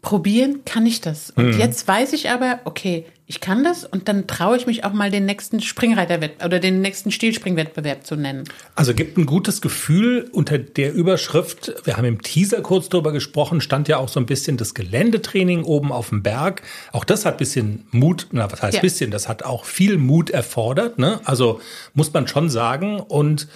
probieren, 0.00 0.64
kann 0.64 0.86
ich 0.86 1.00
das. 1.00 1.30
Und 1.30 1.54
mhm. 1.54 1.58
jetzt 1.58 1.86
weiß 1.86 2.14
ich 2.14 2.30
aber, 2.30 2.60
okay, 2.64 3.04
ich 3.30 3.40
kann 3.40 3.62
das 3.62 3.84
und 3.84 4.08
dann 4.08 4.26
traue 4.26 4.56
ich 4.56 4.66
mich 4.66 4.84
auch 4.84 4.94
mal 4.94 5.10
den 5.10 5.26
nächsten 5.26 5.60
Springreiterwettbewerb 5.60 6.46
oder 6.46 6.60
den 6.60 6.80
nächsten 6.80 7.10
Stilspringwettbewerb 7.10 8.06
zu 8.06 8.16
nennen. 8.16 8.44
Also 8.74 8.94
gibt 8.94 9.18
ein 9.18 9.26
gutes 9.26 9.60
Gefühl 9.60 10.30
unter 10.32 10.56
der 10.56 10.94
Überschrift, 10.94 11.74
wir 11.84 11.98
haben 11.98 12.06
im 12.06 12.22
Teaser 12.22 12.62
kurz 12.62 12.88
drüber 12.88 13.12
gesprochen, 13.12 13.60
stand 13.60 13.86
ja 13.86 13.98
auch 13.98 14.08
so 14.08 14.18
ein 14.18 14.24
bisschen 14.24 14.56
das 14.56 14.72
Geländetraining 14.72 15.64
oben 15.64 15.92
auf 15.92 16.08
dem 16.08 16.22
Berg. 16.22 16.62
Auch 16.90 17.04
das 17.04 17.26
hat 17.26 17.36
bisschen 17.36 17.86
Mut, 17.90 18.28
na 18.32 18.50
was 18.50 18.62
heißt 18.62 18.76
ja. 18.76 18.80
bisschen, 18.80 19.10
das 19.10 19.28
hat 19.28 19.42
auch 19.42 19.66
viel 19.66 19.98
Mut 19.98 20.30
erfordert, 20.30 20.98
ne? 20.98 21.20
Also 21.24 21.60
muss 21.92 22.10
man 22.14 22.26
schon 22.28 22.48
sagen 22.48 22.98
und 22.98 23.46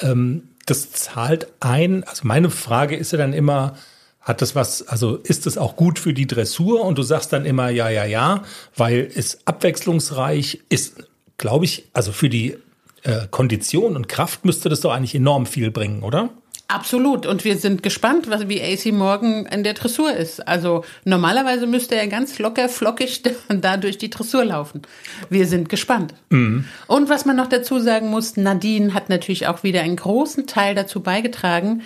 ähm, 0.00 0.48
das 0.66 0.90
zahlt 0.90 1.46
ein. 1.60 2.02
Also 2.04 2.22
meine 2.24 2.50
Frage 2.50 2.96
ist 2.96 3.12
ja 3.12 3.18
dann 3.18 3.34
immer, 3.34 3.76
hat 4.22 4.40
das 4.40 4.54
was, 4.54 4.86
also 4.86 5.16
ist 5.16 5.46
es 5.46 5.58
auch 5.58 5.76
gut 5.76 5.98
für 5.98 6.14
die 6.14 6.26
Dressur? 6.26 6.84
Und 6.84 6.96
du 6.98 7.02
sagst 7.02 7.32
dann 7.32 7.44
immer 7.44 7.70
ja, 7.70 7.90
ja, 7.90 8.04
ja, 8.04 8.42
weil 8.76 9.10
es 9.14 9.46
abwechslungsreich 9.46 10.60
ist, 10.68 11.08
glaube 11.38 11.64
ich, 11.64 11.88
also 11.92 12.12
für 12.12 12.28
die 12.28 12.56
äh, 13.02 13.26
Kondition 13.30 13.96
und 13.96 14.08
Kraft 14.08 14.44
müsste 14.44 14.68
das 14.68 14.80
doch 14.80 14.92
eigentlich 14.92 15.14
enorm 15.14 15.46
viel 15.46 15.70
bringen, 15.70 16.02
oder? 16.02 16.30
Absolut. 16.72 17.26
Und 17.26 17.44
wir 17.44 17.58
sind 17.58 17.82
gespannt, 17.82 18.30
was, 18.30 18.48
wie 18.48 18.62
AC 18.62 18.92
morgen 18.94 19.44
in 19.44 19.62
der 19.62 19.74
Dressur 19.74 20.10
ist. 20.10 20.46
Also 20.48 20.84
normalerweise 21.04 21.66
müsste 21.66 21.96
er 21.96 22.06
ganz 22.06 22.38
locker, 22.38 22.68
flockig 22.70 23.22
da 23.48 23.76
durch 23.76 23.98
die 23.98 24.08
Dressur 24.08 24.44
laufen. 24.46 24.80
Wir 25.28 25.46
sind 25.46 25.68
gespannt. 25.68 26.14
Mhm. 26.30 26.64
Und 26.86 27.10
was 27.10 27.26
man 27.26 27.36
noch 27.36 27.48
dazu 27.48 27.78
sagen 27.78 28.08
muss, 28.08 28.38
Nadine 28.38 28.94
hat 28.94 29.10
natürlich 29.10 29.48
auch 29.48 29.62
wieder 29.64 29.82
einen 29.82 29.96
großen 29.96 30.46
Teil 30.46 30.74
dazu 30.74 31.00
beigetragen, 31.00 31.82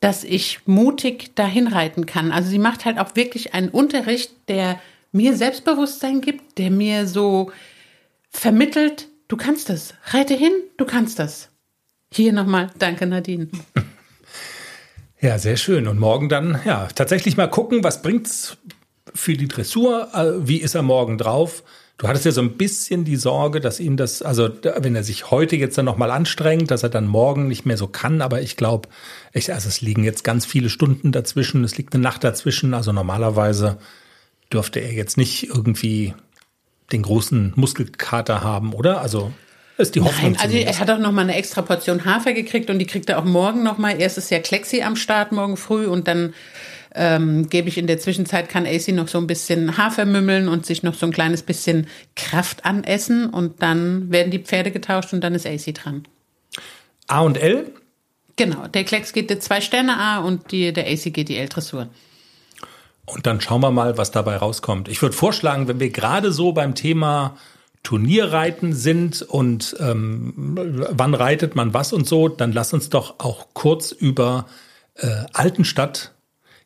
dass 0.00 0.24
ich 0.24 0.60
mutig 0.66 1.34
dahin 1.34 1.66
reiten 1.68 2.06
kann. 2.06 2.32
Also 2.32 2.48
sie 2.48 2.58
macht 2.58 2.84
halt 2.84 2.98
auch 2.98 3.16
wirklich 3.16 3.54
einen 3.54 3.68
Unterricht, 3.68 4.32
der 4.48 4.80
mir 5.12 5.36
Selbstbewusstsein 5.36 6.20
gibt, 6.20 6.58
der 6.58 6.70
mir 6.70 7.06
so 7.06 7.52
vermittelt, 8.30 9.08
du 9.28 9.36
kannst 9.36 9.68
das. 9.68 9.94
Reite 10.06 10.34
hin, 10.34 10.52
du 10.76 10.84
kannst 10.86 11.18
das. 11.18 11.48
Hier 12.12 12.32
nochmal, 12.32 12.70
danke 12.78 13.06
Nadine. 13.06 13.48
Ja, 15.22 15.38
sehr 15.38 15.58
schön. 15.58 15.86
Und 15.86 15.98
morgen 15.98 16.30
dann, 16.30 16.60
ja, 16.64 16.88
tatsächlich 16.94 17.36
mal 17.36 17.50
gucken, 17.50 17.84
was 17.84 18.00
bringt's 18.00 18.56
für 19.14 19.34
die 19.34 19.48
Dressur? 19.48 20.08
Äh, 20.14 20.48
wie 20.48 20.56
ist 20.56 20.74
er 20.74 20.80
morgen 20.80 21.18
drauf? 21.18 21.62
Du 22.00 22.08
hattest 22.08 22.24
ja 22.24 22.32
so 22.32 22.40
ein 22.40 22.56
bisschen 22.56 23.04
die 23.04 23.16
Sorge, 23.16 23.60
dass 23.60 23.78
ihm 23.78 23.98
das, 23.98 24.22
also 24.22 24.48
wenn 24.62 24.96
er 24.96 25.04
sich 25.04 25.30
heute 25.30 25.56
jetzt 25.56 25.76
dann 25.76 25.84
nochmal 25.84 26.10
anstrengt, 26.10 26.70
dass 26.70 26.82
er 26.82 26.88
dann 26.88 27.06
morgen 27.06 27.46
nicht 27.46 27.66
mehr 27.66 27.76
so 27.76 27.88
kann. 27.88 28.22
Aber 28.22 28.40
ich 28.40 28.56
glaube, 28.56 28.88
also 29.34 29.52
es 29.52 29.82
liegen 29.82 30.02
jetzt 30.02 30.24
ganz 30.24 30.46
viele 30.46 30.70
Stunden 30.70 31.12
dazwischen, 31.12 31.62
es 31.62 31.76
liegt 31.76 31.92
eine 31.92 32.02
Nacht 32.02 32.24
dazwischen. 32.24 32.72
Also 32.72 32.92
normalerweise 32.92 33.76
dürfte 34.50 34.80
er 34.80 34.94
jetzt 34.94 35.18
nicht 35.18 35.50
irgendwie 35.50 36.14
den 36.90 37.02
großen 37.02 37.52
Muskelkater 37.54 38.42
haben, 38.42 38.72
oder? 38.72 39.02
Also 39.02 39.30
ist 39.76 39.94
die 39.94 40.00
Hoffnung. 40.00 40.32
Nein, 40.32 40.40
also 40.40 40.56
er 40.56 40.78
hat 40.78 40.90
auch 40.90 40.98
noch 40.98 41.12
mal 41.12 41.20
eine 41.20 41.34
extra 41.34 41.60
Portion 41.60 42.06
Hafer 42.06 42.32
gekriegt 42.32 42.70
und 42.70 42.78
die 42.78 42.86
kriegt 42.86 43.10
er 43.10 43.18
auch 43.18 43.26
morgen 43.26 43.62
noch 43.62 43.76
mal. 43.76 44.00
Erst 44.00 44.16
ist 44.16 44.30
ja 44.30 44.38
Klexi 44.38 44.80
am 44.80 44.96
Start 44.96 45.32
morgen 45.32 45.58
früh 45.58 45.84
und 45.84 46.08
dann 46.08 46.32
ähm, 46.94 47.48
gebe 47.48 47.68
ich 47.68 47.78
in 47.78 47.86
der 47.86 47.98
Zwischenzeit, 47.98 48.48
kann 48.48 48.66
AC 48.66 48.88
noch 48.88 49.08
so 49.08 49.18
ein 49.18 49.26
bisschen 49.26 49.76
Hafer 49.76 50.04
mümmeln 50.04 50.48
und 50.48 50.66
sich 50.66 50.82
noch 50.82 50.94
so 50.94 51.06
ein 51.06 51.12
kleines 51.12 51.42
bisschen 51.42 51.86
Kraft 52.16 52.64
anessen 52.64 53.30
und 53.30 53.62
dann 53.62 54.10
werden 54.10 54.30
die 54.30 54.38
Pferde 54.38 54.70
getauscht 54.70 55.12
und 55.12 55.22
dann 55.22 55.34
ist 55.34 55.46
AC 55.46 55.74
dran. 55.74 56.06
A 57.06 57.20
und 57.20 57.36
L? 57.36 57.72
Genau, 58.36 58.66
der 58.68 58.84
Klecks 58.84 59.12
geht 59.12 59.30
der 59.30 59.40
zwei 59.40 59.60
Sterne 59.60 59.98
A 59.98 60.18
und 60.18 60.52
die, 60.52 60.72
der 60.72 60.86
AC 60.86 61.12
geht 61.12 61.28
die 61.28 61.36
L-Dressur. 61.36 61.88
Und 63.04 63.26
dann 63.26 63.40
schauen 63.40 63.60
wir 63.60 63.70
mal, 63.70 63.98
was 63.98 64.12
dabei 64.12 64.36
rauskommt. 64.36 64.88
Ich 64.88 65.02
würde 65.02 65.16
vorschlagen, 65.16 65.68
wenn 65.68 65.80
wir 65.80 65.90
gerade 65.90 66.32
so 66.32 66.52
beim 66.52 66.74
Thema 66.74 67.36
Turnierreiten 67.82 68.72
sind 68.72 69.22
und 69.22 69.76
ähm, 69.80 70.32
wann 70.36 71.14
reitet 71.14 71.56
man 71.56 71.74
was 71.74 71.92
und 71.92 72.06
so, 72.06 72.28
dann 72.28 72.52
lass 72.52 72.72
uns 72.72 72.90
doch 72.90 73.16
auch 73.18 73.48
kurz 73.54 73.90
über 73.90 74.46
äh, 74.96 75.08
Altenstadt 75.32 76.12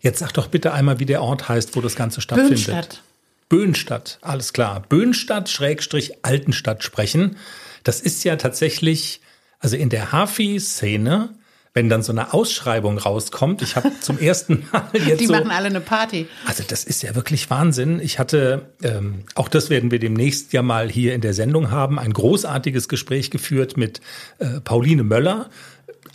Jetzt 0.04 0.18
sag 0.18 0.32
doch 0.32 0.48
bitte 0.48 0.74
einmal, 0.74 1.00
wie 1.00 1.06
der 1.06 1.22
Ort 1.22 1.48
heißt, 1.48 1.74
wo 1.76 1.80
das 1.80 1.96
Ganze 1.96 2.20
stattfindet. 2.20 2.66
Böhnstadt. 2.66 3.02
Böhnstadt, 3.48 4.18
alles 4.20 4.52
klar. 4.52 4.82
Böhnstadt 4.86 5.48
Schrägstrich 5.48 6.22
Altenstadt 6.22 6.84
sprechen. 6.84 7.38
Das 7.84 8.02
ist 8.02 8.22
ja 8.22 8.36
tatsächlich, 8.36 9.22
also 9.60 9.76
in 9.76 9.88
der 9.88 10.12
Hafi-Szene, 10.12 11.30
wenn 11.72 11.88
dann 11.88 12.02
so 12.02 12.12
eine 12.12 12.34
Ausschreibung 12.34 12.98
rauskommt. 12.98 13.62
Ich 13.62 13.76
habe 13.76 13.92
zum 14.00 14.18
ersten 14.18 14.66
Mal 14.70 14.90
jetzt. 15.06 15.22
Die 15.22 15.26
so, 15.26 15.32
machen 15.32 15.50
alle 15.50 15.68
eine 15.68 15.80
Party. 15.80 16.26
Also 16.44 16.64
das 16.68 16.84
ist 16.84 17.02
ja 17.02 17.14
wirklich 17.14 17.48
Wahnsinn. 17.48 17.98
Ich 17.98 18.18
hatte, 18.18 18.74
ähm, 18.82 19.24
auch 19.34 19.48
das 19.48 19.70
werden 19.70 19.90
wir 19.90 20.00
demnächst 20.00 20.52
ja 20.52 20.60
mal 20.60 20.90
hier 20.90 21.14
in 21.14 21.22
der 21.22 21.32
Sendung 21.32 21.70
haben, 21.70 21.98
ein 21.98 22.12
großartiges 22.12 22.90
Gespräch 22.90 23.30
geführt 23.30 23.78
mit 23.78 24.02
äh, 24.38 24.60
Pauline 24.60 25.02
Möller 25.02 25.48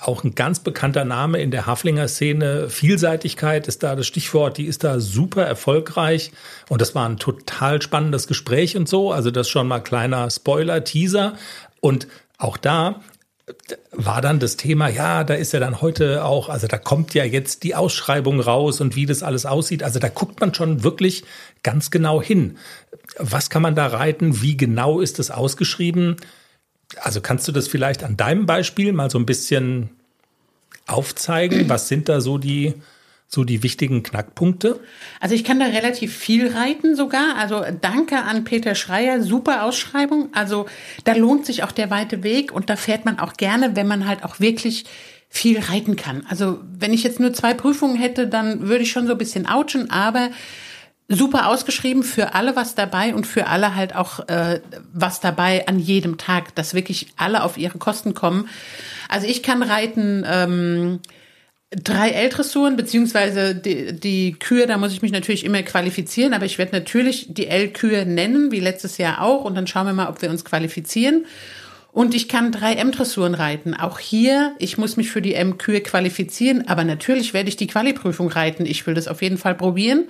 auch 0.01 0.23
ein 0.23 0.35
ganz 0.35 0.59
bekannter 0.59 1.05
Name 1.05 1.39
in 1.39 1.51
der 1.51 1.65
Haflinger 1.65 2.07
Szene. 2.07 2.69
Vielseitigkeit 2.69 3.67
ist 3.67 3.83
da 3.83 3.95
das 3.95 4.07
Stichwort, 4.07 4.57
die 4.57 4.65
ist 4.65 4.83
da 4.83 4.99
super 4.99 5.43
erfolgreich. 5.43 6.31
Und 6.69 6.81
das 6.81 6.95
war 6.95 7.07
ein 7.07 7.17
total 7.17 7.81
spannendes 7.81 8.27
Gespräch 8.27 8.77
und 8.77 8.87
so. 8.87 9.11
Also 9.11 9.31
das 9.31 9.49
schon 9.49 9.67
mal 9.67 9.79
kleiner 9.79 10.29
Spoiler, 10.29 10.83
Teaser. 10.83 11.33
Und 11.81 12.07
auch 12.37 12.57
da 12.57 13.01
war 13.91 14.21
dann 14.21 14.39
das 14.39 14.57
Thema, 14.57 14.89
ja, 14.89 15.23
da 15.23 15.33
ist 15.33 15.53
ja 15.53 15.59
dann 15.59 15.81
heute 15.81 16.23
auch, 16.23 16.49
also 16.49 16.67
da 16.67 16.77
kommt 16.77 17.13
ja 17.13 17.23
jetzt 17.23 17.63
die 17.63 17.75
Ausschreibung 17.75 18.39
raus 18.39 18.79
und 18.81 18.95
wie 18.95 19.05
das 19.05 19.23
alles 19.23 19.45
aussieht. 19.45 19.83
Also 19.83 19.99
da 19.99 20.09
guckt 20.09 20.39
man 20.39 20.53
schon 20.53 20.83
wirklich 20.83 21.23
ganz 21.63 21.91
genau 21.91 22.21
hin. 22.21 22.57
Was 23.17 23.49
kann 23.49 23.61
man 23.61 23.75
da 23.75 23.87
reiten? 23.87 24.41
Wie 24.41 24.55
genau 24.55 24.99
ist 24.99 25.19
es 25.19 25.31
ausgeschrieben? 25.31 26.17
Also 26.97 27.21
kannst 27.21 27.47
du 27.47 27.51
das 27.51 27.67
vielleicht 27.67 28.03
an 28.03 28.17
deinem 28.17 28.45
Beispiel 28.45 28.93
mal 28.93 29.09
so 29.09 29.19
ein 29.19 29.25
bisschen 29.25 29.89
aufzeigen? 30.87 31.69
Was 31.69 31.87
sind 31.87 32.09
da 32.09 32.19
so 32.19 32.37
die, 32.37 32.73
so 33.27 33.43
die 33.43 33.61
wichtigen 33.63 34.03
Knackpunkte? 34.03 34.79
Also 35.19 35.35
ich 35.35 35.43
kann 35.43 35.59
da 35.59 35.67
relativ 35.67 36.15
viel 36.15 36.51
reiten 36.51 36.95
sogar. 36.95 37.35
Also 37.37 37.63
danke 37.79 38.17
an 38.17 38.43
Peter 38.43 38.75
Schreier, 38.75 39.21
super 39.21 39.63
Ausschreibung. 39.63 40.29
Also 40.33 40.65
da 41.03 41.13
lohnt 41.13 41.45
sich 41.45 41.63
auch 41.63 41.71
der 41.71 41.91
weite 41.91 42.23
Weg 42.23 42.51
und 42.51 42.69
da 42.69 42.75
fährt 42.75 43.05
man 43.05 43.19
auch 43.19 43.33
gerne, 43.33 43.75
wenn 43.75 43.87
man 43.87 44.07
halt 44.07 44.23
auch 44.23 44.39
wirklich 44.39 44.85
viel 45.29 45.59
reiten 45.59 45.95
kann. 45.95 46.25
Also 46.27 46.59
wenn 46.71 46.91
ich 46.91 47.03
jetzt 47.03 47.19
nur 47.19 47.33
zwei 47.33 47.53
Prüfungen 47.53 47.95
hätte, 47.95 48.27
dann 48.27 48.67
würde 48.67 48.83
ich 48.83 48.91
schon 48.91 49.05
so 49.05 49.11
ein 49.11 49.17
bisschen 49.19 49.47
ouchen, 49.47 49.91
aber 49.91 50.31
super 51.09 51.47
ausgeschrieben, 51.47 52.03
für 52.03 52.35
alle 52.35 52.55
was 52.55 52.75
dabei 52.75 53.15
und 53.15 53.25
für 53.25 53.47
alle 53.47 53.75
halt 53.75 53.95
auch 53.95 54.27
äh, 54.29 54.61
was 54.93 55.19
dabei 55.19 55.67
an 55.67 55.79
jedem 55.79 56.17
Tag, 56.17 56.53
dass 56.53 56.75
wirklich 56.75 57.07
alle 57.17 57.43
auf 57.43 57.57
ihre 57.57 57.79
Kosten 57.79 58.13
kommen. 58.13 58.47
Also 59.09 59.25
ich 59.25 59.41
kann 59.41 59.63
reiten 59.63 60.23
ähm, 60.27 60.99
drei 61.71 62.11
L-Dressuren, 62.11 62.75
beziehungsweise 62.75 63.55
die, 63.55 63.99
die 63.99 64.33
Kühe, 64.33 64.67
da 64.67 64.77
muss 64.77 64.93
ich 64.93 65.01
mich 65.01 65.11
natürlich 65.11 65.43
immer 65.43 65.63
qualifizieren, 65.63 66.33
aber 66.33 66.45
ich 66.45 66.59
werde 66.59 66.75
natürlich 66.75 67.25
die 67.29 67.47
L-Kühe 67.47 68.05
nennen, 68.05 68.51
wie 68.51 68.59
letztes 68.59 68.99
Jahr 68.99 69.21
auch, 69.21 69.43
und 69.45 69.55
dann 69.55 69.65
schauen 69.65 69.87
wir 69.87 69.93
mal, 69.93 70.09
ob 70.09 70.21
wir 70.21 70.29
uns 70.29 70.45
qualifizieren. 70.45 71.25
Und 71.91 72.13
ich 72.13 72.29
kann 72.29 72.51
drei 72.51 72.73
M-Dressuren 72.73 73.33
reiten. 73.33 73.73
Auch 73.73 73.97
hier, 73.97 74.53
ich 74.59 74.77
muss 74.77 74.95
mich 74.95 75.09
für 75.09 75.23
die 75.23 75.33
M-Kühe 75.33 75.81
qualifizieren, 75.81 76.67
aber 76.67 76.83
natürlich 76.83 77.33
werde 77.33 77.49
ich 77.49 77.57
die 77.57 77.65
Qualiprüfung 77.65 78.29
reiten. 78.29 78.67
Ich 78.67 78.85
will 78.85 78.93
das 78.93 79.07
auf 79.07 79.23
jeden 79.23 79.39
Fall 79.39 79.55
probieren. 79.55 80.07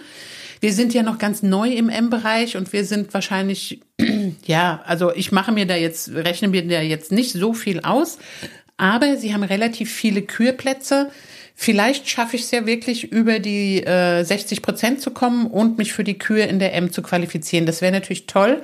Wir 0.59 0.73
sind 0.73 0.93
ja 0.93 1.03
noch 1.03 1.17
ganz 1.17 1.41
neu 1.41 1.69
im 1.69 1.89
M-Bereich 1.89 2.57
und 2.57 2.73
wir 2.73 2.83
sind 2.83 3.13
wahrscheinlich, 3.13 3.79
ja, 4.45 4.81
also 4.85 5.13
ich 5.13 5.31
mache 5.31 5.51
mir 5.51 5.65
da 5.65 5.75
jetzt, 5.75 6.13
rechne 6.13 6.49
mir 6.49 6.67
da 6.67 6.81
jetzt 6.81 7.11
nicht 7.11 7.31
so 7.33 7.53
viel 7.53 7.81
aus, 7.81 8.17
aber 8.77 9.17
sie 9.17 9.33
haben 9.33 9.43
relativ 9.43 9.91
viele 9.91 10.21
Kürplätze. 10.21 11.11
Vielleicht 11.55 12.09
schaffe 12.09 12.37
ich 12.37 12.43
es 12.43 12.51
ja 12.51 12.65
wirklich, 12.65 13.11
über 13.11 13.39
die 13.39 13.83
äh, 13.83 14.23
60 14.23 14.61
Prozent 14.61 15.01
zu 15.01 15.11
kommen 15.11 15.47
und 15.47 15.77
mich 15.77 15.93
für 15.93 16.03
die 16.03 16.17
Kür 16.17 16.47
in 16.47 16.59
der 16.59 16.73
M 16.73 16.91
zu 16.91 17.01
qualifizieren. 17.01 17.65
Das 17.65 17.81
wäre 17.81 17.91
natürlich 17.91 18.27
toll, 18.27 18.61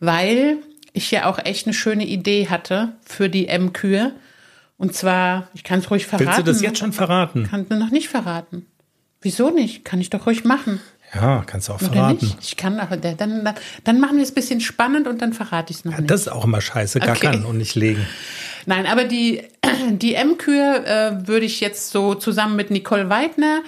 weil 0.00 0.58
ich 0.92 1.10
ja 1.10 1.26
auch 1.26 1.38
echt 1.44 1.66
eine 1.66 1.74
schöne 1.74 2.06
Idee 2.06 2.48
hatte 2.48 2.96
für 3.04 3.28
die 3.28 3.48
M-Kür. 3.48 4.12
Und 4.78 4.94
zwar, 4.94 5.48
ich 5.54 5.64
kann 5.64 5.78
es 5.78 5.90
ruhig 5.90 6.06
verraten. 6.06 6.26
Willst 6.26 6.38
du 6.40 6.44
das 6.44 6.62
jetzt 6.62 6.78
schon 6.78 6.92
verraten? 6.92 7.44
Kann 7.44 7.68
du 7.68 7.76
noch 7.76 7.90
nicht 7.90 8.08
verraten. 8.08 8.66
Wieso 9.20 9.50
nicht? 9.50 9.84
Kann 9.84 10.00
ich 10.00 10.10
doch 10.10 10.26
ruhig 10.26 10.44
machen. 10.44 10.80
Ja, 11.16 11.42
kannst 11.46 11.68
du 11.68 11.72
auch 11.72 11.82
Oder 11.82 11.92
verraten. 11.92 12.24
Nicht? 12.26 12.36
Ich 12.42 12.56
kann 12.56 12.78
aber, 12.78 12.96
dann, 12.96 13.16
dann, 13.16 13.54
dann 13.84 14.00
machen 14.00 14.16
wir 14.16 14.22
es 14.22 14.30
ein 14.30 14.34
bisschen 14.34 14.60
spannend 14.60 15.08
und 15.08 15.22
dann 15.22 15.32
verrate 15.32 15.72
ich 15.72 15.78
es 15.78 15.84
noch 15.84 15.92
ja, 15.92 16.00
nicht. 16.00 16.10
Das 16.10 16.22
ist 16.22 16.28
auch 16.28 16.44
immer 16.44 16.60
scheiße, 16.60 17.00
gar 17.00 17.16
okay. 17.16 17.42
und 17.44 17.56
nicht 17.56 17.74
legen. 17.74 18.06
Nein, 18.66 18.86
aber 18.86 19.04
die, 19.04 19.42
die 19.90 20.14
M-Kür 20.14 20.86
äh, 20.86 21.26
würde 21.26 21.46
ich 21.46 21.60
jetzt 21.60 21.90
so 21.90 22.14
zusammen 22.14 22.56
mit 22.56 22.70
Nicole 22.70 23.08
Weidner 23.08 23.62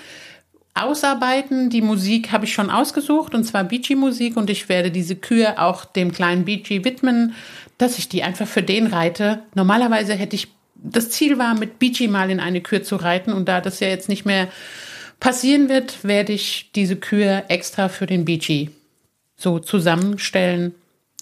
ausarbeiten. 0.75 1.71
Die 1.71 1.83
Musik 1.83 2.33
habe 2.33 2.45
ich 2.45 2.53
schon 2.53 2.71
ausgesucht 2.71 3.35
und 3.35 3.45
zwar 3.45 3.65
Beachy-Musik 3.65 4.37
und 4.37 4.51
ich 4.51 4.69
werde 4.69 4.91
diese 4.91 5.17
Kür 5.17 5.55
auch 5.59 5.85
dem 5.85 6.13
kleinen 6.13 6.45
Beachy 6.45 6.85
widmen, 6.85 7.35
dass 7.79 7.99
ich 7.99 8.09
die 8.09 8.23
einfach 8.23 8.47
für 8.47 8.63
den 8.63 8.87
reite. 8.87 9.41
Normalerweise 9.55 10.15
hätte 10.15 10.37
ich, 10.37 10.49
das 10.75 11.11
Ziel 11.11 11.39
war, 11.39 11.55
mit 11.55 11.79
Beachy 11.79 12.09
mal 12.09 12.31
in 12.31 12.41
eine 12.41 12.61
Kür 12.61 12.83
zu 12.83 12.97
reiten 12.97 13.33
und 13.33 13.49
da 13.49 13.61
das 13.61 13.81
ja 13.81 13.89
jetzt 13.89 14.09
nicht 14.09 14.25
mehr 14.25 14.49
passieren 15.21 15.69
wird, 15.69 16.05
werde 16.05 16.33
ich 16.33 16.71
diese 16.75 16.97
Kühe 16.97 17.45
extra 17.49 17.89
für 17.89 18.07
den 18.07 18.25
BG 18.25 18.71
so 19.37 19.59
zusammenstellen 19.59 20.75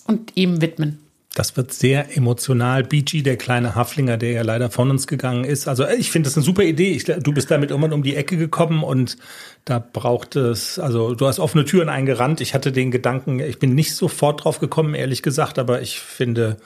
und 0.07 0.33
ihm 0.37 0.61
widmen. 0.61 0.99
Das 1.35 1.55
wird 1.55 1.71
sehr 1.71 2.17
emotional. 2.17 2.83
BG, 2.83 3.21
der 3.21 3.37
kleine 3.37 3.75
Haflinger, 3.75 4.17
der 4.17 4.31
ja 4.33 4.43
leider 4.43 4.71
von 4.71 4.91
uns 4.91 5.07
gegangen 5.07 5.45
ist. 5.45 5.69
Also 5.69 5.87
ich 5.87 6.11
finde 6.11 6.29
das 6.29 6.37
eine 6.37 6.45
super 6.45 6.63
Idee. 6.63 6.93
Ich, 6.93 7.05
du 7.05 7.33
bist 7.35 7.51
damit 7.51 7.71
irgendwann 7.71 7.93
um 7.93 8.03
die 8.03 8.17
Ecke 8.17 8.39
gekommen 8.39 8.83
und 8.83 9.19
da 9.67 9.79
braucht 9.79 10.35
es, 10.35 10.79
also 10.79 11.15
du 11.15 11.27
hast 11.27 11.39
offene 11.39 11.67
Türen 11.67 11.91
eingerannt. 11.91 12.41
Ich 12.41 12.55
hatte 12.55 12.73
den 12.73 12.91
Gedanken, 12.91 13.41
ich 13.41 13.59
bin 13.59 13.75
nicht 13.75 13.95
sofort 13.95 14.45
drauf 14.45 14.61
gekommen, 14.61 14.95
ehrlich 14.95 15.23
gesagt, 15.23 15.59
aber 15.59 15.83
ich 15.83 16.01
finde 16.01 16.57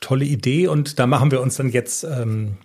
tolle 0.00 0.24
Idee 0.24 0.68
und 0.68 1.00
da 1.00 1.08
machen 1.08 1.32
wir 1.32 1.40
uns 1.40 1.56
dann 1.56 1.70
jetzt 1.70 2.04
ähm, 2.04 2.58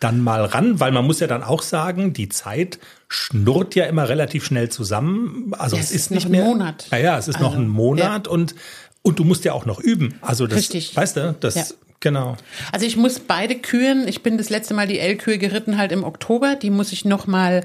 dann 0.00 0.20
mal 0.20 0.44
ran, 0.44 0.80
weil 0.80 0.92
man 0.92 1.04
muss 1.04 1.20
ja 1.20 1.26
dann 1.26 1.42
auch 1.42 1.62
sagen, 1.62 2.12
die 2.12 2.28
Zeit 2.28 2.78
schnurrt 3.08 3.74
ja 3.74 3.84
immer 3.86 4.08
relativ 4.08 4.44
schnell 4.44 4.68
zusammen. 4.68 5.52
Also 5.58 5.76
ja, 5.76 5.82
es, 5.82 5.90
es, 5.90 5.96
ist 5.96 6.10
nicht 6.10 6.28
mehr. 6.28 6.44
Monat. 6.44 6.86
Naja, 6.90 7.18
es 7.18 7.28
ist 7.28 7.36
also, 7.36 7.48
noch 7.48 7.56
ein 7.56 7.68
Monat 7.68 8.26
ja. 8.26 8.32
und 8.32 8.54
und 9.02 9.18
du 9.18 9.24
musst 9.24 9.44
ja 9.44 9.52
auch 9.52 9.64
noch 9.64 9.80
üben. 9.80 10.18
Also 10.20 10.46
das, 10.46 10.58
Richtig. 10.58 10.96
weißt 10.96 11.16
du, 11.16 11.36
das, 11.40 11.54
ja. 11.54 11.64
genau. 12.00 12.36
Also 12.72 12.84
ich 12.84 12.96
muss 12.96 13.20
beide 13.20 13.56
Kühen, 13.56 14.06
ich 14.06 14.22
bin 14.22 14.36
das 14.36 14.50
letzte 14.50 14.74
Mal 14.74 14.86
die 14.86 14.98
L-Kühe 14.98 15.38
geritten 15.38 15.78
halt 15.78 15.92
im 15.92 16.04
Oktober, 16.04 16.56
die 16.56 16.70
muss 16.70 16.92
ich 16.92 17.04
noch 17.04 17.26
mal 17.26 17.64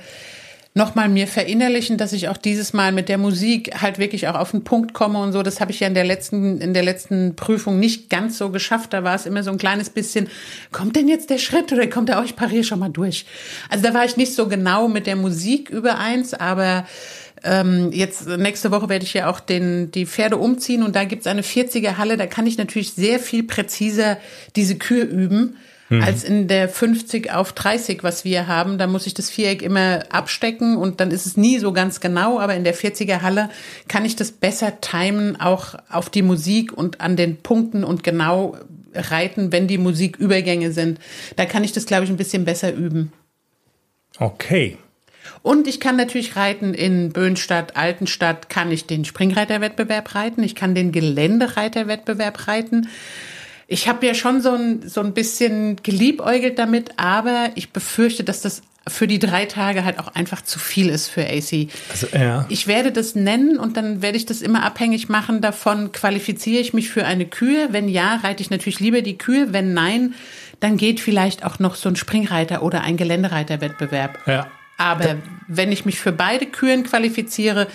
noch 0.76 0.96
mal 0.96 1.08
mir 1.08 1.28
verinnerlichen, 1.28 1.98
dass 1.98 2.14
ich 2.14 2.30
auch 2.30 2.38
dieses 2.38 2.74
Mal 2.74 2.92
mit 2.92 3.08
der 3.08 3.20
Musik 3.20 3.82
halt 3.82 4.00
wirklich 4.00 4.28
auch 4.28 4.36
auf 4.36 4.52
den 4.52 4.64
Punkt 4.64 4.94
komme 4.94 5.20
und 5.20 5.32
so. 5.32 5.44
Das 5.44 5.62
habe 5.62 5.72
ich 5.72 5.80
ja 5.80 5.88
in 5.88 5.94
der 5.94 6.04
letzten 6.04 6.60
in 6.62 6.74
der 6.74 6.82
letzten 6.82 7.36
Prüfung 7.36 7.80
nicht 7.80 8.10
ganz 8.10 8.40
so 8.40 8.50
geschafft. 8.50 8.94
Da 8.94 9.04
war 9.04 9.14
es 9.14 9.28
immer 9.28 9.44
so 9.44 9.52
ein 9.52 9.60
kleines 9.60 9.92
bisschen, 9.92 10.30
kommt 10.72 10.96
denn 10.96 11.08
jetzt 11.08 11.30
der 11.30 11.38
Schritt 11.38 11.72
oder 11.72 11.86
kommt 11.88 12.10
er? 12.10 12.20
Oh, 12.20 12.24
ich 12.24 12.36
pariere 12.36 12.64
schon 12.64 12.80
mal 12.80 12.90
durch. 12.90 13.26
Also 13.70 13.84
da 13.84 13.94
war 13.94 14.04
ich 14.04 14.18
nicht 14.18 14.34
so 14.34 14.48
genau 14.48 14.88
mit 14.88 15.06
der 15.06 15.16
Musik 15.16 15.70
übereins, 15.70 16.34
aber 16.34 16.88
ähm, 17.44 17.92
jetzt 17.92 18.28
nächste 18.28 18.72
Woche 18.72 18.90
werde 18.90 19.06
ich 19.06 19.14
ja 19.14 19.30
auch 19.30 19.40
den, 19.40 19.92
die 19.92 20.08
Pferde 20.08 20.38
umziehen 20.38 20.82
und 20.82 20.96
da 20.96 21.04
gibt's 21.04 21.28
eine 21.28 21.42
40er 21.42 21.98
Halle, 21.98 22.18
da 22.18 22.26
kann 22.26 22.48
ich 22.48 22.58
natürlich 22.58 22.94
sehr 22.94 23.20
viel 23.20 23.44
präziser 23.44 24.18
diese 24.56 24.76
Kür 24.76 25.06
üben 25.06 25.58
mhm. 25.90 26.02
als 26.04 26.24
in 26.24 26.48
der 26.48 26.70
50 26.70 27.32
auf 27.32 27.54
30, 27.54 28.04
was 28.04 28.26
wir 28.26 28.48
haben. 28.48 28.78
Da 28.78 28.88
muss 28.88 29.08
ich 29.08 29.14
das 29.14 29.30
Viereck 29.30 29.62
immer 29.62 30.04
abstecken 30.10 30.78
und 30.78 31.00
dann 31.00 31.12
ist 31.12 31.26
es 31.26 31.38
nie 31.38 31.60
so 31.60 31.74
ganz 31.74 32.00
genau, 32.00 32.40
aber 32.40 32.56
in 32.56 32.64
der 32.64 32.76
40er 32.76 33.22
Halle 33.22 33.50
kann 33.88 34.06
ich 34.06 34.16
das 34.16 34.32
besser 34.32 34.82
timen, 34.82 35.40
auch 35.40 35.76
auf 35.90 36.10
die 36.10 36.22
Musik 36.22 36.74
und 36.74 37.02
an 37.02 37.16
den 37.16 37.38
Punkten 37.38 37.84
und 37.84 38.04
genau 38.04 38.58
reiten, 38.94 39.52
wenn 39.52 39.68
die 39.68 39.78
Musikübergänge 39.78 40.72
sind. 40.72 41.00
Da 41.36 41.46
kann 41.46 41.64
ich 41.64 41.72
das, 41.72 41.86
glaube 41.86 42.04
ich, 42.04 42.10
ein 42.10 42.18
bisschen 42.18 42.46
besser 42.46 42.74
üben. 42.74 43.12
Okay. 44.20 44.78
Und 45.42 45.68
ich 45.68 45.80
kann 45.80 45.96
natürlich 45.96 46.36
reiten 46.36 46.74
in 46.74 47.12
Böhnstadt, 47.12 47.76
Altenstadt, 47.76 48.50
kann 48.50 48.72
ich 48.72 48.86
den 48.86 49.06
Springreiterwettbewerb 49.06 50.16
reiten, 50.16 50.44
ich 50.44 50.56
kann 50.56 50.76
den 50.76 50.92
Geländereiterwettbewerb 50.92 52.48
reiten. 52.48 52.88
Ich 53.68 53.88
habe 53.88 54.06
ja 54.06 54.14
schon 54.14 54.42
so 54.42 54.52
ein, 54.52 54.88
so 54.88 55.02
ein 55.02 55.14
bisschen 55.14 55.78
geliebäugelt 55.84 56.60
damit, 56.60 56.92
aber 56.98 57.52
ich 57.56 57.72
befürchte, 57.72 58.24
dass 58.24 58.42
das 58.42 58.62
für 58.88 59.08
die 59.08 59.20
drei 59.20 59.46
Tage 59.46 59.86
halt 59.86 59.98
auch 60.00 60.14
einfach 60.14 60.42
zu 60.42 60.60
viel 60.60 60.90
ist 60.90 61.08
für 61.08 61.22
AC. 61.22 61.70
Also, 61.90 62.08
ja. 62.14 62.46
Ich 62.50 62.68
werde 62.68 62.92
das 62.92 63.16
nennen 63.16 63.58
und 63.58 63.78
dann 63.78 64.02
werde 64.02 64.18
ich 64.18 64.26
das 64.26 64.42
immer 64.42 64.64
abhängig 64.64 65.08
machen 65.08 65.40
davon, 65.40 65.94
qualifiziere 65.94 66.60
ich 66.60 66.74
mich 66.74 66.90
für 66.90 67.06
eine 67.06 67.26
Kühe. 67.26 67.70
Wenn 67.72 67.88
ja, 67.88 68.16
reite 68.18 68.42
ich 68.42 68.50
natürlich 68.50 68.82
lieber 68.82 69.02
die 69.02 69.18
Kühe. 69.18 69.54
Wenn 69.54 69.74
nein, 69.74 70.16
dann 70.60 70.76
geht 70.76 71.00
vielleicht 71.00 71.46
auch 71.46 71.60
noch 71.60 71.76
so 71.76 71.88
ein 71.88 71.96
Springreiter 71.96 72.62
oder 72.62 72.82
ein 72.82 72.98
Geländereiterwettbewerb. 72.98 74.20
Ja. 74.28 74.48
Aber 74.78 75.18
wenn 75.48 75.72
ich 75.72 75.86
mich 75.86 76.00
für 76.00 76.12
beide 76.12 76.46
Kühen 76.46 76.84
qualifiziere, 76.84 77.68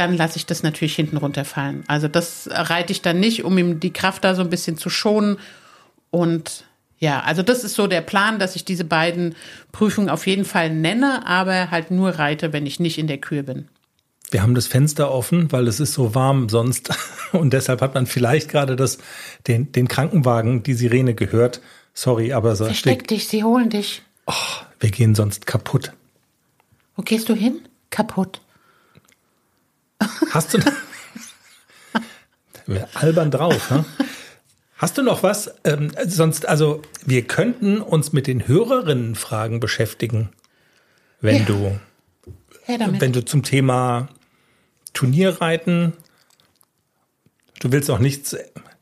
dann 0.00 0.16
lasse 0.16 0.36
ich 0.36 0.46
das 0.46 0.62
natürlich 0.62 0.96
hinten 0.96 1.18
runterfallen. 1.18 1.84
Also 1.86 2.08
das 2.08 2.48
reite 2.50 2.92
ich 2.92 3.02
dann 3.02 3.20
nicht, 3.20 3.44
um 3.44 3.56
ihm 3.58 3.80
die 3.80 3.92
Kraft 3.92 4.24
da 4.24 4.34
so 4.34 4.40
ein 4.40 4.50
bisschen 4.50 4.78
zu 4.78 4.88
schonen. 4.88 5.38
Und 6.10 6.64
ja, 6.98 7.20
also 7.20 7.42
das 7.42 7.64
ist 7.64 7.74
so 7.74 7.86
der 7.86 8.00
Plan, 8.00 8.38
dass 8.38 8.56
ich 8.56 8.64
diese 8.64 8.84
beiden 8.84 9.34
Prüfungen 9.72 10.08
auf 10.08 10.26
jeden 10.26 10.46
Fall 10.46 10.70
nenne, 10.70 11.26
aber 11.26 11.70
halt 11.70 11.90
nur 11.90 12.10
reite, 12.10 12.52
wenn 12.52 12.66
ich 12.66 12.80
nicht 12.80 12.98
in 12.98 13.06
der 13.06 13.18
Kühe 13.18 13.42
bin. 13.42 13.68
Wir 14.30 14.42
haben 14.42 14.54
das 14.54 14.68
Fenster 14.68 15.10
offen, 15.10 15.52
weil 15.52 15.68
es 15.68 15.80
ist 15.80 15.92
so 15.92 16.14
warm 16.14 16.48
sonst. 16.48 16.90
Und 17.32 17.52
deshalb 17.52 17.82
hat 17.82 17.94
man 17.94 18.06
vielleicht 18.06 18.48
gerade 18.48 18.76
das, 18.76 18.98
den, 19.48 19.70
den 19.72 19.86
Krankenwagen, 19.86 20.62
die 20.62 20.74
Sirene 20.74 21.14
gehört. 21.14 21.60
Sorry, 21.92 22.32
aber 22.32 22.56
so. 22.56 22.64
Versteck 22.64 23.06
dich, 23.06 23.28
sie 23.28 23.44
holen 23.44 23.68
dich. 23.68 24.02
Oh, 24.26 24.32
wir 24.78 24.90
gehen 24.90 25.14
sonst 25.14 25.46
kaputt. 25.46 25.92
Wo 26.96 27.02
gehst 27.02 27.28
du 27.28 27.34
hin? 27.34 27.60
Kaputt. 27.90 28.40
Hast 30.30 30.54
du. 30.54 30.58
albern 32.94 33.30
drauf, 33.30 33.70
ne? 33.70 33.84
Hast 34.80 34.96
du 34.96 35.02
noch 35.02 35.22
was? 35.22 35.54
Ähm, 35.64 35.92
sonst, 36.06 36.48
also, 36.48 36.80
wir 37.04 37.26
könnten 37.26 37.82
uns 37.82 38.14
mit 38.14 38.26
den 38.26 38.48
Hörerinnenfragen 38.48 39.60
beschäftigen, 39.60 40.30
wenn 41.20 41.36
ja. 41.36 41.44
du, 41.44 41.80
wenn 42.66 43.12
du 43.12 43.22
zum 43.22 43.42
Thema 43.42 44.08
Turnierreiten, 44.94 45.92
du 47.58 47.72
willst 47.72 47.90
auch 47.90 47.98
nichts, 47.98 48.36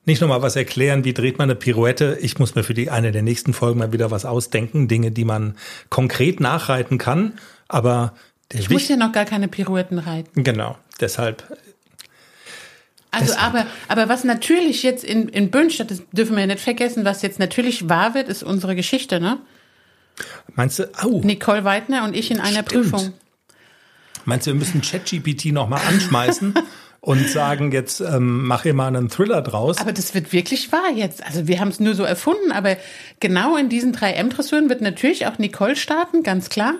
nicht 0.04 0.20
nochmal 0.20 0.40
was 0.40 0.54
erklären, 0.54 1.04
wie 1.04 1.14
dreht 1.14 1.38
man 1.38 1.50
eine 1.50 1.57
Pirouette. 1.57 2.16
Ich 2.20 2.38
muss 2.38 2.54
mir 2.54 2.62
für 2.62 2.74
die 2.74 2.90
eine 2.90 3.11
der 3.11 3.22
nächsten 3.22 3.52
Folgen 3.52 3.81
mal 3.81 3.92
wieder 3.92 4.12
was 4.12 4.24
ausdenken, 4.24 4.87
Dinge, 4.87 5.11
die 5.11 5.24
man 5.24 5.57
konkret 5.90 6.38
nachreiten 6.38 6.98
kann. 6.98 7.40
Aber 7.66 8.14
der 8.52 8.61
ich 8.61 8.70
muss 8.70 8.88
ja 8.88 8.96
noch 8.96 9.12
gar 9.12 9.24
keine 9.24 9.48
Pirouetten 9.48 9.98
reiten. 9.98 10.44
Genau, 10.44 10.78
deshalb. 11.01 11.45
Also, 13.11 13.33
deshalb. 13.33 13.55
aber, 13.55 13.67
aber 13.89 14.09
was 14.09 14.25
natürlich 14.25 14.83
jetzt 14.83 15.05
in, 15.05 15.29
in 15.29 15.51
Böhnstadt, 15.51 15.91
das 15.91 16.03
dürfen 16.13 16.37
wir 16.37 16.41
ja 16.41 16.47
nicht 16.47 16.61
vergessen, 16.61 17.05
was 17.05 17.23
jetzt 17.23 17.39
natürlich 17.39 17.89
wahr 17.89 18.15
wird, 18.15 18.29
ist 18.29 18.43
unsere 18.43 18.77
Geschichte, 18.77 19.21
ne? 19.21 19.39
Meinst 20.55 20.79
du, 20.79 20.91
au. 20.99 21.21
Nicole 21.21 21.65
Weidner 21.65 22.05
und 22.05 22.15
ich 22.15 22.31
in 22.31 22.41
einer 22.41 22.65
Stimmt. 22.65 22.91
Prüfung. 22.91 23.13
Meinst 24.25 24.47
du, 24.47 24.51
wir 24.51 24.59
müssen 24.59 24.83
ChatGPT 24.83 25.47
nochmal 25.47 25.81
anschmeißen? 25.89 26.55
und 27.01 27.29
sagen, 27.29 27.73
jetzt 27.73 28.01
ähm, 28.01 28.47
mach 28.47 28.65
ihr 28.65 28.75
mal 28.75 28.89
einen 28.89 29.09
Thriller 29.09 29.41
draus. 29.41 29.79
Aber 29.79 29.93
das 29.93 30.15
wird 30.15 30.33
wirklich 30.33 30.73
wahr 30.73 30.91
jetzt. 30.95 31.25
Also 31.25 31.47
wir 31.47 31.61
haben 31.61 31.69
es 31.69 31.81
nur 31.81 31.95
so 31.95 32.03
erfunden, 32.03 32.53
aber 32.53 32.77
genau 33.21 33.57
in 33.57 33.69
diesen 33.69 33.93
drei 33.93 34.13
M-Dressuren 34.13 34.69
wird 34.69 34.81
natürlich 34.81 35.27
auch 35.27 35.39
Nicole 35.39 35.77
starten, 35.77 36.23
ganz 36.23 36.51
klar. 36.51 36.75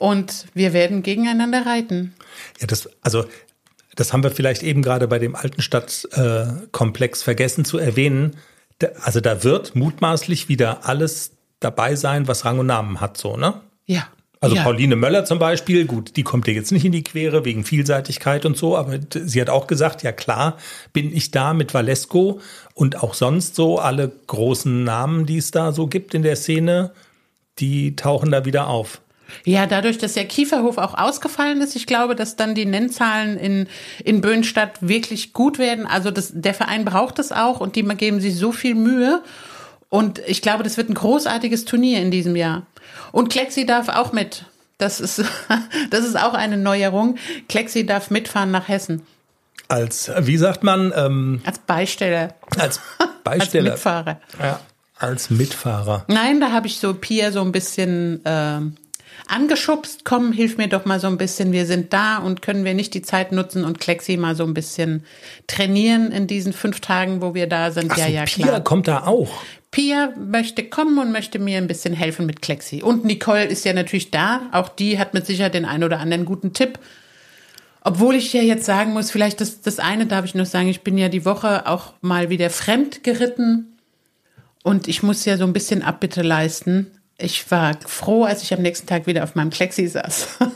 Und 0.00 0.46
wir 0.54 0.72
werden 0.72 1.02
gegeneinander 1.02 1.66
reiten. 1.66 2.14
Ja, 2.58 2.66
das, 2.66 2.88
also 3.02 3.26
das 3.94 4.14
haben 4.14 4.22
wir 4.22 4.30
vielleicht 4.30 4.62
eben 4.62 4.80
gerade 4.80 5.06
bei 5.06 5.18
dem 5.18 5.34
alten 5.34 5.60
Stadtkomplex 5.60 7.20
äh, 7.20 7.24
vergessen 7.24 7.66
zu 7.66 7.76
erwähnen. 7.76 8.38
Da, 8.78 8.88
also 9.02 9.20
da 9.20 9.44
wird 9.44 9.76
mutmaßlich 9.76 10.48
wieder 10.48 10.86
alles 10.88 11.32
dabei 11.60 11.96
sein, 11.96 12.26
was 12.28 12.46
Rang 12.46 12.58
und 12.60 12.66
Namen 12.66 13.02
hat, 13.02 13.18
so, 13.18 13.36
ne? 13.36 13.60
Ja. 13.84 14.08
Also 14.40 14.56
ja. 14.56 14.62
Pauline 14.62 14.96
Möller 14.96 15.26
zum 15.26 15.38
Beispiel, 15.38 15.84
gut, 15.84 16.16
die 16.16 16.22
kommt 16.22 16.46
dir 16.46 16.54
jetzt 16.54 16.72
nicht 16.72 16.86
in 16.86 16.92
die 16.92 17.04
Quere 17.04 17.44
wegen 17.44 17.62
Vielseitigkeit 17.62 18.46
und 18.46 18.56
so, 18.56 18.78
aber 18.78 18.98
sie 19.12 19.38
hat 19.38 19.50
auch 19.50 19.66
gesagt, 19.66 20.02
ja 20.02 20.12
klar, 20.12 20.56
bin 20.94 21.14
ich 21.14 21.30
da 21.30 21.52
mit 21.52 21.74
Valesco 21.74 22.40
und 22.72 23.02
auch 23.02 23.12
sonst 23.12 23.54
so 23.54 23.78
alle 23.78 24.10
großen 24.28 24.82
Namen, 24.82 25.26
die 25.26 25.36
es 25.36 25.50
da 25.50 25.72
so 25.72 25.88
gibt 25.88 26.14
in 26.14 26.22
der 26.22 26.36
Szene, 26.36 26.92
die 27.58 27.96
tauchen 27.96 28.30
da 28.30 28.46
wieder 28.46 28.68
auf. 28.68 29.02
Ja, 29.44 29.66
dadurch, 29.66 29.98
dass 29.98 30.14
der 30.14 30.24
Kieferhof 30.24 30.78
auch 30.78 30.94
ausgefallen 30.96 31.60
ist, 31.60 31.76
ich 31.76 31.86
glaube, 31.86 32.14
dass 32.14 32.36
dann 32.36 32.54
die 32.54 32.66
Nennzahlen 32.66 33.38
in, 33.38 33.68
in 34.04 34.20
Böhnstadt 34.20 34.78
wirklich 34.80 35.32
gut 35.32 35.58
werden. 35.58 35.86
Also 35.86 36.10
das, 36.10 36.32
der 36.34 36.54
Verein 36.54 36.84
braucht 36.84 37.18
es 37.18 37.32
auch 37.32 37.60
und 37.60 37.76
die 37.76 37.82
geben 37.82 38.20
sich 38.20 38.36
so 38.36 38.52
viel 38.52 38.74
Mühe. 38.74 39.22
Und 39.88 40.20
ich 40.26 40.42
glaube, 40.42 40.62
das 40.62 40.76
wird 40.76 40.88
ein 40.88 40.94
großartiges 40.94 41.64
Turnier 41.64 42.00
in 42.00 42.10
diesem 42.10 42.36
Jahr. 42.36 42.66
Und 43.12 43.28
Klexi 43.28 43.66
darf 43.66 43.88
auch 43.88 44.12
mit. 44.12 44.44
Das 44.78 45.00
ist, 45.00 45.22
das 45.90 46.04
ist 46.04 46.18
auch 46.18 46.34
eine 46.34 46.56
Neuerung. 46.56 47.16
Klexi 47.48 47.84
darf 47.84 48.10
mitfahren 48.10 48.50
nach 48.50 48.68
Hessen. 48.68 49.02
Als, 49.68 50.10
wie 50.18 50.36
sagt 50.36 50.64
man? 50.64 50.92
Ähm, 50.96 51.42
als 51.44 51.58
Beisteller. 51.60 52.34
Als 52.58 52.80
Beisteller. 53.22 53.70
als 53.72 53.74
Mitfahrer. 53.74 54.20
Ja, 54.40 54.60
als 54.98 55.30
Mitfahrer. 55.30 56.04
Nein, 56.08 56.40
da 56.40 56.50
habe 56.50 56.66
ich 56.66 56.78
so 56.78 56.92
Pia 56.94 57.30
so 57.30 57.40
ein 57.40 57.52
bisschen 57.52 58.24
äh, 58.24 58.60
angeschubst, 59.30 60.04
komm, 60.04 60.32
hilf 60.32 60.56
mir 60.56 60.68
doch 60.68 60.84
mal 60.84 61.00
so 61.00 61.06
ein 61.06 61.16
bisschen, 61.16 61.52
wir 61.52 61.66
sind 61.66 61.92
da 61.92 62.18
und 62.18 62.42
können 62.42 62.64
wir 62.64 62.74
nicht 62.74 62.94
die 62.94 63.02
Zeit 63.02 63.32
nutzen 63.32 63.64
und 63.64 63.80
Klexi 63.80 64.16
mal 64.16 64.34
so 64.34 64.44
ein 64.44 64.54
bisschen 64.54 65.04
trainieren 65.46 66.12
in 66.12 66.26
diesen 66.26 66.52
fünf 66.52 66.80
Tagen, 66.80 67.22
wo 67.22 67.34
wir 67.34 67.46
da 67.46 67.70
sind. 67.70 67.92
Ach 67.92 67.96
ja, 67.96 68.06
so, 68.06 68.12
ja, 68.12 68.24
Pia 68.24 68.46
klar. 68.46 68.60
kommt 68.64 68.88
da 68.88 69.06
auch. 69.06 69.30
Pia 69.70 70.12
möchte 70.16 70.64
kommen 70.64 70.98
und 70.98 71.12
möchte 71.12 71.38
mir 71.38 71.58
ein 71.58 71.68
bisschen 71.68 71.94
helfen 71.94 72.26
mit 72.26 72.42
Klexi. 72.42 72.82
Und 72.82 73.04
Nicole 73.04 73.44
ist 73.44 73.64
ja 73.64 73.72
natürlich 73.72 74.10
da. 74.10 74.48
Auch 74.52 74.68
die 74.68 74.98
hat 74.98 75.14
mit 75.14 75.26
Sicherheit 75.26 75.54
den 75.54 75.64
einen 75.64 75.84
oder 75.84 76.00
anderen 76.00 76.24
guten 76.24 76.52
Tipp. 76.52 76.78
Obwohl 77.82 78.16
ich 78.16 78.32
ja 78.32 78.42
jetzt 78.42 78.64
sagen 78.64 78.92
muss, 78.92 79.10
vielleicht 79.10 79.40
das, 79.40 79.60
das 79.60 79.78
eine 79.78 80.06
darf 80.06 80.24
ich 80.24 80.34
noch 80.34 80.46
sagen, 80.46 80.68
ich 80.68 80.82
bin 80.82 80.98
ja 80.98 81.08
die 81.08 81.24
Woche 81.24 81.66
auch 81.66 81.94
mal 82.00 82.30
wieder 82.30 82.50
fremd 82.50 83.04
geritten. 83.04 83.78
Und 84.62 84.88
ich 84.88 85.02
muss 85.02 85.24
ja 85.24 85.36
so 85.36 85.44
ein 85.44 85.52
bisschen 85.52 85.82
Abbitte 85.82 86.22
leisten 86.22 86.88
ich 87.20 87.50
war 87.50 87.76
froh, 87.86 88.24
als 88.24 88.42
ich 88.42 88.52
am 88.52 88.62
nächsten 88.62 88.86
Tag 88.86 89.06
wieder 89.06 89.24
auf 89.24 89.34
meinem 89.34 89.50
Klexi 89.50 89.86
saß. 89.86 90.38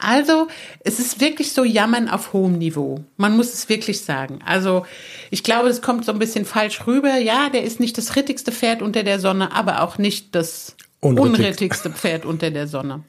Also, 0.00 0.46
es 0.84 1.00
ist 1.00 1.20
wirklich 1.20 1.52
so 1.52 1.64
Jammern 1.64 2.08
auf 2.08 2.32
hohem 2.32 2.56
Niveau. 2.58 3.04
Man 3.16 3.36
muss 3.36 3.52
es 3.52 3.68
wirklich 3.68 4.02
sagen. 4.02 4.38
Also, 4.44 4.86
ich 5.30 5.42
glaube, 5.42 5.68
es 5.68 5.82
kommt 5.82 6.04
so 6.04 6.12
ein 6.12 6.20
bisschen 6.20 6.44
falsch 6.44 6.86
rüber. 6.86 7.16
Ja, 7.16 7.50
der 7.50 7.64
ist 7.64 7.80
nicht 7.80 7.98
das 7.98 8.14
rittigste 8.14 8.52
Pferd 8.52 8.80
unter 8.80 9.02
der 9.02 9.18
Sonne, 9.18 9.52
aber 9.52 9.82
auch 9.82 9.98
nicht 9.98 10.36
das 10.36 10.76
Unrittig. 11.00 11.32
unrittigste 11.32 11.90
Pferd 11.90 12.24
unter 12.24 12.50
der 12.52 12.68
Sonne. 12.68 13.02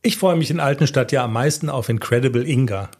Ich 0.00 0.16
freue 0.16 0.36
mich 0.36 0.50
in 0.50 0.60
Altenstadt 0.60 1.12
ja 1.12 1.24
am 1.24 1.34
meisten 1.34 1.68
auf 1.68 1.90
Incredible 1.90 2.48
Inga. 2.48 2.90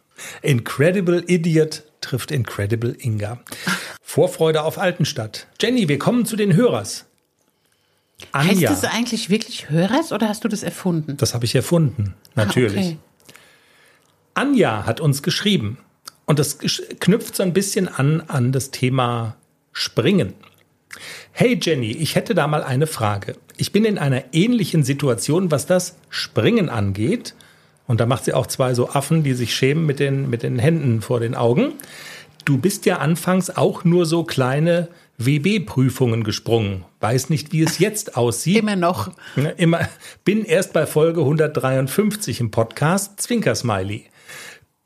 Incredible 0.43 1.25
Idiot 1.27 1.85
trifft 2.03 2.31
Incredible 2.31 2.95
Inga. 2.99 3.41
Vorfreude 4.03 4.63
auf 4.63 4.77
Altenstadt. 4.77 5.47
Jenny, 5.59 5.89
wir 5.89 5.99
kommen 5.99 6.27
zu 6.27 6.37
den 6.37 6.55
Hörers. 6.55 7.07
Heißt 8.35 8.51
Anja, 8.51 8.71
das 8.71 8.85
eigentlich 8.85 9.31
wirklich 9.31 9.71
Hörers 9.71 10.13
oder 10.13 10.29
hast 10.29 10.45
du 10.45 10.49
das 10.49 10.63
erfunden? 10.63 11.17
das 11.17 11.35
habe 11.35 11.45
ich 11.45 11.55
erfunden, 11.55 12.15
natürlich. 12.35 12.77
Ah, 12.77 12.81
okay. 12.81 12.99
Anja 14.35 14.87
hat 14.87 15.01
uns 15.01 15.23
geschrieben 15.23 15.79
und 16.27 16.39
das 16.39 16.59
knüpft 16.59 17.37
so 17.37 17.43
ein 17.43 17.53
bisschen 17.53 17.89
an 17.89 18.23
an 18.29 18.53
das 18.53 18.71
Thema 18.71 19.37
Springen. 19.73 20.35
Hey 21.33 21.59
Jenny, 21.61 21.93
ich 21.93 22.15
hätte 22.15 22.35
da 22.35 22.47
mal 22.47 22.63
eine 22.63 22.87
Frage. 22.87 23.37
Ich 23.57 23.73
bin 23.73 23.85
in 23.85 23.99
einer 23.99 24.25
ähnlichen 24.33 24.83
Situation, 24.83 25.51
was 25.51 25.67
das 25.67 25.97
Springen 26.09 26.69
angeht. 26.69 27.35
Und 27.87 28.01
da 28.01 28.07
macht 28.07 28.25
sie 28.25 28.35
auch 28.35 28.47
zwei 28.47 28.75
so 28.75 28.89
Affen, 28.91 29.23
die 29.23 29.35
sich 29.35 29.55
schämen 29.55 29.87
mit 29.87 30.01
den, 30.01 30.31
mit 30.31 30.43
den 30.43 30.59
Händen 30.59 31.01
vor 31.03 31.21
den 31.21 31.35
Augen. 31.35 31.73
Du 32.45 32.59
bist 32.59 32.87
ja 32.87 32.99
anfangs 32.99 33.51
auch 33.51 33.85
nur 33.85 34.07
so 34.07 34.25
kleine 34.25 34.89
WB-Prüfungen 35.25 36.25
gesprungen. 36.25 36.85
Weiß 37.01 37.31
nicht, 37.31 37.53
wie 37.53 37.63
es 37.63 37.79
jetzt 37.79 38.17
aussieht. 38.17 38.59
Immer 38.59 38.77
noch. 38.77 39.13
Ne, 39.37 39.55
Immer, 39.57 39.89
bin 40.25 40.45
erst 40.45 40.73
bei 40.73 40.87
Folge 40.87 41.21
153 41.21 42.41
im 42.41 42.51
Podcast, 42.51 43.21
Zwinkersmiley. 43.21 44.07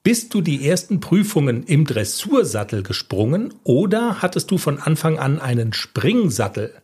Bist 0.02 0.34
du 0.34 0.42
die 0.42 0.68
ersten 0.68 1.00
Prüfungen 1.00 1.64
im 1.64 1.86
Dressursattel 1.86 2.82
gesprungen 2.82 3.54
oder 3.64 4.20
hattest 4.20 4.50
du 4.50 4.58
von 4.58 4.78
Anfang 4.78 5.18
an 5.18 5.40
einen 5.40 5.72
Springsattel? 5.72 6.74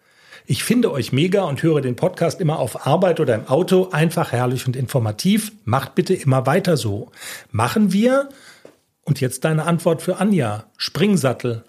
Ich 0.46 0.64
finde 0.64 0.90
euch 0.90 1.12
mega 1.12 1.42
und 1.42 1.62
höre 1.62 1.80
den 1.80 1.96
Podcast 1.96 2.40
immer 2.40 2.58
auf 2.58 2.86
Arbeit 2.86 3.20
oder 3.20 3.34
im 3.34 3.46
Auto. 3.46 3.90
Einfach 3.90 4.32
herrlich 4.32 4.66
und 4.66 4.74
informativ. 4.74 5.52
Macht 5.64 5.94
bitte 5.94 6.14
immer 6.14 6.46
weiter 6.46 6.76
so. 6.76 7.12
Machen 7.50 7.92
wir. 7.92 8.30
Und 9.02 9.20
jetzt 9.20 9.44
deine 9.44 9.64
Antwort 9.66 10.02
für 10.02 10.16
Anja. 10.16 10.64
Springsattel 10.76 11.64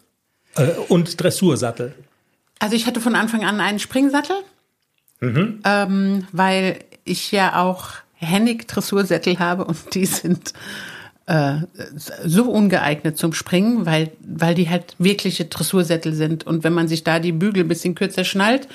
äh, 0.55 0.71
und 0.87 1.21
Dressursattel. 1.21 1.93
Also 2.59 2.75
ich 2.75 2.85
hatte 2.85 3.01
von 3.01 3.15
Anfang 3.15 3.43
an 3.43 3.59
einen 3.59 3.79
Springsattel, 3.79 4.35
ähm, 5.63 6.27
weil 6.31 6.79
ich 7.03 7.31
ja 7.31 7.61
auch 7.61 7.89
Hennig 8.13 8.67
Dressursättel 8.67 9.39
habe 9.39 9.65
und 9.65 9.95
die 9.95 10.05
sind 10.05 10.53
äh, 11.25 11.57
so 12.25 12.51
ungeeignet 12.51 13.17
zum 13.17 13.33
Springen, 13.33 13.85
weil, 13.85 14.11
weil 14.19 14.53
die 14.53 14.69
halt 14.69 14.95
wirkliche 14.97 15.45
Dressursättel 15.45 16.13
sind. 16.13 16.45
Und 16.45 16.63
wenn 16.63 16.73
man 16.73 16.87
sich 16.87 17.03
da 17.03 17.19
die 17.19 17.31
Bügel 17.31 17.63
ein 17.63 17.67
bisschen 17.67 17.95
kürzer 17.95 18.23
schnallt, 18.23 18.67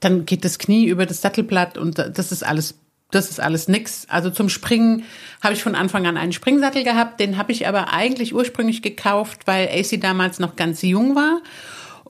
dann 0.00 0.24
geht 0.24 0.44
das 0.44 0.58
Knie 0.58 0.86
über 0.86 1.06
das 1.06 1.20
Sattelblatt 1.20 1.78
und 1.78 1.98
das 1.98 2.32
ist 2.32 2.44
alles 2.44 2.74
das 3.10 3.30
ist 3.30 3.40
alles 3.40 3.68
nix. 3.68 4.06
Also 4.08 4.30
zum 4.30 4.48
Springen 4.48 5.04
habe 5.42 5.54
ich 5.54 5.62
von 5.62 5.74
Anfang 5.74 6.06
an 6.06 6.16
einen 6.16 6.32
Springsattel 6.32 6.84
gehabt. 6.84 7.20
Den 7.20 7.38
habe 7.38 7.52
ich 7.52 7.66
aber 7.66 7.92
eigentlich 7.92 8.34
ursprünglich 8.34 8.82
gekauft, 8.82 9.46
weil 9.46 9.68
AC 9.68 10.00
damals 10.00 10.38
noch 10.38 10.56
ganz 10.56 10.82
jung 10.82 11.16
war 11.16 11.40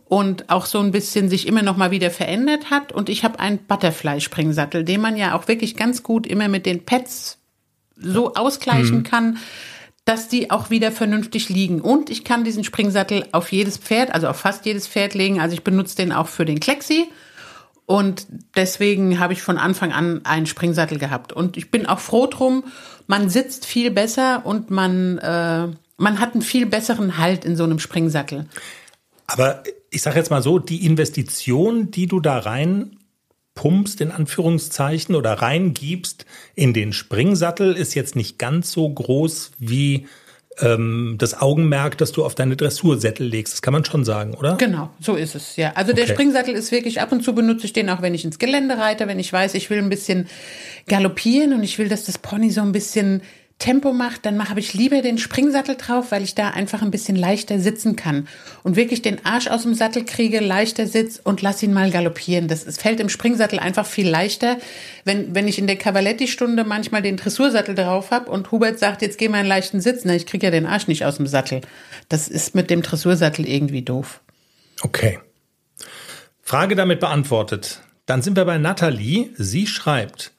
und 0.06 0.50
auch 0.50 0.66
so 0.66 0.80
ein 0.80 0.90
bisschen 0.90 1.28
sich 1.28 1.46
immer 1.46 1.62
noch 1.62 1.76
mal 1.76 1.90
wieder 1.90 2.10
verändert 2.10 2.70
hat. 2.70 2.92
Und 2.92 3.08
ich 3.08 3.22
habe 3.22 3.38
einen 3.38 3.58
Butterfly-Springsattel, 3.58 4.84
den 4.84 5.00
man 5.00 5.16
ja 5.16 5.36
auch 5.36 5.46
wirklich 5.46 5.76
ganz 5.76 6.02
gut 6.02 6.26
immer 6.26 6.48
mit 6.48 6.66
den 6.66 6.84
Pads 6.84 7.38
so 7.96 8.34
ausgleichen 8.34 9.02
kann, 9.02 9.38
dass 10.04 10.28
die 10.28 10.50
auch 10.50 10.70
wieder 10.70 10.90
vernünftig 10.90 11.48
liegen. 11.48 11.80
Und 11.80 12.10
ich 12.10 12.24
kann 12.24 12.42
diesen 12.42 12.64
Springsattel 12.64 13.26
auf 13.32 13.52
jedes 13.52 13.76
Pferd, 13.76 14.14
also 14.14 14.28
auf 14.28 14.38
fast 14.38 14.64
jedes 14.64 14.88
Pferd 14.88 15.14
legen. 15.14 15.40
Also 15.40 15.54
ich 15.54 15.62
benutze 15.62 15.96
den 15.96 16.12
auch 16.12 16.28
für 16.28 16.44
den 16.44 16.60
Klexi. 16.60 17.08
Und 17.88 18.26
deswegen 18.54 19.18
habe 19.18 19.32
ich 19.32 19.40
von 19.40 19.56
Anfang 19.56 19.92
an 19.92 20.20
einen 20.26 20.44
Springsattel 20.44 20.98
gehabt. 20.98 21.32
Und 21.32 21.56
ich 21.56 21.70
bin 21.70 21.86
auch 21.86 22.00
froh 22.00 22.26
drum. 22.26 22.64
Man 23.06 23.30
sitzt 23.30 23.64
viel 23.64 23.90
besser 23.90 24.44
und 24.44 24.70
man, 24.70 25.16
äh, 25.16 25.68
man 25.96 26.20
hat 26.20 26.34
einen 26.34 26.42
viel 26.42 26.66
besseren 26.66 27.16
Halt 27.16 27.46
in 27.46 27.56
so 27.56 27.64
einem 27.64 27.78
Springsattel. 27.78 28.44
Aber 29.26 29.62
ich 29.88 30.02
sage 30.02 30.18
jetzt 30.18 30.30
mal 30.30 30.42
so, 30.42 30.58
die 30.58 30.84
Investition, 30.84 31.90
die 31.90 32.06
du 32.06 32.20
da 32.20 32.40
rein 32.40 32.98
pumpst, 33.54 34.02
in 34.02 34.10
Anführungszeichen, 34.10 35.14
oder 35.14 35.32
reingibst 35.32 36.26
in 36.54 36.74
den 36.74 36.92
Springsattel, 36.92 37.72
ist 37.74 37.94
jetzt 37.94 38.16
nicht 38.16 38.38
ganz 38.38 38.70
so 38.70 38.86
groß 38.86 39.52
wie 39.58 40.06
ähm, 40.60 41.16
das 41.18 41.40
Augenmerk, 41.40 41.98
das 41.98 42.12
du 42.12 42.24
auf 42.24 42.34
deine 42.34 42.56
Dressursättel 42.56 43.26
legst. 43.26 43.54
Das 43.54 43.62
kann 43.62 43.72
man 43.72 43.84
schon 43.84 44.04
sagen, 44.04 44.34
oder? 44.34 44.56
Genau, 44.56 44.90
so 45.00 45.14
ist 45.14 45.34
es, 45.34 45.56
ja. 45.56 45.72
Also 45.74 45.92
der 45.92 46.04
Okay. 46.04 46.14
Springsattel 46.14 46.54
ist 46.54 46.72
wirklich, 46.72 47.00
ab 47.00 47.12
und 47.12 47.22
zu 47.22 47.34
benutze 47.34 47.66
ich 47.66 47.72
den 47.72 47.90
auch, 47.90 48.02
wenn 48.02 48.14
ich 48.14 48.24
ins 48.24 48.38
Gelände 48.38 48.78
reite, 48.78 49.06
wenn 49.08 49.18
ich 49.18 49.32
weiß, 49.32 49.54
ich 49.54 49.70
will 49.70 49.78
ein 49.78 49.88
bisschen 49.88 50.28
galoppieren 50.86 51.52
und 51.52 51.62
ich 51.62 51.78
will, 51.78 51.88
dass 51.88 52.04
das 52.04 52.18
Pony 52.18 52.50
so 52.50 52.62
ein 52.62 52.72
bisschen 52.72 53.22
Tempo 53.58 53.92
macht, 53.92 54.24
dann 54.24 54.36
mache 54.36 54.58
ich 54.58 54.72
lieber 54.72 55.02
den 55.02 55.18
Springsattel 55.18 55.76
drauf, 55.76 56.12
weil 56.12 56.22
ich 56.22 56.36
da 56.36 56.50
einfach 56.50 56.80
ein 56.80 56.92
bisschen 56.92 57.16
leichter 57.16 57.58
sitzen 57.58 57.96
kann 57.96 58.28
und 58.62 58.76
wirklich 58.76 59.02
den 59.02 59.24
Arsch 59.26 59.48
aus 59.48 59.62
dem 59.62 59.74
Sattel 59.74 60.04
kriege, 60.04 60.38
leichter 60.38 60.86
sitz 60.86 61.20
und 61.22 61.42
lass 61.42 61.62
ihn 61.64 61.72
mal 61.72 61.90
galoppieren. 61.90 62.46
Das 62.46 62.64
es 62.64 62.78
fällt 62.78 63.00
im 63.00 63.08
Springsattel 63.08 63.58
einfach 63.58 63.84
viel 63.84 64.08
leichter, 64.08 64.58
wenn 65.04 65.34
wenn 65.34 65.48
ich 65.48 65.58
in 65.58 65.66
der 65.66 65.76
Cavaletti-Stunde 65.76 66.62
manchmal 66.62 67.02
den 67.02 67.16
Dressursattel 67.16 67.74
drauf 67.74 68.12
habe 68.12 68.30
und 68.30 68.52
Hubert 68.52 68.78
sagt, 68.78 69.02
jetzt 69.02 69.18
geh 69.18 69.28
mal 69.28 69.38
einen 69.38 69.48
leichten 69.48 69.80
Sitz, 69.80 70.02
na 70.04 70.14
ich 70.14 70.26
kriege 70.26 70.46
ja 70.46 70.50
den 70.52 70.66
Arsch 70.66 70.86
nicht 70.86 71.04
aus 71.04 71.16
dem 71.16 71.26
Sattel. 71.26 71.60
Das 72.08 72.28
ist 72.28 72.54
mit 72.54 72.70
dem 72.70 72.82
Dressursattel 72.82 73.46
irgendwie 73.48 73.82
doof. 73.82 74.20
Okay. 74.82 75.18
Frage 76.42 76.76
damit 76.76 77.00
beantwortet. 77.00 77.82
Dann 78.06 78.22
sind 78.22 78.36
wir 78.36 78.44
bei 78.44 78.56
Nathalie. 78.56 79.30
Sie 79.36 79.66
schreibt, 79.66 80.32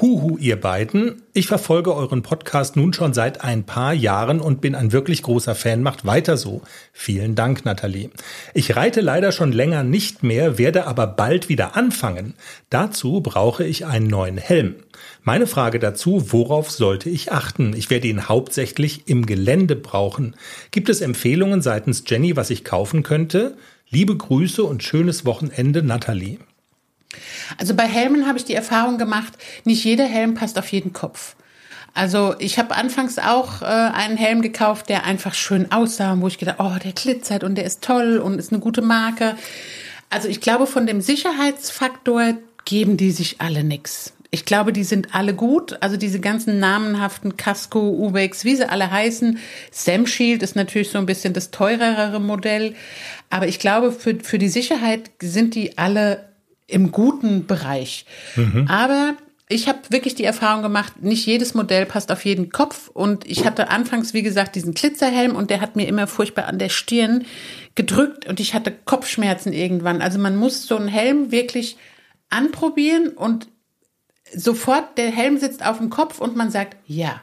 Huhu, 0.00 0.38
ihr 0.38 0.60
beiden. 0.60 1.22
Ich 1.34 1.46
verfolge 1.46 1.94
euren 1.94 2.22
Podcast 2.22 2.74
nun 2.74 2.92
schon 2.92 3.14
seit 3.14 3.44
ein 3.44 3.62
paar 3.62 3.94
Jahren 3.94 4.40
und 4.40 4.60
bin 4.60 4.74
ein 4.74 4.90
wirklich 4.90 5.22
großer 5.22 5.54
Fan. 5.54 5.82
Macht 5.82 6.04
weiter 6.04 6.36
so. 6.36 6.62
Vielen 6.92 7.36
Dank, 7.36 7.64
Nathalie. 7.64 8.10
Ich 8.54 8.74
reite 8.74 9.00
leider 9.00 9.30
schon 9.30 9.52
länger 9.52 9.84
nicht 9.84 10.24
mehr, 10.24 10.58
werde 10.58 10.88
aber 10.88 11.06
bald 11.06 11.48
wieder 11.48 11.76
anfangen. 11.76 12.34
Dazu 12.70 13.20
brauche 13.20 13.64
ich 13.64 13.86
einen 13.86 14.08
neuen 14.08 14.36
Helm. 14.36 14.74
Meine 15.22 15.46
Frage 15.46 15.78
dazu, 15.78 16.32
worauf 16.32 16.72
sollte 16.72 17.08
ich 17.08 17.30
achten? 17.30 17.72
Ich 17.76 17.88
werde 17.88 18.08
ihn 18.08 18.28
hauptsächlich 18.28 19.06
im 19.06 19.26
Gelände 19.26 19.76
brauchen. 19.76 20.34
Gibt 20.72 20.88
es 20.88 21.02
Empfehlungen 21.02 21.62
seitens 21.62 22.02
Jenny, 22.04 22.34
was 22.34 22.50
ich 22.50 22.64
kaufen 22.64 23.04
könnte? 23.04 23.56
Liebe 23.90 24.16
Grüße 24.16 24.64
und 24.64 24.82
schönes 24.82 25.24
Wochenende, 25.24 25.84
Nathalie. 25.84 26.40
Also 27.58 27.74
bei 27.74 27.86
Helmen 27.86 28.26
habe 28.26 28.38
ich 28.38 28.44
die 28.44 28.54
Erfahrung 28.54 28.98
gemacht, 28.98 29.32
nicht 29.64 29.84
jeder 29.84 30.06
Helm 30.06 30.34
passt 30.34 30.58
auf 30.58 30.68
jeden 30.68 30.92
Kopf. 30.92 31.36
Also 31.94 32.34
ich 32.40 32.58
habe 32.58 32.74
anfangs 32.74 33.18
auch 33.18 33.62
äh, 33.62 33.66
einen 33.66 34.16
Helm 34.16 34.42
gekauft, 34.42 34.88
der 34.88 35.04
einfach 35.04 35.32
schön 35.32 35.70
aussah, 35.70 36.16
wo 36.18 36.26
ich 36.26 36.38
gedacht, 36.38 36.56
oh, 36.58 36.74
der 36.82 36.92
glitzert 36.92 37.44
und 37.44 37.54
der 37.54 37.64
ist 37.64 37.82
toll 37.82 38.18
und 38.18 38.38
ist 38.40 38.52
eine 38.52 38.60
gute 38.60 38.82
Marke. 38.82 39.36
Also 40.10 40.28
ich 40.28 40.40
glaube, 40.40 40.66
von 40.66 40.86
dem 40.86 41.00
Sicherheitsfaktor 41.00 42.34
geben 42.64 42.96
die 42.96 43.12
sich 43.12 43.40
alle 43.40 43.62
nix. 43.62 44.12
Ich 44.34 44.44
glaube, 44.44 44.72
die 44.72 44.82
sind 44.82 45.14
alle 45.14 45.32
gut. 45.32 45.76
Also 45.80 45.96
diese 45.96 46.18
ganzen 46.18 46.58
namenhaften 46.58 47.36
Casco, 47.36 47.90
Ubex, 47.90 48.44
wie 48.44 48.56
sie 48.56 48.68
alle 48.68 48.90
heißen. 48.90 49.38
Sam 49.70 50.08
Shield 50.08 50.42
ist 50.42 50.56
natürlich 50.56 50.90
so 50.90 50.98
ein 50.98 51.06
bisschen 51.06 51.34
das 51.34 51.52
teurere 51.52 52.20
Modell. 52.20 52.74
Aber 53.30 53.46
ich 53.46 53.60
glaube, 53.60 53.92
für, 53.92 54.18
für 54.20 54.38
die 54.38 54.48
Sicherheit 54.48 55.12
sind 55.22 55.54
die 55.54 55.78
alle 55.78 56.33
im 56.66 56.92
guten 56.92 57.46
Bereich. 57.46 58.06
Aber 58.68 59.14
ich 59.48 59.68
habe 59.68 59.78
wirklich 59.90 60.14
die 60.14 60.24
Erfahrung 60.24 60.62
gemacht, 60.62 61.02
nicht 61.02 61.26
jedes 61.26 61.54
Modell 61.54 61.84
passt 61.84 62.10
auf 62.10 62.24
jeden 62.24 62.50
Kopf. 62.50 62.88
Und 62.88 63.26
ich 63.26 63.44
hatte 63.44 63.68
anfangs, 63.70 64.14
wie 64.14 64.22
gesagt, 64.22 64.56
diesen 64.56 64.74
Glitzerhelm 64.74 65.36
und 65.36 65.50
der 65.50 65.60
hat 65.60 65.76
mir 65.76 65.86
immer 65.86 66.06
furchtbar 66.06 66.46
an 66.46 66.58
der 66.58 66.70
Stirn 66.70 67.26
gedrückt 67.74 68.26
und 68.26 68.40
ich 68.40 68.54
hatte 68.54 68.72
Kopfschmerzen 68.72 69.52
irgendwann. 69.52 70.00
Also 70.00 70.18
man 70.18 70.36
muss 70.36 70.66
so 70.66 70.76
einen 70.76 70.88
Helm 70.88 71.30
wirklich 71.30 71.76
anprobieren 72.30 73.08
und 73.08 73.48
sofort 74.32 74.96
der 74.96 75.10
Helm 75.10 75.38
sitzt 75.38 75.64
auf 75.64 75.78
dem 75.78 75.90
Kopf 75.90 76.20
und 76.20 76.36
man 76.36 76.50
sagt, 76.50 76.76
ja. 76.86 77.22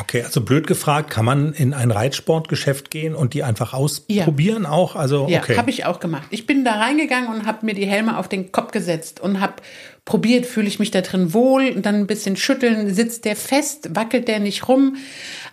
Okay, 0.00 0.22
also 0.22 0.40
blöd 0.40 0.66
gefragt, 0.66 1.10
kann 1.10 1.24
man 1.24 1.52
in 1.52 1.74
ein 1.74 1.90
Reitsportgeschäft 1.90 2.90
gehen 2.90 3.14
und 3.14 3.34
die 3.34 3.42
einfach 3.42 3.74
ausprobieren 3.74 4.64
auch? 4.66 4.96
Also 4.96 5.26
Ja, 5.28 5.40
okay. 5.40 5.56
habe 5.56 5.70
ich 5.70 5.84
auch 5.84 6.00
gemacht. 6.00 6.26
Ich 6.30 6.46
bin 6.46 6.64
da 6.64 6.74
reingegangen 6.74 7.28
und 7.28 7.46
habe 7.46 7.66
mir 7.66 7.74
die 7.74 7.86
Helme 7.86 8.16
auf 8.16 8.28
den 8.28 8.50
Kopf 8.50 8.72
gesetzt 8.72 9.20
und 9.20 9.40
habe 9.40 9.54
probiert, 10.04 10.46
fühle 10.46 10.66
ich 10.66 10.78
mich 10.78 10.90
da 10.90 11.02
drin 11.02 11.34
wohl 11.34 11.68
und 11.68 11.86
dann 11.86 11.94
ein 11.94 12.06
bisschen 12.06 12.36
schütteln, 12.36 12.92
sitzt 12.92 13.24
der 13.24 13.36
fest, 13.36 13.94
wackelt 13.94 14.26
der 14.26 14.40
nicht 14.40 14.68
rum. 14.68 14.96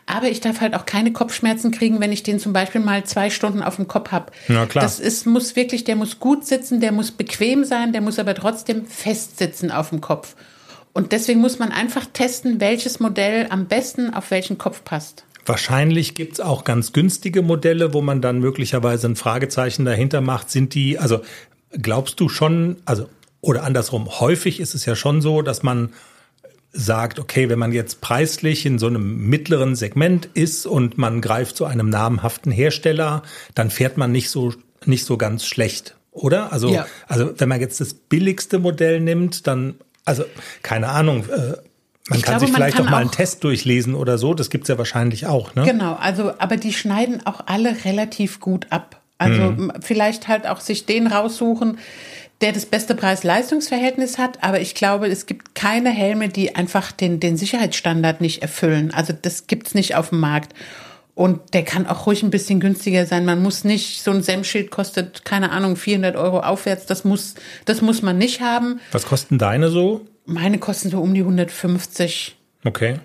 Aber 0.05 0.29
ich 0.29 0.39
darf 0.39 0.61
halt 0.61 0.73
auch 0.73 0.85
keine 0.85 1.11
Kopfschmerzen 1.11 1.71
kriegen, 1.71 1.99
wenn 1.99 2.13
ich 2.13 2.23
den 2.23 2.39
zum 2.39 2.53
Beispiel 2.53 2.81
mal 2.81 3.03
zwei 3.03 3.29
Stunden 3.29 3.61
auf 3.61 3.75
dem 3.75 3.87
Kopf 3.87 4.11
habe. 4.11 4.31
Ja, 4.47 4.65
klar. 4.65 4.83
Das 4.83 4.99
ist, 4.99 5.25
muss 5.25 5.55
wirklich, 5.55 5.83
der 5.83 5.97
muss 5.97 6.19
gut 6.19 6.45
sitzen, 6.45 6.79
der 6.79 6.93
muss 6.93 7.11
bequem 7.11 7.65
sein, 7.65 7.91
der 7.91 8.01
muss 8.01 8.17
aber 8.17 8.33
trotzdem 8.33 8.85
fest 8.85 9.37
sitzen 9.37 9.69
auf 9.69 9.89
dem 9.89 9.99
Kopf. 9.99 10.35
Und 10.97 11.11
deswegen 11.11 11.41
muss 11.41 11.59
man 11.59 11.71
einfach 11.71 12.07
testen, 12.11 12.59
welches 12.59 12.99
Modell 12.99 13.45
am 13.51 13.67
besten 13.67 14.15
auf 14.15 14.31
welchen 14.31 14.57
Kopf 14.57 14.83
passt. 14.83 15.25
Wahrscheinlich 15.45 16.15
gibt's 16.15 16.39
auch 16.39 16.63
ganz 16.63 16.91
günstige 16.91 17.43
Modelle, 17.43 17.93
wo 17.93 18.01
man 18.01 18.19
dann 18.19 18.39
möglicherweise 18.39 19.07
ein 19.07 19.15
Fragezeichen 19.15 19.85
dahinter 19.85 20.21
macht. 20.21 20.49
Sind 20.49 20.73
die, 20.73 20.97
also 20.97 21.21
glaubst 21.71 22.19
du 22.19 22.29
schon, 22.29 22.77
also 22.85 23.07
oder 23.41 23.61
andersrum, 23.63 24.19
häufig 24.19 24.59
ist 24.59 24.73
es 24.73 24.87
ja 24.87 24.95
schon 24.95 25.21
so, 25.21 25.43
dass 25.43 25.61
man 25.61 25.93
sagt, 26.71 27.19
okay, 27.19 27.47
wenn 27.47 27.59
man 27.59 27.73
jetzt 27.73 28.01
preislich 28.01 28.65
in 28.65 28.79
so 28.79 28.87
einem 28.87 29.29
mittleren 29.29 29.75
Segment 29.75 30.27
ist 30.33 30.65
und 30.65 30.97
man 30.97 31.21
greift 31.21 31.57
zu 31.57 31.65
einem 31.65 31.89
namhaften 31.89 32.51
Hersteller, 32.51 33.21
dann 33.53 33.69
fährt 33.69 33.97
man 33.97 34.11
nicht 34.11 34.31
so 34.31 34.51
nicht 34.85 35.05
so 35.05 35.15
ganz 35.15 35.45
schlecht, 35.45 35.95
oder? 36.09 36.51
Also 36.51 36.69
ja. 36.69 36.87
also 37.07 37.35
wenn 37.37 37.49
man 37.49 37.61
jetzt 37.61 37.79
das 37.81 37.93
billigste 37.93 38.57
Modell 38.57 38.99
nimmt, 38.99 39.45
dann 39.45 39.75
also 40.07 40.23
keine 40.63 40.89
Ahnung, 40.89 41.25
äh, 41.25 41.57
man 42.09 42.19
ich 42.19 42.23
kann 42.23 42.37
glaube, 42.37 42.45
sich 42.45 42.55
vielleicht 42.55 42.79
auch 42.79 42.89
mal 42.89 43.01
einen 43.01 43.11
Test 43.11 43.43
durchlesen 43.43 43.93
oder 43.93 44.17
so, 44.17 44.33
das 44.33 44.49
gibt's 44.49 44.69
ja 44.69 44.77
wahrscheinlich 44.77 45.27
auch, 45.27 45.55
ne? 45.55 45.63
Genau, 45.63 45.95
also 45.95 46.31
aber 46.39 46.57
die 46.57 46.73
schneiden 46.73 47.25
auch 47.25 47.41
alle 47.47 47.83
relativ 47.83 48.39
gut 48.39 48.67
ab. 48.69 49.01
Also 49.17 49.41
hm. 49.41 49.73
vielleicht 49.81 50.27
halt 50.27 50.47
auch 50.47 50.61
sich 50.61 50.85
den 50.85 51.07
raussuchen, 51.07 51.79
der 52.41 52.51
das 52.51 52.67
beste 52.67 52.93
Preis-Leistungs-Verhältnis 52.93 54.17
hat, 54.17 54.43
aber 54.43 54.61
ich 54.61 54.75
glaube, 54.75 55.07
es 55.07 55.25
gibt 55.25 55.55
keine 55.55 55.89
Helme, 55.89 56.29
die 56.29 56.55
einfach 56.55 56.91
den, 56.91 57.19
den 57.19 57.35
Sicherheitsstandard 57.35 58.21
nicht 58.21 58.43
erfüllen. 58.43 58.93
Also 58.93 59.13
das 59.19 59.47
gibt's 59.47 59.73
nicht 59.73 59.95
auf 59.95 60.09
dem 60.09 60.19
Markt. 60.19 60.53
Und 61.17 61.55
der 61.55 61.63
kann 61.63 61.87
auch 61.87 62.05
ruhig 62.05 62.21
ein 62.21 62.29
bisschen 62.29 62.59
günstiger 62.59 63.07
sein. 63.07 63.25
Man 63.25 63.41
muss 63.41 63.63
nicht, 63.63 64.03
so 64.03 64.11
ein 64.11 64.21
SEM-Schild 64.21 64.69
kostet, 64.69 65.25
keine 65.25 65.49
Ahnung, 65.49 65.75
400 65.75 66.15
Euro 66.15 66.41
aufwärts. 66.41 66.85
Das 66.85 67.05
muss, 67.05 67.33
das 67.65 67.81
muss 67.81 68.03
man 68.03 68.19
nicht 68.19 68.39
haben. 68.39 68.79
Was 68.91 69.07
kosten 69.07 69.39
deine 69.39 69.69
so? 69.69 70.01
Meine 70.27 70.59
kosten 70.59 70.91
so 70.91 70.99
um 70.99 71.15
die 71.15 71.21
150. 71.21 72.35
Okay. 72.65 72.99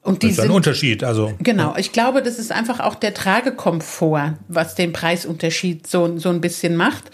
Und 0.00 0.22
die 0.22 0.28
das 0.28 0.34
ist 0.34 0.38
ein 0.38 0.46
sind, 0.46 0.54
Unterschied, 0.54 1.02
also. 1.02 1.34
Genau. 1.40 1.74
Ich 1.76 1.90
glaube, 1.90 2.22
das 2.22 2.38
ist 2.38 2.52
einfach 2.52 2.78
auch 2.78 2.94
der 2.94 3.14
Tragekomfort, 3.14 4.34
was 4.46 4.76
den 4.76 4.92
Preisunterschied 4.92 5.88
so, 5.88 6.18
so 6.18 6.28
ein 6.28 6.40
bisschen 6.40 6.76
macht. 6.76 7.10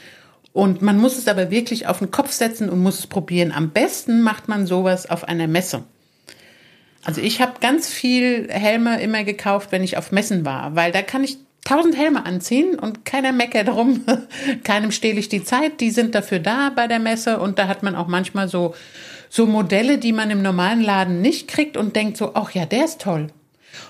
Und 0.52 0.82
man 0.82 0.98
muss 0.98 1.16
es 1.16 1.28
aber 1.28 1.50
wirklich 1.50 1.86
auf 1.86 2.00
den 2.00 2.10
Kopf 2.10 2.30
setzen 2.30 2.68
und 2.68 2.78
muss 2.80 2.98
es 2.98 3.06
probieren. 3.06 3.52
Am 3.52 3.70
besten 3.70 4.20
macht 4.20 4.48
man 4.48 4.66
sowas 4.66 5.08
auf 5.08 5.24
einer 5.24 5.48
Messe. 5.48 5.84
Also 7.04 7.20
ich 7.20 7.40
habe 7.40 7.54
ganz 7.60 7.88
viel 7.88 8.48
Helme 8.50 9.00
immer 9.00 9.24
gekauft, 9.24 9.72
wenn 9.72 9.82
ich 9.82 9.96
auf 9.96 10.12
Messen 10.12 10.44
war, 10.44 10.76
weil 10.76 10.92
da 10.92 11.02
kann 11.02 11.24
ich 11.24 11.38
tausend 11.64 11.96
Helme 11.96 12.26
anziehen 12.26 12.78
und 12.78 13.04
keiner 13.04 13.32
meckert 13.32 13.68
drum, 13.68 14.04
keinem 14.64 14.90
stehle 14.92 15.18
ich 15.18 15.28
die 15.28 15.44
Zeit, 15.44 15.80
die 15.80 15.90
sind 15.90 16.14
dafür 16.14 16.38
da 16.38 16.70
bei 16.74 16.86
der 16.86 16.98
Messe 16.98 17.38
und 17.38 17.58
da 17.58 17.68
hat 17.68 17.82
man 17.82 17.94
auch 17.94 18.08
manchmal 18.08 18.48
so 18.48 18.74
so 19.32 19.46
Modelle, 19.46 19.96
die 19.96 20.12
man 20.12 20.30
im 20.30 20.42
normalen 20.42 20.82
Laden 20.82 21.22
nicht 21.22 21.48
kriegt 21.48 21.78
und 21.78 21.96
denkt 21.96 22.18
so, 22.18 22.32
ach 22.34 22.50
ja, 22.50 22.66
der 22.66 22.84
ist 22.84 23.00
toll. 23.00 23.28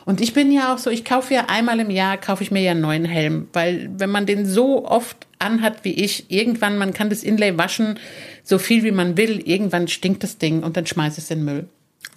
Und 0.05 0.21
ich 0.21 0.35
bin 0.35 0.53
ja 0.53 0.73
auch 0.73 0.79
so, 0.79 0.89
ich 0.89 1.05
kaufe 1.05 1.35
ja 1.35 1.47
einmal 1.49 1.81
im 1.81 1.91
Jahr, 1.91 2.17
kaufe 2.17 2.45
ich 2.45 2.53
mir 2.53 2.63
ja 2.63 2.71
einen 2.71 2.81
neuen 2.81 3.05
Helm, 3.05 3.49
weil 3.53 3.91
wenn 3.97 4.11
man 4.11 4.25
den 4.25 4.47
so 4.47 4.87
oft 4.87 5.27
anhat 5.41 5.85
wie 5.85 5.95
ich, 5.95 6.31
irgendwann, 6.31 6.79
man 6.79 6.93
kann 6.93 7.11
das 7.11 7.25
Inlay 7.25 7.59
waschen, 7.59 7.99
so 8.45 8.59
viel 8.59 8.85
wie 8.85 8.93
man 8.93 9.17
will, 9.17 9.41
irgendwann 9.45 9.89
stinkt 9.89 10.23
das 10.23 10.39
Ding 10.39 10.63
und 10.63 10.77
dann 10.77 10.87
schmeißt 10.87 11.19
es 11.19 11.29
in 11.33 11.41
den 11.41 11.45
Müll. 11.45 11.69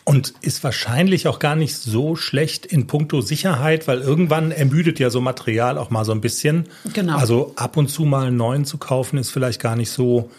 Und 0.04 0.36
ist 0.42 0.64
wahrscheinlich 0.64 1.28
auch 1.28 1.40
gar 1.40 1.56
nicht 1.56 1.76
so 1.76 2.16
schlecht 2.16 2.68
in 2.68 2.86
puncto 2.86 3.22
Sicherheit, 3.22 3.88
weil 3.88 4.02
irgendwann 4.02 4.52
ermüdet 4.52 5.00
ja 5.00 5.10
so 5.10 5.20
Material 5.20 5.80
auch 5.80 5.90
mal 5.90 6.06
so 6.06 6.12
ein 6.12 6.22
bisschen. 6.22 6.66
Genau. 6.94 7.18
Also 7.18 7.54
ab 7.56 7.76
und 7.76 7.88
zu 7.90 8.06
mal 8.06 8.28
einen 8.28 8.38
neuen 8.38 8.66
zu 8.66 8.78
kaufen, 8.78 9.18
ist 9.18 9.32
vielleicht 9.32 9.60
gar 9.60 9.76
nicht 9.76 9.90
so 9.90 10.30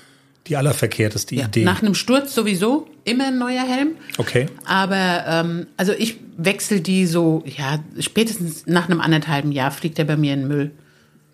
die 0.46 0.56
allerverkehrteste 0.56 1.34
ja, 1.34 1.46
Idee. 1.46 1.64
Nach 1.64 1.82
einem 1.82 1.94
Sturz 1.94 2.32
sowieso 2.34 2.86
immer 3.04 3.26
ein 3.26 3.38
neuer 3.38 3.64
Helm. 3.66 3.96
Okay. 4.18 4.46
Aber 4.64 5.24
ähm, 5.26 5.66
also 5.76 5.92
ich 5.92 6.18
wechsle 6.36 6.80
die 6.80 7.06
so, 7.06 7.42
ja, 7.44 7.80
spätestens 7.98 8.66
nach 8.66 8.88
einem 8.88 9.00
anderthalben 9.00 9.52
Jahr 9.52 9.70
fliegt 9.70 9.98
er 9.98 10.04
bei 10.04 10.16
mir 10.16 10.34
in 10.34 10.40
den 10.40 10.48
Müll. 10.48 10.70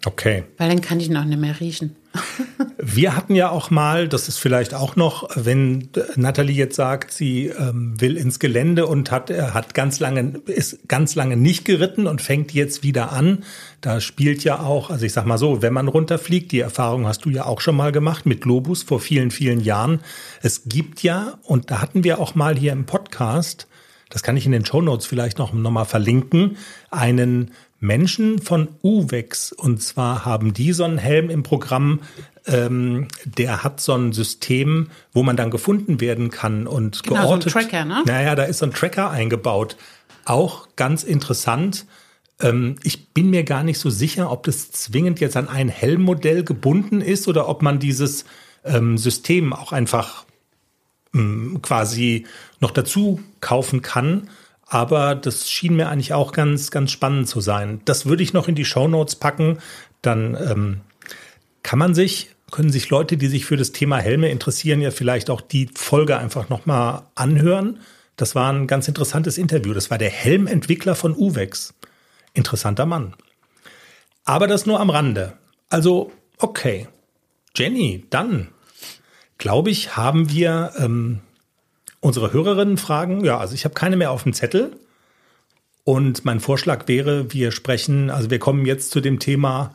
Okay. 0.04 0.44
Weil 0.58 0.68
dann 0.68 0.80
kann 0.80 0.98
ich 0.98 1.14
auch 1.16 1.24
nicht 1.24 1.38
mehr 1.38 1.60
riechen. 1.60 1.96
Wir 2.78 3.16
hatten 3.16 3.36
ja 3.36 3.50
auch 3.50 3.70
mal, 3.70 4.08
das 4.08 4.28
ist 4.28 4.38
vielleicht 4.38 4.74
auch 4.74 4.96
noch, 4.96 5.30
wenn 5.36 5.90
Nathalie 6.16 6.56
jetzt 6.56 6.74
sagt, 6.74 7.12
sie 7.12 7.46
ähm, 7.46 7.98
will 8.00 8.16
ins 8.16 8.40
Gelände 8.40 8.86
und 8.86 9.10
hat, 9.12 9.30
äh, 9.30 9.42
hat 9.52 9.74
ganz 9.74 10.00
lange, 10.00 10.40
ist 10.46 10.88
ganz 10.88 11.14
lange 11.14 11.36
nicht 11.36 11.64
geritten 11.64 12.06
und 12.08 12.20
fängt 12.20 12.52
jetzt 12.52 12.82
wieder 12.82 13.12
an. 13.12 13.44
Da 13.80 14.00
spielt 14.00 14.42
ja 14.42 14.60
auch, 14.60 14.90
also 14.90 15.06
ich 15.06 15.12
sag 15.12 15.24
mal 15.24 15.38
so, 15.38 15.62
wenn 15.62 15.72
man 15.72 15.88
runterfliegt, 15.88 16.50
die 16.50 16.60
Erfahrung 16.60 17.06
hast 17.06 17.24
du 17.24 17.30
ja 17.30 17.44
auch 17.44 17.60
schon 17.60 17.76
mal 17.76 17.92
gemacht 17.92 18.26
mit 18.26 18.40
Globus 18.40 18.82
vor 18.82 19.00
vielen, 19.00 19.30
vielen 19.30 19.60
Jahren. 19.60 20.00
Es 20.42 20.64
gibt 20.66 21.02
ja, 21.04 21.38
und 21.44 21.70
da 21.70 21.80
hatten 21.80 22.02
wir 22.02 22.18
auch 22.18 22.34
mal 22.34 22.56
hier 22.56 22.72
im 22.72 22.86
Podcast, 22.86 23.68
das 24.10 24.22
kann 24.22 24.36
ich 24.36 24.44
in 24.44 24.52
den 24.52 24.66
Show 24.66 24.82
Notes 24.82 25.06
vielleicht 25.06 25.38
noch, 25.38 25.54
noch 25.54 25.70
mal 25.70 25.86
verlinken, 25.86 26.58
einen 26.90 27.52
Menschen 27.82 28.40
von 28.40 28.68
Uwex. 28.82 29.52
Und 29.52 29.82
zwar 29.82 30.24
haben 30.24 30.54
die 30.54 30.72
so 30.72 30.84
einen 30.84 30.98
Helm 30.98 31.30
im 31.30 31.42
Programm, 31.42 32.00
ähm, 32.46 33.08
der 33.24 33.64
hat 33.64 33.80
so 33.80 33.92
ein 33.94 34.12
System, 34.12 34.88
wo 35.12 35.22
man 35.24 35.36
dann 35.36 35.50
gefunden 35.50 36.00
werden 36.00 36.30
kann 36.30 36.66
und 36.66 37.02
genau, 37.02 37.22
geortet. 37.22 37.52
So 37.52 37.58
ein 37.58 37.64
Tracker, 37.64 37.84
ne? 37.84 38.02
Naja, 38.06 38.34
da 38.36 38.44
ist 38.44 38.58
so 38.58 38.66
ein 38.66 38.72
Tracker 38.72 39.10
eingebaut. 39.10 39.76
Auch 40.24 40.68
ganz 40.76 41.02
interessant. 41.02 41.86
Ähm, 42.40 42.76
ich 42.84 43.08
bin 43.10 43.30
mir 43.30 43.42
gar 43.42 43.64
nicht 43.64 43.80
so 43.80 43.90
sicher, 43.90 44.30
ob 44.30 44.44
das 44.44 44.70
zwingend 44.70 45.18
jetzt 45.18 45.36
an 45.36 45.48
ein 45.48 45.68
Helmmodell 45.68 46.44
gebunden 46.44 47.00
ist 47.00 47.26
oder 47.26 47.48
ob 47.48 47.62
man 47.62 47.80
dieses 47.80 48.24
ähm, 48.64 48.96
System 48.96 49.52
auch 49.52 49.72
einfach 49.72 50.24
ähm, 51.14 51.58
quasi 51.62 52.26
noch 52.60 52.70
dazu 52.70 53.20
kaufen 53.40 53.82
kann 53.82 54.28
aber 54.72 55.14
das 55.14 55.50
schien 55.50 55.76
mir 55.76 55.90
eigentlich 55.90 56.14
auch 56.14 56.32
ganz, 56.32 56.70
ganz 56.70 56.90
spannend 56.92 57.28
zu 57.28 57.42
sein. 57.42 57.82
Das 57.84 58.06
würde 58.06 58.22
ich 58.22 58.32
noch 58.32 58.48
in 58.48 58.54
die 58.54 58.64
Show 58.64 58.88
Notes 58.88 59.16
packen. 59.16 59.58
Dann 60.00 60.34
ähm, 60.34 60.80
kann 61.62 61.78
man 61.78 61.94
sich, 61.94 62.30
können 62.50 62.72
sich 62.72 62.88
Leute, 62.88 63.18
die 63.18 63.26
sich 63.26 63.44
für 63.44 63.58
das 63.58 63.72
Thema 63.72 63.98
Helme 63.98 64.30
interessieren, 64.30 64.80
ja 64.80 64.90
vielleicht 64.90 65.28
auch 65.28 65.42
die 65.42 65.68
Folge 65.74 66.16
einfach 66.16 66.48
nochmal 66.48 67.02
anhören. 67.14 67.80
Das 68.16 68.34
war 68.34 68.50
ein 68.50 68.66
ganz 68.66 68.88
interessantes 68.88 69.36
Interview. 69.36 69.74
Das 69.74 69.90
war 69.90 69.98
der 69.98 70.08
Helmentwickler 70.08 70.94
von 70.94 71.14
Uwex. 71.14 71.74
Interessanter 72.32 72.86
Mann. 72.86 73.14
Aber 74.24 74.46
das 74.46 74.64
nur 74.64 74.80
am 74.80 74.88
Rande. 74.88 75.34
Also, 75.68 76.12
okay. 76.38 76.88
Jenny, 77.54 78.06
dann 78.08 78.48
glaube 79.36 79.68
ich, 79.68 79.98
haben 79.98 80.30
wir 80.30 80.72
ähm, 80.78 81.20
unsere 82.02 82.32
Hörerinnen 82.32 82.76
fragen. 82.76 83.24
Ja, 83.24 83.38
also 83.38 83.54
ich 83.54 83.64
habe 83.64 83.74
keine 83.74 83.96
mehr 83.96 84.10
auf 84.10 84.24
dem 84.24 84.34
Zettel. 84.34 84.72
Und 85.84 86.24
mein 86.24 86.40
Vorschlag 86.40 86.86
wäre, 86.86 87.32
wir 87.32 87.50
sprechen, 87.50 88.10
also 88.10 88.30
wir 88.30 88.38
kommen 88.38 88.66
jetzt 88.66 88.90
zu 88.90 89.00
dem 89.00 89.18
Thema, 89.18 89.72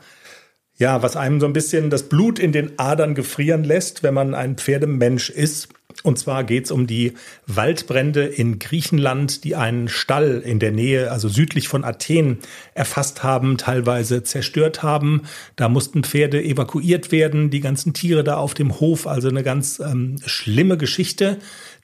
ja, 0.76 1.02
was 1.02 1.16
einem 1.16 1.40
so 1.40 1.46
ein 1.46 1.52
bisschen 1.52 1.90
das 1.90 2.08
Blut 2.08 2.38
in 2.38 2.52
den 2.52 2.78
Adern 2.78 3.14
gefrieren 3.14 3.64
lässt, 3.64 4.02
wenn 4.02 4.14
man 4.14 4.34
ein 4.34 4.56
Pferdemensch 4.56 5.28
ist. 5.28 5.68
Und 6.04 6.18
zwar 6.18 6.44
geht's 6.44 6.70
um 6.70 6.86
die 6.86 7.14
Waldbrände 7.46 8.24
in 8.24 8.60
Griechenland, 8.60 9.42
die 9.42 9.56
einen 9.56 9.88
Stall 9.88 10.40
in 10.44 10.60
der 10.60 10.70
Nähe, 10.70 11.10
also 11.10 11.28
südlich 11.28 11.66
von 11.66 11.82
Athen, 11.82 12.38
erfasst 12.74 13.24
haben, 13.24 13.58
teilweise 13.58 14.22
zerstört 14.22 14.82
haben. 14.82 15.22
Da 15.56 15.68
mussten 15.68 16.04
Pferde 16.04 16.42
evakuiert 16.42 17.10
werden, 17.10 17.50
die 17.50 17.60
ganzen 17.60 17.94
Tiere 17.94 18.22
da 18.22 18.36
auf 18.36 18.54
dem 18.54 18.78
Hof, 18.78 19.08
also 19.08 19.28
eine 19.28 19.42
ganz 19.42 19.80
ähm, 19.80 20.16
schlimme 20.24 20.76
Geschichte. 20.76 21.38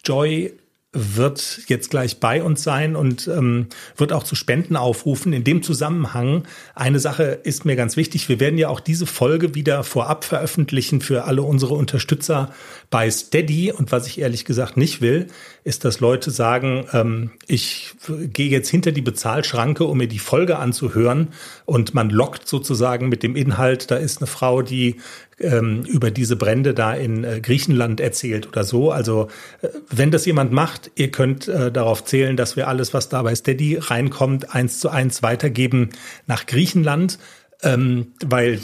Joy 0.04 0.52
wird 0.94 1.62
jetzt 1.66 1.90
gleich 1.90 2.20
bei 2.20 2.42
uns 2.42 2.62
sein 2.62 2.94
und 2.94 3.26
ähm, 3.26 3.66
wird 3.96 4.12
auch 4.12 4.22
zu 4.22 4.36
Spenden 4.36 4.76
aufrufen. 4.76 5.32
In 5.32 5.42
dem 5.42 5.62
Zusammenhang, 5.62 6.44
eine 6.74 7.00
Sache 7.00 7.40
ist 7.42 7.64
mir 7.64 7.74
ganz 7.74 7.96
wichtig. 7.96 8.28
Wir 8.28 8.38
werden 8.38 8.58
ja 8.58 8.68
auch 8.68 8.80
diese 8.80 9.06
Folge 9.06 9.56
wieder 9.56 9.82
vorab 9.82 10.24
veröffentlichen 10.24 11.00
für 11.00 11.24
alle 11.24 11.42
unsere 11.42 11.74
Unterstützer 11.74 12.54
bei 12.90 13.10
Steady. 13.10 13.72
Und 13.72 13.90
was 13.90 14.06
ich 14.06 14.20
ehrlich 14.20 14.44
gesagt 14.44 14.76
nicht 14.76 15.00
will, 15.00 15.26
ist, 15.64 15.84
dass 15.84 15.98
Leute 15.98 16.30
sagen, 16.30 16.86
ähm, 16.92 17.30
ich 17.48 17.94
gehe 18.08 18.48
jetzt 18.48 18.68
hinter 18.68 18.92
die 18.92 19.02
Bezahlschranke, 19.02 19.84
um 19.84 19.98
mir 19.98 20.08
die 20.08 20.20
Folge 20.20 20.58
anzuhören. 20.58 21.28
Und 21.64 21.94
man 21.94 22.08
lockt 22.08 22.46
sozusagen 22.46 23.08
mit 23.08 23.24
dem 23.24 23.34
Inhalt, 23.34 23.90
da 23.90 23.96
ist 23.96 24.18
eine 24.18 24.28
Frau, 24.28 24.62
die 24.62 24.96
ähm, 25.40 25.82
über 25.84 26.10
diese 26.10 26.36
Brände 26.36 26.74
da 26.74 26.94
in 26.94 27.24
äh, 27.24 27.40
Griechenland 27.40 28.00
erzählt 28.00 28.46
oder 28.48 28.64
so. 28.64 28.90
Also 28.90 29.28
äh, 29.62 29.68
wenn 29.90 30.10
das 30.10 30.26
jemand 30.26 30.52
macht, 30.52 30.90
ihr 30.94 31.10
könnt 31.10 31.48
äh, 31.48 31.72
darauf 31.72 32.04
zählen, 32.04 32.36
dass 32.36 32.56
wir 32.56 32.68
alles, 32.68 32.94
was 32.94 33.08
da 33.08 33.22
bei 33.22 33.34
Steady 33.34 33.76
reinkommt, 33.76 34.54
eins 34.54 34.78
zu 34.78 34.88
eins 34.88 35.22
weitergeben 35.22 35.90
nach 36.26 36.46
Griechenland. 36.46 37.18
Ähm, 37.62 38.08
weil, 38.22 38.60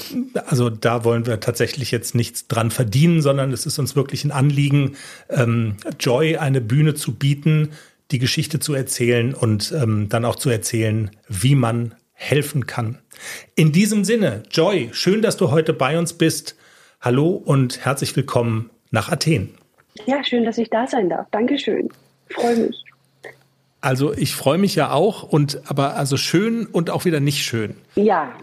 also 0.46 0.68
da 0.68 1.04
wollen 1.04 1.24
wir 1.24 1.40
tatsächlich 1.40 1.90
jetzt 1.90 2.14
nichts 2.14 2.48
dran 2.48 2.70
verdienen, 2.70 3.22
sondern 3.22 3.52
es 3.52 3.64
ist 3.64 3.78
uns 3.78 3.96
wirklich 3.96 4.24
ein 4.24 4.32
Anliegen, 4.32 4.96
ähm, 5.30 5.76
Joy 5.98 6.36
eine 6.36 6.60
Bühne 6.60 6.94
zu 6.94 7.14
bieten, 7.14 7.70
die 8.10 8.18
Geschichte 8.18 8.58
zu 8.58 8.74
erzählen 8.74 9.32
und 9.32 9.72
ähm, 9.72 10.08
dann 10.08 10.24
auch 10.24 10.36
zu 10.36 10.50
erzählen, 10.50 11.10
wie 11.28 11.54
man 11.54 11.94
helfen 12.12 12.66
kann. 12.66 12.98
In 13.54 13.72
diesem 13.72 14.04
Sinne, 14.04 14.42
Joy, 14.50 14.90
schön, 14.92 15.22
dass 15.22 15.36
du 15.38 15.50
heute 15.50 15.72
bei 15.72 15.98
uns 15.98 16.12
bist. 16.12 16.56
Hallo 17.02 17.30
und 17.30 17.82
herzlich 17.82 18.14
willkommen 18.14 18.68
nach 18.90 19.10
Athen. 19.10 19.54
Ja, 20.04 20.22
schön, 20.22 20.44
dass 20.44 20.58
ich 20.58 20.68
da 20.68 20.86
sein 20.86 21.08
darf. 21.08 21.26
Dankeschön. 21.30 21.88
freue 22.28 22.56
mich. 22.56 22.84
Also 23.80 24.12
ich 24.12 24.34
freue 24.34 24.58
mich 24.58 24.74
ja 24.74 24.92
auch 24.92 25.22
und 25.22 25.62
aber 25.64 25.96
also 25.96 26.18
schön 26.18 26.66
und 26.66 26.90
auch 26.90 27.06
wieder 27.06 27.18
nicht 27.18 27.42
schön. 27.42 27.74
Ja, 27.94 28.34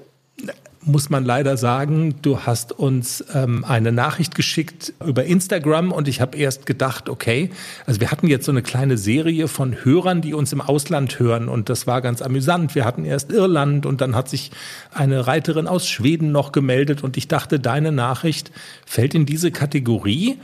muss 0.87 1.09
man 1.09 1.25
leider 1.25 1.57
sagen, 1.57 2.15
du 2.21 2.39
hast 2.41 2.71
uns 2.71 3.23
ähm, 3.33 3.63
eine 3.65 3.91
Nachricht 3.91 4.35
geschickt 4.35 4.93
über 5.05 5.25
Instagram 5.25 5.91
und 5.91 6.07
ich 6.07 6.21
habe 6.21 6.37
erst 6.37 6.65
gedacht, 6.65 7.09
okay, 7.09 7.49
also 7.85 7.99
wir 7.99 8.11
hatten 8.11 8.27
jetzt 8.27 8.45
so 8.45 8.51
eine 8.51 8.61
kleine 8.61 8.97
Serie 8.97 9.47
von 9.47 9.75
Hörern, 9.83 10.21
die 10.21 10.33
uns 10.33 10.53
im 10.53 10.61
Ausland 10.61 11.19
hören 11.19 11.49
und 11.49 11.69
das 11.69 11.87
war 11.87 12.01
ganz 12.01 12.21
amüsant. 12.21 12.75
Wir 12.75 12.85
hatten 12.85 13.05
erst 13.05 13.31
Irland 13.31 13.85
und 13.85 14.01
dann 14.01 14.15
hat 14.15 14.29
sich 14.29 14.51
eine 14.91 15.27
Reiterin 15.27 15.67
aus 15.67 15.87
Schweden 15.87 16.31
noch 16.31 16.51
gemeldet 16.51 17.03
und 17.03 17.17
ich 17.17 17.27
dachte, 17.27 17.59
deine 17.59 17.91
Nachricht 17.91 18.51
fällt 18.85 19.13
in 19.13 19.25
diese 19.25 19.51
Kategorie. 19.51 20.37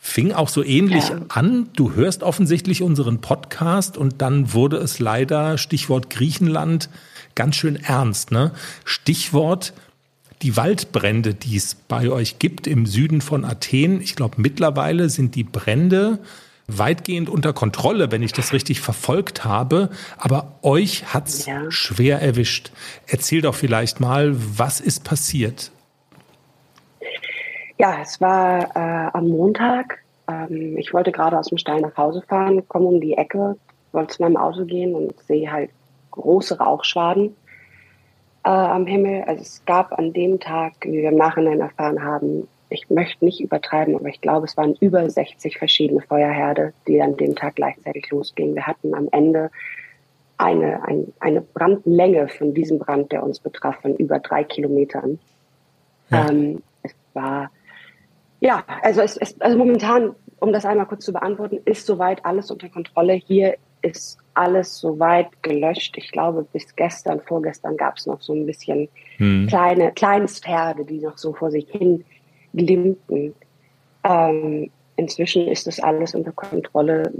Fing 0.00 0.32
auch 0.32 0.48
so 0.48 0.62
ähnlich 0.62 1.08
ja. 1.08 1.20
an. 1.28 1.70
Du 1.74 1.94
hörst 1.94 2.22
offensichtlich 2.22 2.82
unseren 2.82 3.20
Podcast 3.20 3.98
und 3.98 4.22
dann 4.22 4.52
wurde 4.54 4.76
es 4.76 5.00
leider, 5.00 5.58
Stichwort 5.58 6.08
Griechenland, 6.08 6.88
ganz 7.34 7.56
schön 7.56 7.76
ernst. 7.76 8.30
Ne? 8.30 8.52
Stichwort 8.84 9.72
die 10.42 10.56
Waldbrände, 10.56 11.34
die 11.34 11.56
es 11.56 11.74
bei 11.74 12.10
euch 12.10 12.38
gibt 12.38 12.66
im 12.66 12.86
Süden 12.86 13.20
von 13.20 13.44
Athen. 13.44 14.00
Ich 14.00 14.16
glaube, 14.16 14.36
mittlerweile 14.38 15.08
sind 15.08 15.34
die 15.34 15.44
Brände 15.44 16.18
weitgehend 16.68 17.30
unter 17.30 17.52
Kontrolle, 17.52 18.12
wenn 18.12 18.22
ich 18.22 18.32
das 18.32 18.52
richtig 18.52 18.80
verfolgt 18.80 19.44
habe. 19.44 19.88
Aber 20.18 20.58
euch 20.62 21.12
hat's 21.14 21.46
ja. 21.46 21.70
schwer 21.70 22.20
erwischt. 22.20 22.70
Erzähl 23.06 23.40
doch 23.40 23.54
vielleicht 23.54 24.00
mal, 24.00 24.34
was 24.36 24.80
ist 24.80 25.02
passiert? 25.04 25.72
Ja, 27.78 27.98
es 28.02 28.20
war 28.20 28.76
äh, 28.76 29.10
am 29.16 29.28
Montag. 29.28 30.00
Ähm, 30.28 30.76
ich 30.76 30.92
wollte 30.92 31.10
gerade 31.10 31.38
aus 31.38 31.48
dem 31.48 31.58
Stall 31.58 31.80
nach 31.80 31.96
Hause 31.96 32.22
fahren, 32.28 32.66
komme 32.68 32.86
um 32.86 33.00
die 33.00 33.14
Ecke, 33.14 33.56
wollte 33.92 34.16
zu 34.16 34.22
meinem 34.22 34.36
Auto 34.36 34.64
gehen 34.64 34.94
und 34.94 35.18
sehe 35.20 35.50
halt 35.50 35.70
große 36.10 36.58
Rauchschwaden 36.58 37.34
äh, 38.48 38.50
am 38.50 38.86
Himmel. 38.86 39.24
Also 39.24 39.42
es 39.42 39.62
gab 39.66 39.98
an 39.98 40.14
dem 40.14 40.40
Tag, 40.40 40.72
wie 40.82 41.02
wir 41.02 41.10
im 41.10 41.16
Nachhinein 41.16 41.60
erfahren 41.60 42.02
haben, 42.02 42.48
ich 42.70 42.88
möchte 42.90 43.24
nicht 43.24 43.40
übertreiben, 43.40 43.94
aber 43.94 44.08
ich 44.08 44.20
glaube, 44.20 44.46
es 44.46 44.56
waren 44.56 44.74
über 44.80 45.08
60 45.08 45.56
verschiedene 45.58 46.02
Feuerherde, 46.02 46.72
die 46.86 47.00
an 47.00 47.16
dem 47.16 47.34
Tag 47.34 47.56
gleichzeitig 47.56 48.10
losgingen. 48.10 48.54
Wir 48.54 48.66
hatten 48.66 48.94
am 48.94 49.08
Ende 49.10 49.50
eine, 50.36 50.82
ein, 50.84 51.12
eine 51.18 51.40
Brandlänge 51.40 52.28
von 52.28 52.54
diesem 52.54 52.78
Brand, 52.78 53.12
der 53.12 53.22
uns 53.22 53.40
betraf, 53.40 53.80
von 53.80 53.96
über 53.96 54.18
drei 54.18 54.44
Kilometern. 54.44 55.18
Ja. 56.10 56.28
Ähm, 56.28 56.62
es 56.82 56.94
war, 57.14 57.50
ja, 58.40 58.64
also, 58.82 59.00
es, 59.00 59.16
es, 59.16 59.40
also 59.40 59.56
momentan, 59.56 60.14
um 60.40 60.52
das 60.52 60.66
einmal 60.66 60.86
kurz 60.86 61.04
zu 61.04 61.12
beantworten, 61.12 61.60
ist 61.64 61.86
soweit 61.86 62.24
alles 62.24 62.50
unter 62.50 62.68
Kontrolle. 62.68 63.14
Hier 63.14 63.56
ist 63.80 64.18
alles 64.38 64.78
soweit 64.78 65.42
gelöscht. 65.42 65.96
Ich 65.98 66.12
glaube, 66.12 66.46
bis 66.52 66.74
gestern, 66.76 67.20
vorgestern 67.20 67.76
gab 67.76 67.96
es 67.96 68.06
noch 68.06 68.20
so 68.20 68.32
ein 68.32 68.46
bisschen 68.46 68.88
hm. 69.16 69.46
kleine 69.48 69.92
Kleinstherde, 69.92 70.84
die 70.84 71.00
noch 71.00 71.18
so 71.18 71.32
vor 71.32 71.50
sich 71.50 71.68
hin 71.70 72.04
glimmten. 72.54 73.34
Ähm, 74.04 74.70
inzwischen 74.96 75.48
ist 75.48 75.66
das 75.66 75.80
alles 75.80 76.14
unter 76.14 76.32
Kontrolle. 76.32 77.12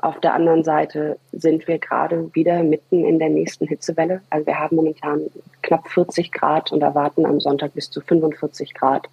Auf 0.00 0.20
der 0.20 0.34
anderen 0.34 0.64
Seite 0.64 1.18
sind 1.32 1.68
wir 1.68 1.78
gerade 1.78 2.34
wieder 2.34 2.62
mitten 2.62 3.04
in 3.04 3.18
der 3.18 3.28
nächsten 3.28 3.66
Hitzewelle. 3.66 4.22
Also 4.30 4.46
wir 4.46 4.58
haben 4.58 4.76
momentan 4.76 5.20
knapp 5.62 5.88
40 5.88 6.32
Grad 6.32 6.72
und 6.72 6.82
erwarten 6.82 7.26
am 7.26 7.40
Sonntag 7.40 7.74
bis 7.74 7.90
zu 7.90 8.00
45 8.00 8.74
Grad. 8.74 9.08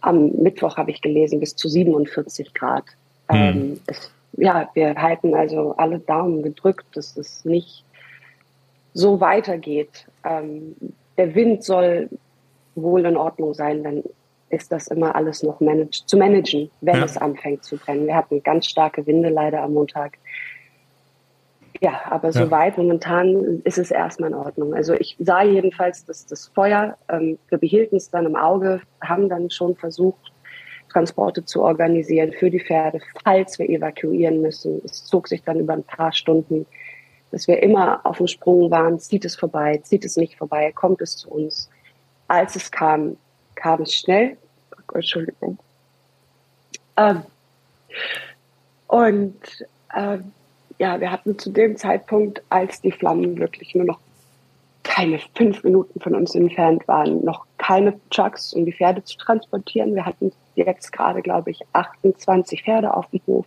Am 0.00 0.30
Mittwoch 0.32 0.76
habe 0.76 0.90
ich 0.90 1.00
gelesen 1.00 1.40
bis 1.40 1.54
zu 1.54 1.68
47 1.68 2.54
Grad. 2.54 2.84
Hm. 3.28 3.36
Ähm, 3.36 3.80
es 3.86 4.10
ja, 4.36 4.68
wir 4.74 4.94
halten 4.94 5.34
also 5.34 5.74
alle 5.76 5.98
Daumen 5.98 6.42
gedrückt, 6.42 6.86
dass 6.94 7.16
es 7.16 7.44
nicht 7.44 7.84
so 8.94 9.20
weitergeht. 9.20 10.06
Ähm, 10.24 10.76
der 11.16 11.34
Wind 11.34 11.64
soll 11.64 12.08
wohl 12.74 13.04
in 13.04 13.16
Ordnung 13.16 13.54
sein, 13.54 13.82
dann 13.82 14.02
ist 14.48 14.70
das 14.70 14.88
immer 14.88 15.16
alles 15.16 15.42
noch 15.42 15.60
manage 15.60 16.04
zu 16.06 16.16
managen, 16.16 16.70
wenn 16.80 16.98
ja. 16.98 17.04
es 17.04 17.16
anfängt 17.16 17.64
zu 17.64 17.76
brennen. 17.76 18.06
Wir 18.06 18.14
hatten 18.14 18.42
ganz 18.42 18.66
starke 18.66 19.06
Winde 19.06 19.28
leider 19.28 19.62
am 19.62 19.74
Montag. 19.74 20.18
Ja, 21.80 22.00
aber 22.06 22.30
ja. 22.30 22.44
soweit 22.44 22.78
momentan 22.78 23.60
ist 23.64 23.78
es 23.78 23.90
erstmal 23.90 24.30
in 24.30 24.36
Ordnung. 24.36 24.74
Also 24.74 24.94
ich 24.94 25.16
sah 25.18 25.42
jedenfalls, 25.42 26.04
dass 26.04 26.26
das 26.26 26.48
Feuer, 26.48 26.96
ähm, 27.08 27.38
wir 27.48 27.58
behielten 27.58 27.96
es 27.96 28.10
dann 28.10 28.24
im 28.24 28.36
Auge, 28.36 28.80
haben 29.00 29.28
dann 29.28 29.50
schon 29.50 29.76
versucht, 29.76 30.32
Transporte 30.96 31.44
zu 31.44 31.62
organisieren 31.62 32.32
für 32.32 32.48
die 32.50 32.60
Pferde, 32.60 33.00
falls 33.22 33.58
wir 33.58 33.68
evakuieren 33.68 34.40
müssen. 34.40 34.80
Es 34.82 35.04
zog 35.04 35.28
sich 35.28 35.42
dann 35.42 35.60
über 35.60 35.74
ein 35.74 35.82
paar 35.82 36.10
Stunden, 36.12 36.64
dass 37.30 37.46
wir 37.46 37.62
immer 37.62 38.00
auf 38.04 38.16
dem 38.16 38.28
Sprung 38.28 38.70
waren, 38.70 38.98
zieht 38.98 39.26
es 39.26 39.36
vorbei, 39.36 39.78
zieht 39.82 40.06
es 40.06 40.16
nicht 40.16 40.38
vorbei, 40.38 40.72
kommt 40.72 41.02
es 41.02 41.18
zu 41.18 41.28
uns. 41.30 41.68
Als 42.28 42.56
es 42.56 42.70
kam, 42.70 43.18
kam 43.56 43.82
es 43.82 43.92
schnell. 43.92 44.38
Entschuldigung. 44.94 45.58
Ähm, 46.96 47.22
und 48.86 49.36
äh, 49.94 50.18
ja, 50.78 50.98
wir 50.98 51.12
hatten 51.12 51.38
zu 51.38 51.50
dem 51.50 51.76
Zeitpunkt, 51.76 52.42
als 52.48 52.80
die 52.80 52.92
Flammen 52.92 53.38
wirklich 53.38 53.74
nur 53.74 53.84
noch 53.84 53.98
keine 54.82 55.20
fünf 55.34 55.62
Minuten 55.62 56.00
von 56.00 56.14
uns 56.14 56.34
entfernt 56.34 56.88
waren, 56.88 57.22
noch 57.22 57.44
keine 57.58 58.00
Trucks, 58.08 58.54
um 58.54 58.64
die 58.64 58.72
Pferde 58.72 59.04
zu 59.04 59.18
transportieren. 59.18 59.94
Wir 59.94 60.06
hatten 60.06 60.32
jetzt 60.56 60.92
gerade, 60.92 61.22
glaube 61.22 61.50
ich, 61.50 61.60
28 61.72 62.64
Pferde 62.64 62.94
auf 62.94 63.06
dem 63.10 63.20
Hof, 63.26 63.46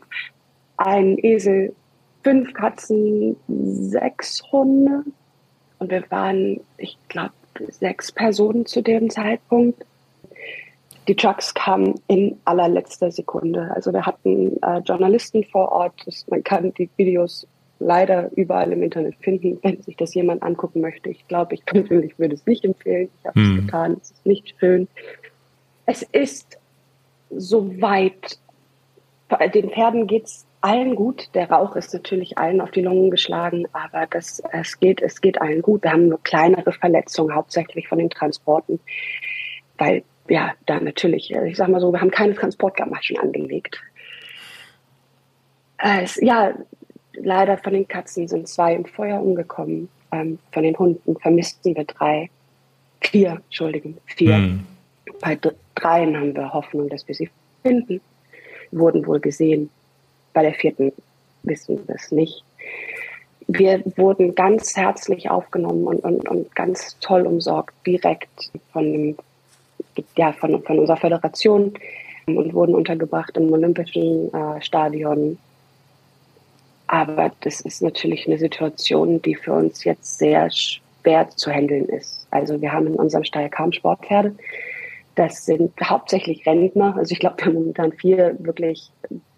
ein 0.78 1.18
Esel, 1.18 1.76
fünf 2.24 2.54
Katzen, 2.54 3.36
sechs 3.48 4.44
Hunde. 4.52 5.04
Und 5.80 5.92
wir 5.92 6.04
waren, 6.10 6.62
ich 6.78 6.98
glaube, 7.08 7.34
sechs 7.70 8.12
Personen 8.12 8.66
zu 8.66 8.82
dem 8.82 9.10
Zeitpunkt. 9.10 9.86
Die 11.08 11.16
Trucks 11.16 11.54
kamen 11.54 11.96
in 12.08 12.38
allerletzter 12.46 13.12
Sekunde. 13.12 13.72
Also 13.74 13.92
wir 13.92 14.06
hatten 14.06 14.62
äh, 14.62 14.80
Journalisten 14.80 15.44
vor 15.44 15.72
Ort. 15.72 16.06
Man 16.28 16.44
kann 16.44 16.74
die 16.74 16.90
Videos 16.98 17.48
leider 17.80 18.30
überall 18.36 18.72
im 18.72 18.84
Internet 18.84 19.16
finden, 19.22 19.58
wenn 19.64 19.82
sich 19.82 19.96
das 19.96 20.14
jemand 20.14 20.44
angucken 20.44 20.82
möchte. 20.82 21.10
Ich 21.10 21.28
glaube, 21.28 21.56
ich 21.56 21.66
persönlich 21.66 22.20
würde 22.20 22.36
es 22.36 22.46
nicht 22.46 22.64
empfehlen. 22.64 23.10
Ich 23.20 23.26
habe 23.26 23.42
es 23.42 23.48
hm. 23.48 23.56
getan. 23.66 23.98
Es 24.02 24.12
ist 24.12 24.26
nicht 24.26 24.56
schön. 24.60 24.88
Es 25.86 26.04
ist 26.04 26.60
soweit, 27.30 28.40
den 29.54 29.70
Pferden 29.70 30.08
geht's 30.08 30.46
allen 30.62 30.96
gut. 30.96 31.30
Der 31.34 31.50
Rauch 31.50 31.76
ist 31.76 31.94
natürlich 31.94 32.38
allen 32.38 32.62
auf 32.62 32.72
die 32.72 32.82
Lungen 32.82 33.12
geschlagen, 33.12 33.66
aber 33.72 34.08
das, 34.08 34.42
es 34.52 34.80
geht, 34.80 35.02
es 35.02 35.22
geht 35.22 35.42
allen 35.42 35.62
gut. 35.62 35.84
Wir 35.84 35.92
haben 35.92 36.10
nur 36.10 36.22
kleinere 36.24 36.72
Verletzungen, 36.72 37.34
hauptsächlich 37.34 37.88
von 37.88 38.00
den 38.00 38.10
Transporten, 38.10 38.80
weil, 39.78 40.04
ja, 40.28 40.54
da 40.66 40.80
natürlich, 40.80 41.32
ich 41.32 41.58
sag 41.58 41.70
mal 41.70 41.80
so, 41.80 41.92
wir 41.92 42.02
haben 42.02 42.12
keine 42.12 42.36
Transportgamaschen 42.36 43.18
angelegt. 43.18 43.82
Äh, 45.78 46.04
es, 46.04 46.18
ja, 46.18 46.54
leider 47.14 47.58
von 47.58 47.74
den 47.74 47.88
Katzen 47.88 48.28
sind 48.28 48.48
zwei 48.48 48.76
im 48.76 48.86
Feuer 48.86 49.22
umgekommen. 49.22 49.90
Ähm, 50.12 50.40
von 50.52 50.64
den 50.64 50.78
Hunden 50.78 51.16
vermissten 51.18 51.76
wir 51.76 51.86
drei. 51.86 52.30
Vier, 53.02 53.42
Entschuldigung, 53.46 53.98
vier. 54.06 54.38
Mhm. 54.38 54.66
Bei 55.22 55.36
dreien 55.80 56.18
haben 56.18 56.36
wir 56.36 56.54
Hoffnung, 56.54 56.90
dass 56.90 57.08
wir 57.08 57.16
sie 57.16 57.30
finden. 57.64 58.02
Wurden 58.72 59.06
wohl 59.06 59.20
gesehen. 59.20 59.70
Bei 60.34 60.44
der 60.44 60.54
vierten 60.54 60.92
wissen 61.44 61.88
wir 61.88 61.96
es 61.96 62.12
nicht. 62.12 62.44
Wir 63.48 63.82
wurden 63.98 64.36
ganz 64.36 64.78
herzlich 64.78 65.30
aufgenommen 65.30 65.86
und, 65.86 66.04
und, 66.04 66.30
und 66.30 66.56
ganz 66.56 66.98
toll 67.00 67.26
umsorgt, 67.26 67.74
direkt 67.86 68.52
von, 68.72 69.18
ja, 70.16 70.34
von, 70.34 70.62
von 70.62 70.80
unserer 70.80 70.98
Föderation 70.98 71.74
und 72.28 72.54
wurden 72.54 72.76
untergebracht 72.76 73.36
im 73.38 73.52
Olympischen 73.52 74.32
äh, 74.34 74.62
Stadion. 74.62 75.40
Aber 76.86 77.32
das 77.42 77.62
ist 77.62 77.82
natürlich 77.82 78.28
eine 78.28 78.38
Situation, 78.38 79.22
die 79.22 79.36
für 79.36 79.54
uns 79.54 79.84
jetzt 79.84 80.20
sehr 80.20 80.50
schwer 80.52 81.30
zu 81.30 81.52
handeln 81.52 81.86
ist. 81.86 82.28
Also 82.32 82.62
wir 82.62 82.72
haben 82.72 82.88
in 82.88 82.96
unserem 82.96 83.24
Stall 83.24 83.50
kaum 83.50 83.72
Sportpferde. 83.72 84.36
Das 85.20 85.44
sind 85.44 85.74
hauptsächlich 85.84 86.46
Rentner. 86.46 86.96
Also 86.96 87.12
ich 87.12 87.20
glaube, 87.20 87.36
wir 87.40 87.48
haben 87.48 87.56
momentan 87.56 87.92
vier 87.92 88.38
wirklich, 88.40 88.90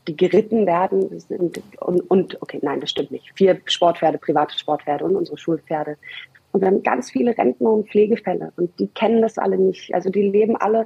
die 0.08 0.16
geritten 0.16 0.68
werden. 0.68 1.20
Sind, 1.20 1.60
und, 1.80 2.02
und, 2.02 2.40
okay, 2.40 2.60
nein, 2.62 2.82
das 2.82 2.92
stimmt 2.92 3.10
nicht. 3.10 3.32
Vier 3.34 3.60
Sportpferde, 3.66 4.20
private 4.20 4.56
Sportpferde 4.56 5.04
und 5.04 5.16
unsere 5.16 5.40
Schulpferde. 5.40 5.98
Und 6.52 6.62
wir 6.62 6.68
haben 6.68 6.84
ganz 6.84 7.10
viele 7.10 7.36
Rentner 7.36 7.72
und 7.72 7.90
Pflegefälle. 7.90 8.54
Und 8.58 8.80
die 8.80 8.90
kennen 8.90 9.24
das 9.24 9.40
alle 9.40 9.58
nicht. 9.58 9.92
Also 9.92 10.12
die 10.12 10.22
leben 10.22 10.56
alle, 10.56 10.86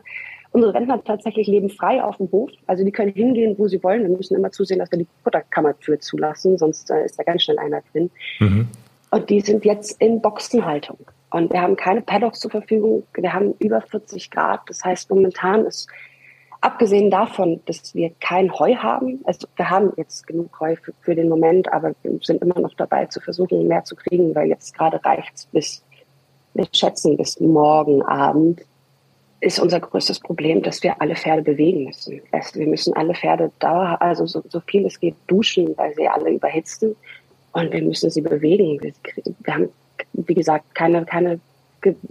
unsere 0.54 0.74
Rentner 0.74 1.04
tatsächlich 1.04 1.48
leben 1.48 1.70
frei 1.70 2.02
auf 2.02 2.16
dem 2.16 2.32
Hof. 2.32 2.52
Also 2.66 2.86
die 2.86 2.92
können 2.94 3.12
hingehen, 3.12 3.56
wo 3.58 3.68
sie 3.68 3.84
wollen. 3.84 4.04
Wir 4.04 4.16
müssen 4.16 4.38
immer 4.38 4.52
zusehen, 4.52 4.80
dass 4.80 4.92
wir 4.92 5.00
die 5.00 5.08
Futterkammertür 5.26 6.00
zulassen, 6.00 6.58
sonst 6.58 6.90
äh, 6.90 7.04
ist 7.04 7.20
da 7.20 7.24
ganz 7.24 7.44
schnell 7.44 7.60
einer 7.60 7.82
drin. 7.92 8.10
Mhm. 8.40 8.70
Und 9.12 9.30
die 9.30 9.42
sind 9.42 9.66
jetzt 9.66 10.00
in 10.02 10.22
Boxenhaltung. 10.22 11.00
Und 11.36 11.52
wir 11.52 11.62
haben 11.62 11.76
keine 11.76 12.00
Paddocks 12.00 12.40
zur 12.40 12.50
Verfügung. 12.50 13.04
Wir 13.14 13.34
haben 13.34 13.56
über 13.60 13.82
40 13.82 14.32
Grad. 14.32 14.62
Das 14.68 14.86
heißt, 14.86 15.10
momentan 15.10 15.66
ist 15.66 15.90
abgesehen 16.62 17.12
davon, 17.12 17.60
dass 17.66 17.94
wir 17.94 18.12
kein 18.22 18.58
Heu 18.58 18.76
haben, 18.76 19.20
also 19.26 19.46
wir 19.58 19.70
haben 19.70 19.92
jetzt 19.98 20.26
genug 20.28 20.58
Heu 20.62 20.78
für, 20.78 20.94
für, 21.02 21.14
den 21.14 21.28
Moment, 21.28 21.74
aber 21.74 21.94
wir 22.04 22.18
sind 22.22 22.42
immer 22.42 22.58
noch 22.62 22.74
dabei 22.76 23.08
zu 23.08 23.20
versuchen, 23.20 23.68
mehr 23.68 23.84
zu 23.84 23.98
kriegen, 23.98 24.34
weil 24.34 24.48
jetzt 24.48 24.78
gerade 24.78 25.04
reicht's 25.04 25.48
bis, 25.48 25.84
wir 26.54 26.68
schätzen, 26.72 27.18
bis 27.18 27.38
morgen 27.42 28.02
Abend 28.04 28.62
ist 29.42 29.60
unser 29.60 29.82
größtes 29.82 30.22
Problem, 30.22 30.64
dass 30.64 30.84
wir 30.84 31.02
alle 31.02 31.18
Pferde 31.18 31.42
bewegen 31.42 31.84
müssen. 31.84 32.22
Wir 32.54 32.68
müssen 32.68 32.96
alle 32.96 33.14
Pferde 33.14 33.52
da, 33.60 33.96
also 33.96 34.26
so, 34.26 34.42
so 34.48 34.62
viel 34.62 34.86
es 34.86 35.02
geht, 35.02 35.16
duschen, 35.28 35.78
weil 35.78 35.94
sie 35.96 36.08
alle 36.08 36.30
überhitzen. 36.32 36.96
Und 37.52 37.74
wir 37.74 37.82
müssen 37.82 38.10
sie 38.10 38.22
bewegen. 38.22 38.82
Wir, 38.82 38.94
wir 39.44 39.54
haben, 39.54 39.70
wie 40.16 40.34
gesagt, 40.34 40.76
keine, 40.76 41.06
keine, 41.06 41.40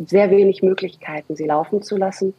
sehr 0.07 0.31
wenig 0.31 0.63
Möglichkeiten, 0.63 1.35
sie 1.37 1.47
laufen 1.47 1.83
zu 1.83 1.97
lassen 1.97 2.35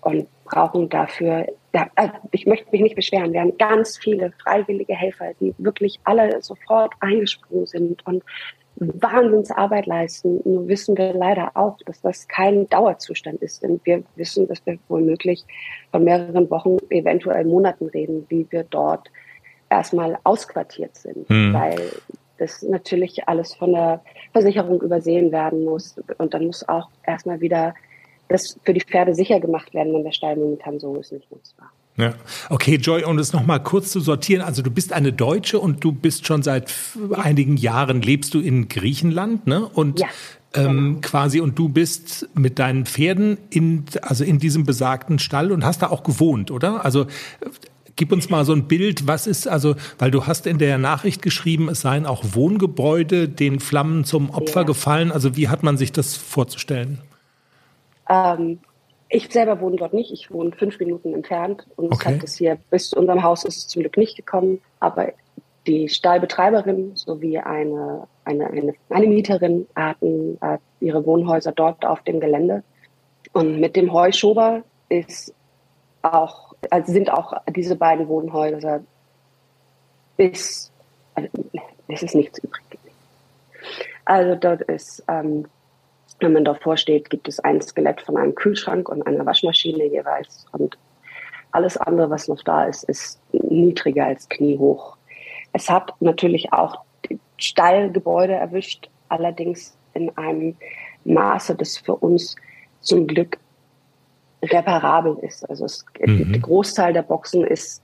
und 0.00 0.26
brauchen 0.44 0.88
dafür, 0.88 1.46
ja, 1.74 1.88
äh, 1.96 2.08
ich 2.30 2.46
möchte 2.46 2.70
mich 2.70 2.80
nicht 2.80 2.96
beschweren, 2.96 3.32
wir 3.32 3.40
haben 3.40 3.56
ganz 3.58 3.98
viele 3.98 4.32
freiwillige 4.42 4.94
Helfer, 4.94 5.32
die 5.40 5.54
wirklich 5.58 5.98
alle 6.04 6.40
sofort 6.42 6.92
eingesprungen 7.00 7.66
sind 7.66 8.06
und 8.06 8.22
Wahnsinnsarbeit 8.76 9.86
leisten. 9.86 10.40
Nur 10.44 10.66
wissen 10.68 10.96
wir 10.96 11.12
leider 11.12 11.52
auch, 11.54 11.78
dass 11.86 12.00
das 12.00 12.26
kein 12.26 12.68
Dauerzustand 12.68 13.40
ist. 13.40 13.62
Denn 13.62 13.80
wir 13.84 14.02
wissen, 14.16 14.48
dass 14.48 14.64
wir 14.66 14.78
womöglich 14.88 15.44
von 15.92 16.04
mehreren 16.04 16.50
Wochen, 16.50 16.78
eventuell 16.90 17.44
Monaten 17.44 17.86
reden, 17.86 18.26
wie 18.28 18.46
wir 18.50 18.64
dort 18.64 19.08
erstmal 19.70 20.18
ausquartiert 20.24 20.96
sind. 20.96 21.28
Hm. 21.28 21.54
Weil 21.54 21.80
das 22.38 22.62
natürlich 22.62 23.28
alles 23.28 23.54
von 23.54 23.72
der 23.72 24.02
Versicherung 24.32 24.80
übersehen 24.80 25.32
werden 25.32 25.64
muss. 25.64 25.96
Und 26.18 26.34
dann 26.34 26.46
muss 26.46 26.68
auch 26.68 26.88
erstmal 27.06 27.40
wieder 27.40 27.74
das 28.28 28.58
für 28.64 28.74
die 28.74 28.80
Pferde 28.80 29.14
sicher 29.14 29.40
gemacht 29.40 29.74
werden, 29.74 29.92
wenn 29.94 30.04
der 30.04 30.12
Stall 30.12 30.36
momentan 30.36 30.80
so 30.80 30.96
ist, 30.96 31.12
nicht 31.12 31.30
nutzbar. 31.30 31.70
Ja. 31.96 32.14
Okay, 32.50 32.76
Joy, 32.76 33.04
um 33.04 33.16
das 33.16 33.32
nochmal 33.32 33.62
kurz 33.62 33.90
zu 33.90 34.00
sortieren. 34.00 34.42
Also 34.42 34.62
du 34.62 34.70
bist 34.70 34.92
eine 34.92 35.12
Deutsche 35.12 35.60
und 35.60 35.84
du 35.84 35.92
bist 35.92 36.26
schon 36.26 36.42
seit 36.42 36.72
einigen 37.12 37.56
Jahren, 37.56 38.02
lebst 38.02 38.34
du 38.34 38.40
in 38.40 38.68
Griechenland, 38.68 39.46
ne? 39.46 39.66
Und 39.66 40.00
ja. 40.00 40.08
Ähm, 40.56 40.66
genau. 40.66 40.98
quasi 41.02 41.40
und 41.40 41.58
du 41.58 41.68
bist 41.68 42.28
mit 42.34 42.60
deinen 42.60 42.86
Pferden 42.86 43.38
in 43.50 43.86
also 44.02 44.22
in 44.22 44.38
diesem 44.38 44.64
besagten 44.64 45.18
Stall 45.18 45.50
und 45.50 45.64
hast 45.64 45.82
da 45.82 45.90
auch 45.90 46.04
gewohnt, 46.04 46.52
oder? 46.52 46.84
Also 46.84 47.06
Gib 47.96 48.10
uns 48.10 48.28
mal 48.28 48.44
so 48.44 48.52
ein 48.52 48.66
Bild, 48.66 49.06
was 49.06 49.26
ist 49.26 49.46
also, 49.46 49.76
weil 49.98 50.10
du 50.10 50.26
hast 50.26 50.46
in 50.46 50.58
der 50.58 50.78
Nachricht 50.78 51.22
geschrieben, 51.22 51.68
es 51.68 51.82
seien 51.82 52.06
auch 52.06 52.24
Wohngebäude 52.32 53.28
den 53.28 53.60
Flammen 53.60 54.04
zum 54.04 54.30
Opfer 54.30 54.60
ja. 54.60 54.66
gefallen. 54.66 55.12
Also 55.12 55.36
wie 55.36 55.48
hat 55.48 55.62
man 55.62 55.76
sich 55.76 55.92
das 55.92 56.16
vorzustellen? 56.16 57.00
Ähm, 58.08 58.58
ich 59.08 59.30
selber 59.30 59.60
wohne 59.60 59.76
dort 59.76 59.94
nicht. 59.94 60.10
Ich 60.10 60.30
wohne 60.30 60.52
fünf 60.52 60.80
Minuten 60.80 61.14
entfernt 61.14 61.66
und 61.76 61.92
okay. 61.92 62.18
es 62.22 62.36
hier 62.36 62.58
bis 62.70 62.90
zu 62.90 62.98
unserem 62.98 63.22
Haus 63.22 63.44
ist 63.44 63.56
es 63.58 63.68
zum 63.68 63.82
Glück 63.82 63.96
nicht 63.96 64.16
gekommen. 64.16 64.60
Aber 64.80 65.12
die 65.66 65.88
Stallbetreiberin 65.88 66.96
sowie 66.96 67.38
eine, 67.38 68.08
eine, 68.24 68.50
eine, 68.50 68.74
eine 68.90 69.06
Mieterin 69.06 69.66
hatten 69.76 70.36
äh, 70.40 70.58
ihre 70.80 71.06
Wohnhäuser 71.06 71.52
dort 71.52 71.84
auf 71.84 72.02
dem 72.02 72.20
Gelände. 72.20 72.64
Und 73.32 73.60
mit 73.60 73.76
dem 73.76 73.92
Heuschober 73.92 74.62
ist 74.88 75.34
auch, 76.02 76.53
also 76.70 76.92
sind 76.92 77.10
auch 77.10 77.34
diese 77.48 77.76
beiden 77.76 78.08
Wohnhäuser 78.08 78.80
bis, 80.16 80.70
also, 81.14 81.28
es 81.88 82.02
ist 82.02 82.14
nichts 82.14 82.38
übrig. 82.38 82.62
Also 84.04 84.34
dort 84.34 84.62
ist 84.62 85.02
ähm, 85.08 85.46
wenn 86.20 86.32
man 86.32 86.44
davor 86.44 86.76
steht, 86.76 87.10
gibt 87.10 87.28
es 87.28 87.40
ein 87.40 87.60
Skelett 87.60 88.00
von 88.00 88.16
einem 88.16 88.34
Kühlschrank 88.34 88.88
und 88.88 89.06
einer 89.06 89.26
Waschmaschine 89.26 89.84
jeweils. 89.84 90.46
Und 90.52 90.78
alles 91.50 91.76
andere, 91.76 92.10
was 92.10 92.28
noch 92.28 92.42
da 92.42 92.64
ist, 92.64 92.84
ist 92.84 93.20
niedriger 93.32 94.06
als 94.06 94.28
kniehoch. 94.28 94.96
Es 95.52 95.68
hat 95.70 95.92
natürlich 96.00 96.52
auch 96.52 96.82
Stallgebäude 97.36 98.34
erwischt, 98.34 98.88
allerdings 99.08 99.76
in 99.92 100.16
einem 100.16 100.56
Maße, 101.04 101.54
das 101.54 101.76
für 101.76 101.94
uns 101.96 102.36
zum 102.80 103.06
Glück 103.06 103.38
reparabel 104.52 105.18
ist. 105.22 105.48
Also 105.48 105.64
es, 105.64 105.84
mhm. 106.00 106.32
der 106.32 106.40
Großteil 106.40 106.92
der 106.92 107.02
Boxen 107.02 107.44
ist 107.44 107.82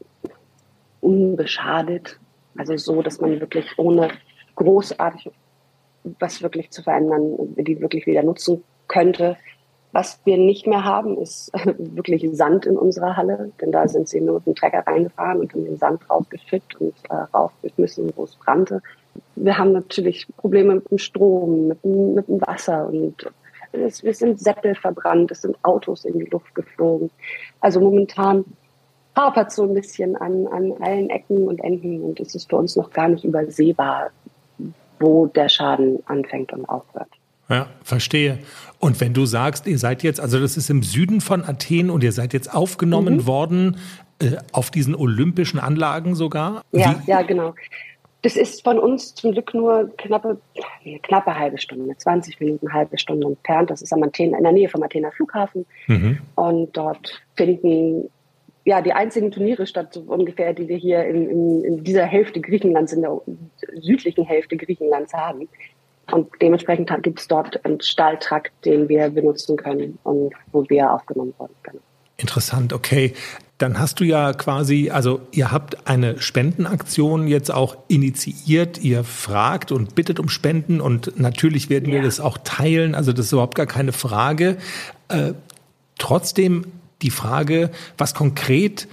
unbeschadet. 1.00 2.18
Also 2.56 2.76
so, 2.76 3.02
dass 3.02 3.20
man 3.20 3.40
wirklich 3.40 3.66
ohne 3.76 4.10
großartige 4.56 5.32
was 6.18 6.42
wirklich 6.42 6.70
zu 6.70 6.82
verändern, 6.82 7.36
die 7.56 7.80
wirklich 7.80 8.06
wieder 8.06 8.22
nutzen 8.22 8.62
könnte. 8.88 9.36
Was 9.92 10.20
wir 10.24 10.38
nicht 10.38 10.66
mehr 10.66 10.84
haben, 10.84 11.18
ist 11.18 11.52
wirklich 11.78 12.26
Sand 12.32 12.64
in 12.64 12.76
unserer 12.76 13.16
Halle, 13.16 13.50
denn 13.60 13.72
da 13.72 13.88
sind 13.88 14.08
sie 14.08 14.20
nur 14.20 14.36
mit 14.36 14.46
dem 14.46 14.54
Trecker 14.54 14.86
reingefahren 14.86 15.40
und 15.40 15.52
haben 15.52 15.64
den 15.64 15.76
Sand 15.78 16.08
raufgeschickt 16.08 16.80
und 16.80 16.94
äh, 17.10 17.14
raufgeschmissen, 17.14 18.12
wo 18.14 18.24
es 18.24 18.36
brannte. 18.36 18.82
Wir 19.34 19.58
haben 19.58 19.72
natürlich 19.72 20.28
Probleme 20.36 20.76
mit 20.76 20.90
dem 20.90 20.98
Strom, 20.98 21.68
mit 21.68 21.84
dem, 21.84 22.14
mit 22.14 22.28
dem 22.28 22.40
Wasser 22.40 22.86
und 22.86 23.26
es, 23.72 24.02
es 24.02 24.18
sind 24.18 24.40
Sättel 24.40 24.74
verbrannt, 24.74 25.30
es 25.30 25.42
sind 25.42 25.56
Autos 25.62 26.04
in 26.04 26.18
die 26.18 26.26
Luft 26.26 26.54
geflogen. 26.54 27.10
Also 27.60 27.80
momentan 27.80 28.44
hapert 29.16 29.52
so 29.52 29.64
ein 29.64 29.74
bisschen 29.74 30.16
an, 30.16 30.46
an 30.48 30.72
allen 30.80 31.10
Ecken 31.10 31.48
und 31.48 31.58
Enden 31.60 32.02
und 32.02 32.20
es 32.20 32.34
ist 32.34 32.48
für 32.48 32.56
uns 32.56 32.76
noch 32.76 32.90
gar 32.90 33.08
nicht 33.08 33.24
übersehbar, 33.24 34.10
wo 34.98 35.26
der 35.26 35.48
Schaden 35.48 35.98
anfängt 36.06 36.52
und 36.52 36.68
aufhört. 36.68 37.08
Ja, 37.48 37.66
verstehe. 37.82 38.38
Und 38.78 39.00
wenn 39.00 39.12
du 39.12 39.26
sagst, 39.26 39.66
ihr 39.66 39.78
seid 39.78 40.02
jetzt, 40.04 40.20
also 40.20 40.38
das 40.38 40.56
ist 40.56 40.70
im 40.70 40.82
Süden 40.82 41.20
von 41.20 41.44
Athen 41.44 41.90
und 41.90 42.04
ihr 42.04 42.12
seid 42.12 42.32
jetzt 42.32 42.54
aufgenommen 42.54 43.16
mhm. 43.16 43.26
worden 43.26 43.76
äh, 44.20 44.36
auf 44.52 44.70
diesen 44.70 44.94
olympischen 44.94 45.58
Anlagen 45.58 46.14
sogar? 46.14 46.62
Ja, 46.70 46.94
Wie? 47.04 47.10
ja, 47.10 47.22
genau. 47.22 47.54
Das 48.22 48.36
ist 48.36 48.62
von 48.64 48.78
uns 48.78 49.14
zum 49.14 49.32
Glück 49.32 49.54
nur 49.54 49.90
knappe, 49.96 50.38
knappe 51.02 51.38
halbe 51.38 51.58
Stunde, 51.58 51.96
20 51.96 52.38
Minuten, 52.40 52.72
halbe 52.72 52.98
Stunde 52.98 53.26
entfernt. 53.26 53.70
Das 53.70 53.80
ist 53.80 53.92
am 53.92 54.02
Athen, 54.02 54.34
in 54.34 54.42
der 54.42 54.52
Nähe 54.52 54.68
vom 54.68 54.82
Athener 54.82 55.10
Flughafen. 55.12 55.64
Mhm. 55.86 56.18
Und 56.34 56.76
dort 56.76 57.22
finden 57.36 58.10
ja, 58.64 58.82
die 58.82 58.92
einzigen 58.92 59.30
Turniere 59.30 59.66
statt, 59.66 59.94
so 59.94 60.00
ungefähr, 60.00 60.52
die 60.52 60.68
wir 60.68 60.76
hier 60.76 61.04
in, 61.04 61.30
in, 61.30 61.64
in 61.64 61.84
dieser 61.84 62.04
Hälfte 62.04 62.40
Griechenlands, 62.40 62.92
in 62.92 63.00
der 63.00 63.20
südlichen 63.80 64.24
Hälfte 64.24 64.56
Griechenlands 64.56 65.14
haben. 65.14 65.48
Und 66.12 66.28
dementsprechend 66.42 66.90
gibt 67.02 67.20
es 67.20 67.28
dort 67.28 67.64
einen 67.64 67.80
Stalltrakt, 67.80 68.52
den 68.64 68.88
wir 68.88 69.08
benutzen 69.10 69.56
können 69.56 69.98
und 70.02 70.34
wo 70.52 70.68
wir 70.68 70.92
aufgenommen 70.92 71.32
wurden. 71.38 71.54
Genau. 71.62 71.80
Interessant, 72.16 72.72
okay. 72.72 73.14
Dann 73.60 73.78
hast 73.78 74.00
du 74.00 74.04
ja 74.04 74.32
quasi, 74.32 74.88
also 74.88 75.20
ihr 75.32 75.52
habt 75.52 75.86
eine 75.86 76.18
Spendenaktion 76.18 77.28
jetzt 77.28 77.50
auch 77.50 77.76
initiiert. 77.88 78.78
Ihr 78.78 79.04
fragt 79.04 79.70
und 79.70 79.94
bittet 79.94 80.18
um 80.18 80.30
Spenden 80.30 80.80
und 80.80 81.20
natürlich 81.20 81.68
werden 81.68 81.90
ja. 81.90 81.96
wir 81.96 82.02
das 82.02 82.20
auch 82.20 82.38
teilen. 82.42 82.94
Also 82.94 83.12
das 83.12 83.26
ist 83.26 83.32
überhaupt 83.32 83.56
gar 83.56 83.66
keine 83.66 83.92
Frage. 83.92 84.56
Äh, 85.08 85.34
trotzdem 85.98 86.64
die 87.02 87.10
Frage, 87.10 87.70
was 87.98 88.14
konkret 88.14 88.88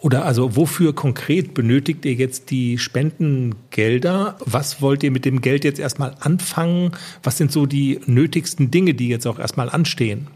oder 0.00 0.24
also 0.24 0.56
wofür 0.56 0.94
konkret 0.94 1.52
benötigt 1.52 2.06
ihr 2.06 2.14
jetzt 2.14 2.50
die 2.50 2.78
Spendengelder? 2.78 4.36
Was 4.40 4.80
wollt 4.80 5.02
ihr 5.02 5.10
mit 5.10 5.26
dem 5.26 5.42
Geld 5.42 5.62
jetzt 5.62 5.78
erstmal 5.78 6.16
anfangen? 6.20 6.92
Was 7.22 7.36
sind 7.36 7.52
so 7.52 7.66
die 7.66 8.00
nötigsten 8.06 8.70
Dinge, 8.70 8.94
die 8.94 9.08
jetzt 9.08 9.26
auch 9.26 9.38
erstmal 9.38 9.68
anstehen? 9.68 10.28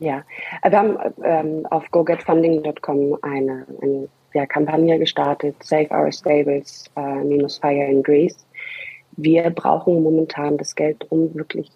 Ja, 0.00 0.22
wir 0.62 0.78
haben 0.78 0.98
ähm, 1.22 1.66
auf 1.66 1.90
gogetfunding.com 1.90 3.18
eine, 3.22 3.66
eine 3.80 4.08
ja, 4.32 4.46
Kampagne 4.46 4.98
gestartet, 4.98 5.56
Save 5.62 5.88
Our 5.90 6.12
Stables, 6.12 6.90
äh, 6.96 7.22
minus 7.24 7.58
Fire 7.58 7.84
in 7.84 8.02
Greece. 8.02 8.44
Wir 9.16 9.50
brauchen 9.50 10.02
momentan 10.02 10.58
das 10.58 10.74
Geld, 10.74 11.06
um 11.10 11.34
wirklich 11.34 11.70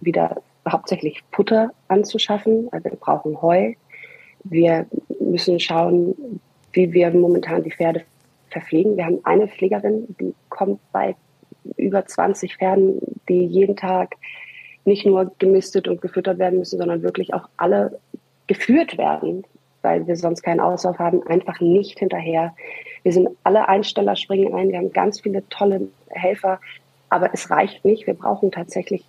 wieder 0.00 0.40
hauptsächlich 0.68 1.22
Futter 1.32 1.72
anzuschaffen. 1.88 2.68
Also 2.70 2.90
wir 2.90 2.96
brauchen 2.96 3.40
Heu. 3.42 3.74
Wir 4.44 4.86
müssen 5.20 5.58
schauen, 5.58 6.40
wie 6.72 6.92
wir 6.92 7.10
momentan 7.10 7.64
die 7.64 7.72
Pferde 7.72 8.02
verpflegen. 8.50 8.96
Wir 8.96 9.06
haben 9.06 9.18
eine 9.24 9.48
Pflegerin, 9.48 10.14
die 10.20 10.34
kommt 10.48 10.80
bei 10.92 11.16
über 11.76 12.06
20 12.06 12.56
Pferden, 12.56 13.00
die 13.28 13.44
jeden 13.44 13.76
Tag 13.76 14.14
nicht 14.86 15.06
nur 15.06 15.32
gemistet 15.38 15.88
und 15.88 16.00
gefüttert 16.00 16.38
werden 16.38 16.58
müssen, 16.58 16.78
sondern 16.78 17.02
wirklich 17.02 17.34
auch 17.34 17.48
alle 17.56 17.98
geführt 18.46 18.96
werden, 18.98 19.44
weil 19.82 20.06
wir 20.06 20.16
sonst 20.16 20.42
keinen 20.42 20.60
Auslauf 20.60 20.98
haben, 20.98 21.26
einfach 21.26 21.60
nicht 21.60 21.98
hinterher. 21.98 22.54
Wir 23.02 23.12
sind 23.12 23.28
alle 23.44 23.68
Einsteller 23.68 24.16
springen 24.16 24.54
ein. 24.54 24.70
Wir 24.70 24.78
haben 24.78 24.92
ganz 24.92 25.20
viele 25.20 25.48
tolle 25.48 25.88
Helfer, 26.08 26.60
aber 27.08 27.30
es 27.32 27.50
reicht 27.50 27.84
nicht. 27.84 28.06
Wir 28.06 28.14
brauchen 28.14 28.50
tatsächlich 28.50 29.04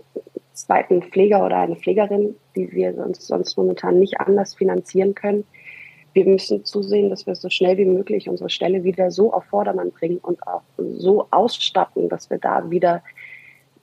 zweiten 0.53 1.03
Pfleger 1.03 1.45
oder 1.45 1.57
eine 1.57 1.75
Pflegerin, 1.75 2.35
die 2.55 2.71
wir 2.71 2.93
sonst, 2.93 3.27
sonst 3.27 3.57
momentan 3.57 3.99
nicht 3.99 4.19
anders 4.19 4.55
finanzieren 4.55 5.15
können. 5.15 5.45
Wir 6.13 6.25
müssen 6.25 6.65
zusehen, 6.65 7.11
dass 7.11 7.27
wir 7.27 7.35
so 7.35 7.49
schnell 7.49 7.77
wie 7.77 7.85
möglich 7.85 8.27
unsere 8.27 8.49
Stelle 8.49 8.83
wieder 8.83 9.11
so 9.11 9.33
auf 9.33 9.45
Vordermann 9.45 9.91
bringen 9.91 10.17
und 10.17 10.45
auch 10.47 10.63
so 10.77 11.27
ausstatten, 11.29 12.09
dass 12.09 12.29
wir 12.31 12.39
da 12.39 12.71
wieder 12.71 13.03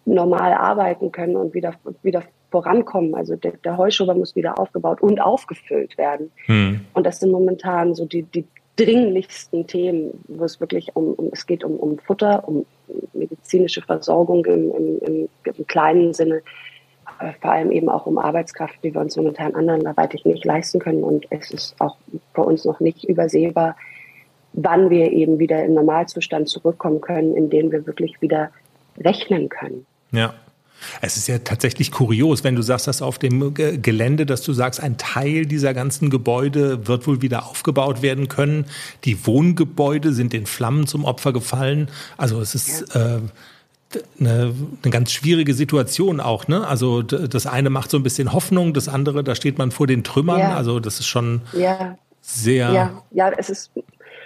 normal 0.05 0.53
arbeiten 0.53 1.13
können 1.13 1.37
und 1.37 1.55
wieder, 1.55 1.75
wieder 2.03 2.23
vorankommen. 2.51 3.15
Also 3.15 3.37
der, 3.37 3.53
der 3.65 3.77
Heuschober 3.77 4.15
muss 4.15 4.37
wieder 4.37 4.59
aufgebaut 4.59 5.03
und 5.03 5.21
aufgefüllt 5.21 5.97
werden. 5.99 6.31
Hm. 6.47 6.81
Und 6.93 7.07
das 7.07 7.21
sind 7.21 7.33
momentan 7.33 7.95
so 7.95 8.05
die, 8.05 8.23
die 8.23 8.45
dringlichsten 8.77 9.67
Themen, 9.67 10.25
wo 10.29 10.45
es 10.45 10.61
wirklich 10.61 10.95
um, 10.95 11.15
um 11.15 11.31
es 11.33 11.47
geht 11.47 11.65
um, 11.65 11.77
um 11.77 11.99
Futter, 11.99 12.47
um 12.47 12.67
medizinische 13.13 13.83
Versorgung 13.83 14.45
im, 14.47 14.73
im, 14.73 14.99
im, 15.01 15.29
im 15.45 15.67
kleinen 15.67 16.13
Sinne, 16.13 16.43
äh, 17.21 17.33
vor 17.41 17.53
allem 17.53 17.71
eben 17.71 17.89
auch 17.89 18.07
um 18.07 18.19
Arbeitskraft, 18.19 18.83
die 18.83 18.93
wir 18.93 19.01
uns 19.01 19.17
momentan 19.17 19.55
anderweitig 19.55 20.25
nicht 20.25 20.45
leisten 20.45 20.81
können. 20.81 21.05
Und 21.05 21.27
es 21.31 21.51
ist 21.51 21.81
auch 21.81 21.97
bei 22.35 22.43
uns 22.43 22.65
noch 22.65 22.81
nicht 22.81 23.05
übersehbar, 23.05 23.77
wann 24.53 24.91
wir 24.91 25.13
eben 25.13 25.39
wieder 25.39 25.65
im 25.65 25.75
Normalzustand 25.75 26.49
zurückkommen 26.49 27.01
können, 27.01 27.37
in 27.37 27.51
dem 27.51 27.71
wir 27.73 27.87
wirklich 27.87 28.21
wieder 28.21 28.51
rechnen 28.99 29.49
können. 29.49 29.87
Ja. 30.15 30.35
Es 31.01 31.17
ist 31.17 31.29
ja 31.29 31.39
tatsächlich 31.39 31.91
kurios, 31.91 32.45
wenn 32.45 32.57
du 32.57 32.63
sagst, 32.63 32.87
dass 32.87 33.03
auf 33.03 33.19
dem 33.19 33.55
Gelände, 33.55 34.27
dass 34.27 34.43
du 34.43 34.53
sagst, 34.53 34.81
ein 34.83 34.97
Teil 34.97 35.47
dieser 35.47 35.75
ganzen 35.75 36.11
Gebäude 36.11 36.87
wird 36.87 37.07
wohl 37.07 37.23
wieder 37.23 37.47
aufgebaut 37.47 38.03
werden 38.03 38.29
können. 38.29 38.67
Die 39.05 39.27
Wohngebäude 39.27 40.13
sind 40.13 40.35
in 40.35 40.47
Flammen 40.47 40.87
zum 40.87 41.05
Opfer 41.05 41.33
gefallen. 41.33 41.89
Also 42.17 42.41
es 42.41 42.55
ist 42.55 42.95
äh, 42.95 43.21
eine, 44.21 44.55
eine 44.83 44.91
ganz 44.91 45.13
schwierige 45.13 45.55
Situation 45.55 46.21
auch. 46.21 46.49
Ne? 46.49 46.67
Also 46.67 47.03
das 47.03 47.47
eine 47.47 47.71
macht 47.71 47.91
so 47.91 47.97
ein 47.97 48.03
bisschen 48.03 48.33
Hoffnung, 48.33 48.75
das 48.75 48.89
andere, 48.89 49.25
da 49.25 49.35
steht 49.35 49.59
man 49.59 49.71
vor 49.71 49.87
den 49.87 50.05
Trümmern. 50.05 50.41
Ja. 50.41 50.57
Also 50.57 50.81
das 50.81 51.01
ist 51.01 51.07
schon 51.07 51.43
ja. 51.53 51.97
sehr. 52.21 52.71
Ja. 52.73 53.03
ja, 53.11 53.31
es 53.31 53.51
ist 53.51 53.71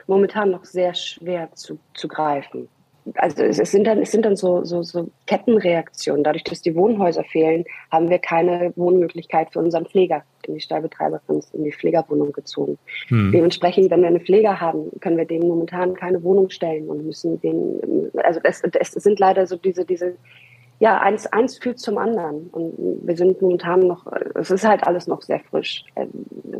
momentan 0.06 0.50
noch 0.50 0.64
sehr 0.64 0.94
schwer 0.94 1.50
zu, 1.54 1.78
zu 1.94 2.08
greifen 2.08 2.68
also 3.14 3.42
es, 3.42 3.56
sind 3.56 3.86
dann, 3.86 3.98
es 4.02 4.12
sind 4.12 4.24
dann 4.24 4.36
so, 4.36 4.64
so, 4.64 4.82
so 4.82 5.10
Kettenreaktionen. 5.26 6.24
Dadurch, 6.24 6.44
dass 6.44 6.62
die 6.62 6.74
Wohnhäuser 6.74 7.24
fehlen, 7.24 7.64
haben 7.90 8.10
wir 8.10 8.18
keine 8.18 8.72
Wohnmöglichkeit 8.76 9.52
für 9.52 9.60
unseren 9.60 9.86
Pfleger. 9.86 10.22
Die 10.46 10.60
Stallbetreiberin 10.60 11.38
ist 11.38 11.54
in 11.54 11.64
die 11.64 11.72
Pflegerwohnung 11.72 12.32
gezogen. 12.32 12.78
Hm. 13.08 13.32
Dementsprechend, 13.32 13.90
wenn 13.90 14.00
wir 14.00 14.08
eine 14.08 14.20
Pfleger 14.20 14.60
haben, 14.60 14.90
können 15.00 15.16
wir 15.16 15.26
dem 15.26 15.46
momentan 15.46 15.94
keine 15.94 16.22
Wohnung 16.22 16.50
stellen 16.50 16.88
und 16.88 17.04
müssen 17.04 17.40
den, 17.40 18.10
also 18.16 18.40
es, 18.42 18.62
es 18.62 18.92
sind 18.92 19.18
leider 19.18 19.46
so 19.46 19.56
diese, 19.56 19.84
diese, 19.84 20.14
ja, 20.80 21.00
eins, 21.00 21.26
eins 21.26 21.58
führt 21.58 21.78
zum 21.78 21.98
anderen. 21.98 22.48
Und 22.48 22.74
wir 23.06 23.16
sind 23.16 23.42
momentan 23.42 23.80
noch, 23.80 24.06
es 24.34 24.50
ist 24.50 24.66
halt 24.66 24.86
alles 24.86 25.06
noch 25.06 25.22
sehr 25.22 25.40
frisch. 25.40 25.84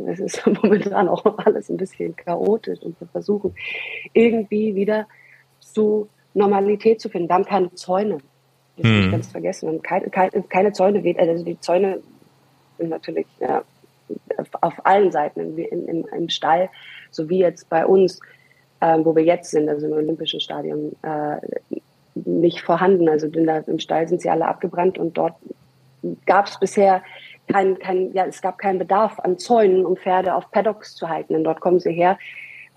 Es 0.07 0.19
ist 0.19 0.45
momentan 0.63 1.07
auch 1.07 1.37
alles 1.37 1.69
ein 1.69 1.77
bisschen 1.77 2.15
chaotisch 2.15 2.81
und 2.81 2.99
wir 2.99 3.07
versuchen 3.07 3.55
irgendwie 4.13 4.75
wieder 4.75 5.07
zu 5.59 6.09
Normalität 6.33 7.01
zu 7.01 7.09
finden. 7.09 7.29
Wir 7.29 7.35
haben 7.35 7.45
keine 7.45 7.73
Zäune. 7.73 8.19
Das 8.77 8.87
hm. 8.87 9.05
ich 9.05 9.11
ganz 9.11 9.27
vergessen. 9.27 9.67
Wir 9.67 9.73
haben 9.73 9.81
keine, 9.81 10.09
keine, 10.09 10.43
keine 10.43 10.71
Zäune. 10.71 11.15
Also 11.17 11.43
die 11.43 11.59
Zäune 11.59 12.01
sind 12.77 12.89
natürlich 12.89 13.27
ja, 13.39 13.63
auf 14.61 14.85
allen 14.85 15.11
Seiten 15.11 15.39
im, 15.39 15.57
im, 15.57 16.05
im 16.05 16.29
Stall, 16.29 16.69
so 17.11 17.29
wie 17.29 17.39
jetzt 17.39 17.69
bei 17.69 17.85
uns, 17.85 18.19
äh, 18.79 18.97
wo 18.99 19.15
wir 19.15 19.23
jetzt 19.23 19.51
sind, 19.51 19.69
also 19.69 19.87
im 19.87 19.93
Olympischen 19.93 20.39
Stadion, 20.39 20.95
äh, 21.03 21.37
nicht 22.15 22.61
vorhanden. 22.61 23.09
Also 23.09 23.27
im 23.27 23.79
Stall 23.79 24.07
sind 24.07 24.21
sie 24.21 24.29
alle 24.29 24.47
abgebrannt 24.47 24.97
und 24.97 25.17
dort 25.17 25.35
gab 26.25 26.47
es 26.47 26.59
bisher 26.59 27.03
kein, 27.47 27.79
kein, 27.79 28.13
ja, 28.13 28.25
es 28.25 28.41
gab 28.41 28.57
keinen 28.57 28.79
Bedarf 28.79 29.19
an 29.19 29.37
Zäunen, 29.37 29.85
um 29.85 29.97
Pferde 29.97 30.35
auf 30.35 30.51
Paddocks 30.51 30.95
zu 30.95 31.09
halten. 31.09 31.33
Denn 31.33 31.43
dort 31.43 31.61
kommen 31.61 31.79
sie 31.79 31.91
her, 31.91 32.17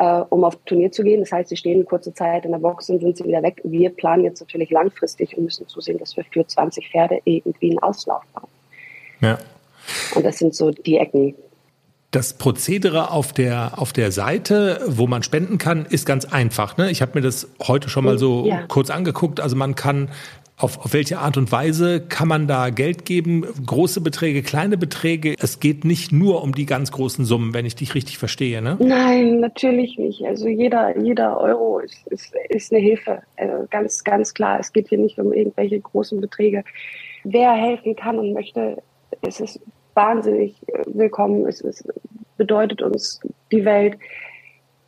äh, 0.03 0.25
um 0.31 0.43
auf 0.43 0.57
Turnier 0.67 0.91
zu 0.91 1.05
gehen. 1.05 1.21
Das 1.21 1.31
heißt, 1.31 1.49
sie 1.49 1.57
stehen 1.57 1.77
eine 1.77 1.85
kurze 1.85 2.13
Zeit 2.13 2.45
in 2.45 2.51
der 2.51 2.59
Box 2.59 2.91
und 2.91 3.01
sind 3.01 3.17
sie 3.17 3.25
wieder 3.25 3.43
weg. 3.43 3.61
Wir 3.63 3.91
planen 3.91 4.25
jetzt 4.25 4.41
natürlich 4.41 4.71
langfristig 4.71 5.39
und 5.39 5.45
müssen 5.45 5.69
zusehen, 5.69 5.99
dass 5.99 6.17
wir 6.17 6.25
für 6.25 6.45
20 6.45 6.91
Pferde 6.91 7.21
irgendwie 7.25 7.71
einen 7.71 7.79
Auslauf 7.79 8.25
haben. 8.35 8.49
Ja. 9.21 9.39
Und 10.17 10.25
das 10.25 10.39
sind 10.39 10.57
so 10.57 10.73
die 10.73 10.97
Ecken. 10.97 11.37
Das 12.11 12.35
Prozedere 12.35 13.13
auf 13.13 13.33
der, 13.33 13.75
auf 13.77 13.93
der 13.93 14.11
Seite, 14.11 14.81
wo 14.87 15.07
man 15.07 15.23
spenden 15.23 15.59
kann, 15.59 15.87
ist 15.87 16.05
ganz 16.05 16.25
einfach. 16.25 16.77
Ne? 16.77 16.91
Ich 16.91 17.01
habe 17.01 17.13
mir 17.15 17.23
das 17.23 17.49
heute 17.63 17.89
schon 17.89 18.05
mal 18.05 18.19
so 18.19 18.45
ja. 18.47 18.65
kurz 18.67 18.91
angeguckt. 18.91 19.39
Also 19.41 19.55
man 19.55 19.77
kann 19.77 20.09
auf, 20.57 20.79
auf 20.85 20.93
welche 20.93 21.19
Art 21.19 21.37
und 21.37 21.51
Weise 21.51 22.01
kann 22.01 22.29
man 22.29 22.47
da 22.47 22.71
Geld 22.71 23.05
geben? 23.05 23.47
Große 23.67 24.01
Beträge, 24.01 24.43
kleine 24.43 24.77
Beträge? 24.77 25.35
Es 25.41 25.61
geht 25.61 25.85
nicht 25.85 26.13
nur 26.13 26.43
um 26.43 26.55
die 26.55 26.67
ganz 26.67 26.93
großen 26.93 27.25
Summen, 27.25 27.55
wenn 27.55 27.67
ich 27.67 27.75
dich 27.75 27.95
richtig 27.95 28.19
verstehe, 28.19 28.63
ne? 28.63 28.77
Nein, 28.81 29.41
natürlich 29.41 29.99
nicht. 29.99 30.25
Also 30.25 30.49
jeder, 30.49 30.99
jeder 30.99 31.41
Euro 31.41 31.81
ist, 31.81 32.07
ist, 32.09 32.33
ist 32.49 32.73
eine 32.73 32.81
Hilfe. 32.81 33.23
Also 33.37 33.67
ganz, 33.71 34.05
ganz 34.05 34.35
klar. 34.35 34.61
Es 34.61 34.73
geht 34.73 34.89
hier 34.89 34.99
nicht 34.99 35.19
um 35.19 35.33
irgendwelche 35.33 35.81
großen 35.81 36.21
Beträge. 36.21 36.65
Wer 37.25 37.53
helfen 37.53 37.97
kann 37.97 38.19
und 38.19 38.33
möchte, 38.33 38.83
es 39.23 39.41
ist 39.41 39.61
wahnsinnig 39.95 40.55
willkommen. 40.87 41.47
Es, 41.47 41.61
es 41.61 41.85
bedeutet 42.37 42.83
uns 42.83 43.21
die 43.51 43.65
Welt 43.65 43.97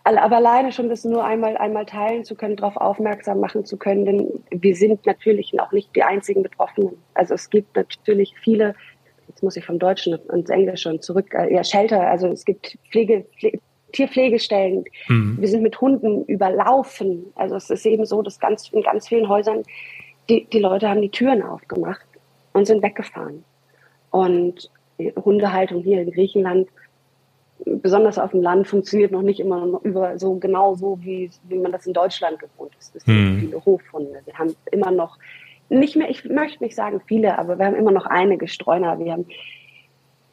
aber 0.04 0.36
alleine 0.36 0.70
schon 0.70 0.88
das 0.88 1.04
nur 1.04 1.24
einmal, 1.24 1.56
einmal 1.56 1.86
teilen 1.86 2.24
zu 2.24 2.34
können, 2.34 2.56
darauf 2.56 2.76
aufmerksam 2.76 3.40
machen 3.40 3.64
zu 3.64 3.78
können, 3.78 4.04
denn 4.04 4.44
wir 4.50 4.76
sind 4.76 5.06
natürlich 5.06 5.58
auch 5.58 5.72
nicht 5.72 5.94
die 5.96 6.02
einzigen 6.02 6.42
Betroffenen. 6.42 6.98
Also 7.14 7.34
es 7.34 7.48
gibt 7.48 7.74
natürlich 7.74 8.34
viele, 8.42 8.74
jetzt 9.28 9.42
muss 9.42 9.56
ich 9.56 9.64
vom 9.64 9.78
Deutschen 9.78 10.18
ins 10.30 10.50
Englische 10.50 10.90
und 10.90 11.02
zurück, 11.02 11.32
äh, 11.32 11.52
ja, 11.54 11.64
Shelter, 11.64 12.06
also 12.06 12.28
es 12.28 12.44
gibt 12.44 12.78
Pflege, 12.90 13.24
Pflege 13.38 13.60
Tierpflegestellen. 13.94 14.84
Mhm. 15.08 15.36
Wir 15.40 15.48
sind 15.48 15.62
mit 15.62 15.80
Hunden 15.80 16.24
überlaufen. 16.24 17.26
Also 17.36 17.56
es 17.56 17.70
ist 17.70 17.86
eben 17.86 18.04
so, 18.04 18.20
dass 18.22 18.38
ganz, 18.38 18.68
in 18.70 18.82
ganz 18.82 19.08
vielen 19.08 19.28
Häusern 19.28 19.62
die, 20.28 20.46
die 20.46 20.58
Leute 20.58 20.88
haben 20.88 21.00
die 21.00 21.10
Türen 21.10 21.42
aufgemacht 21.42 22.04
und 22.52 22.66
sind 22.66 22.82
weggefahren. 22.82 23.44
Und 24.10 24.70
Hundehaltung 25.24 25.82
hier 25.82 26.02
in 26.02 26.10
Griechenland 26.10 26.68
besonders 27.64 28.18
auf 28.18 28.32
dem 28.32 28.42
Land 28.42 28.68
funktioniert 28.68 29.12
noch 29.12 29.22
nicht 29.22 29.40
immer 29.40 29.80
über 29.82 30.18
so 30.18 30.34
genau 30.34 30.74
so, 30.74 30.98
wie, 31.02 31.30
wie 31.48 31.58
man 31.58 31.72
das 31.72 31.86
in 31.86 31.92
Deutschland 31.92 32.38
gewohnt 32.38 32.72
ist. 32.78 32.94
Es 32.94 33.06
hm. 33.06 33.38
viele 33.40 33.64
Hofhunde. 33.64 34.20
Wir 34.24 34.38
haben 34.38 34.54
immer 34.70 34.90
noch 34.90 35.18
nicht 35.68 35.96
mehr, 35.96 36.10
ich 36.10 36.24
möchte 36.24 36.62
nicht 36.62 36.76
sagen 36.76 37.00
viele, 37.06 37.38
aber 37.38 37.58
wir 37.58 37.66
haben 37.66 37.76
immer 37.76 37.90
noch 37.90 38.06
einige 38.06 38.48
Streuner. 38.48 38.98
Wir 38.98 39.12
haben 39.12 39.26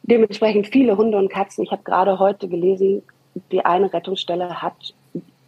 dementsprechend 0.02 0.66
viele 0.66 0.96
Hunde 0.96 1.16
und 1.16 1.30
Katzen. 1.30 1.64
Ich 1.64 1.70
habe 1.70 1.82
gerade 1.82 2.18
heute 2.18 2.48
gelesen, 2.48 3.02
die 3.50 3.64
eine 3.64 3.92
Rettungsstelle 3.92 4.60
hat 4.60 4.94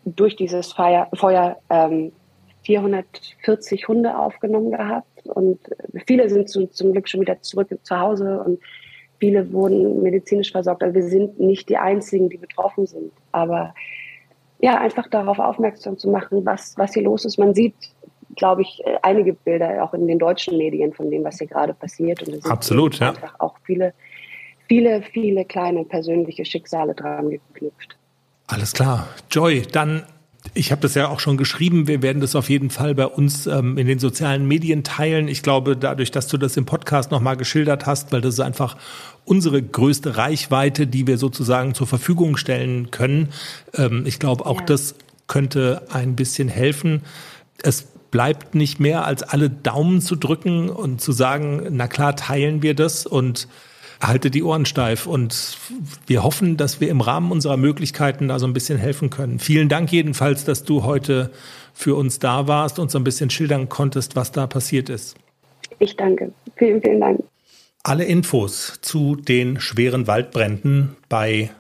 durch 0.05 0.37
dieses 0.37 0.73
Feuer, 0.73 1.09
Feuer 1.15 1.59
ähm, 1.71 2.13
440 2.65 3.89
Hunde 3.89 4.19
aufgenommen 4.19 4.71
gehabt 4.71 5.27
und 5.27 5.59
viele 6.07 6.29
sind 6.29 6.49
zu, 6.49 6.67
zum 6.67 6.93
Glück 6.93 7.09
schon 7.09 7.21
wieder 7.21 7.41
zurück 7.43 7.69
zu 7.83 7.99
Hause 7.99 8.43
und 8.43 8.61
Viele 9.19 9.53
wurden 9.53 10.03
medizinisch 10.03 10.53
versorgt. 10.53 10.83
Also 10.83 10.95
wir 10.95 11.05
sind 11.05 11.41
nicht 11.41 11.69
die 11.69 11.77
Einzigen, 11.77 12.29
die 12.29 12.37
betroffen 12.37 12.87
sind. 12.87 13.13
Aber 13.33 13.75
ja, 14.61 14.79
einfach 14.81 15.09
darauf 15.09 15.39
aufmerksam 15.39 15.99
zu 15.99 16.09
machen, 16.09 16.45
was, 16.45 16.77
was 16.77 16.95
hier 16.95 17.03
los 17.03 17.25
ist. 17.25 17.39
Man 17.39 17.55
sieht, 17.55 17.75
glaube 18.37 18.63
ich, 18.63 18.83
einige 19.03 19.33
Bilder 19.33 19.85
auch 19.85 19.95
in 19.95 20.07
den 20.07 20.19
deutschen 20.19 20.57
Medien 20.57 20.93
von 20.93 21.11
dem, 21.11 21.25
was 21.25 21.39
hier 21.39 21.47
gerade 21.47 21.75
passiert. 21.75 22.23
Und 22.23 22.35
es 22.35 22.45
Absolut, 22.47 22.99
ja. 22.99 23.11
Einfach 23.11 23.35
auch 23.41 23.57
viele, 23.65 23.95
viele, 24.69 25.03
viele 25.03 25.45
kleine 25.45 25.85
persönliche 25.85 26.45
Schicksale 26.45 26.95
dran 26.95 27.31
geknüpft. 27.31 27.97
Alles 28.47 28.73
klar. 28.73 29.09
Joy, 29.31 29.63
dann 29.71 30.05
ich 30.55 30.71
habe 30.71 30.81
das 30.81 30.95
ja 30.95 31.09
auch 31.09 31.19
schon 31.19 31.37
geschrieben. 31.37 31.89
Wir 31.89 32.01
werden 32.01 32.21
das 32.21 32.37
auf 32.37 32.49
jeden 32.49 32.71
Fall 32.71 32.95
bei 32.95 33.07
uns 33.07 33.47
ähm, 33.47 33.77
in 33.77 33.89
den 33.89 33.99
sozialen 33.99 34.47
Medien 34.47 34.85
teilen. 34.85 35.27
Ich 35.27 35.43
glaube, 35.43 35.77
dadurch, 35.77 36.13
dass 36.13 36.29
du 36.29 36.39
das 36.39 36.57
im 36.57 36.65
Podcast 36.65 37.11
nochmal 37.11 37.37
geschildert 37.37 37.87
hast, 37.87 38.13
weil 38.13 38.21
das 38.21 38.35
ist 38.35 38.41
einfach 38.41 38.77
unsere 39.25 39.61
größte 39.61 40.17
Reichweite, 40.17 40.87
die 40.87 41.09
wir 41.09 41.19
sozusagen 41.19 41.75
zur 41.75 41.89
Verfügung 41.89 42.37
stellen 42.37 42.93
können. 42.93 43.31
Ähm, 43.75 44.05
ich 44.07 44.21
glaube, 44.21 44.47
auch 44.47 44.61
ja. 44.61 44.67
das 44.67 44.95
könnte 45.27 45.83
ein 45.91 46.15
bisschen 46.15 46.49
helfen. 46.49 47.03
Es 47.63 47.89
bleibt 48.13 48.55
nicht 48.55 48.79
mehr, 48.79 49.05
als 49.05 49.25
alle 49.25 49.51
Daumen 49.51 50.01
zu 50.01 50.15
drücken 50.15 50.69
und 50.69 51.01
zu 51.01 51.11
sagen, 51.11 51.67
na 51.71 51.89
klar, 51.89 52.15
teilen 52.15 52.63
wir 52.63 52.75
das 52.75 53.07
und 53.07 53.49
halte 54.01 54.31
die 54.31 54.43
Ohren 54.43 54.67
steif 54.67 55.07
und 55.07 55.59
wir 56.07 56.23
hoffen, 56.23 56.57
dass 56.57 56.81
wir 56.81 56.89
im 56.89 57.01
Rahmen 57.01 57.31
unserer 57.31 57.57
Möglichkeiten 57.57 58.29
da 58.29 58.39
so 58.39 58.47
ein 58.47 58.53
bisschen 58.53 58.79
helfen 58.79 59.11
können. 59.11 59.39
Vielen 59.39 59.69
Dank 59.69 59.93
jedenfalls, 59.93 60.45
dass 60.45 60.65
du 60.65 60.85
heute 60.85 61.31
für 61.73 61.97
uns 61.97 62.19
da 62.19 62.47
warst 62.47 62.79
und 62.79 62.91
so 62.91 62.99
ein 62.99 63.05
bisschen 63.05 63.31
schildern 63.31 63.69
konntest, 63.69 64.17
was 64.17 64.33
da 64.33 64.47
passiert 64.47 64.89
ist. 64.89 65.17
Ich 65.79 65.97
danke. 65.97 66.33
Vielen, 66.57 66.81
vielen 66.81 67.01
Dank. 67.01 67.23
Alle 67.83 68.05
Infos 68.05 68.79
zu 68.81 69.17
den 69.17 69.61
schweren 69.61 70.07
Waldbränden 70.07 70.97
bei 71.09 71.51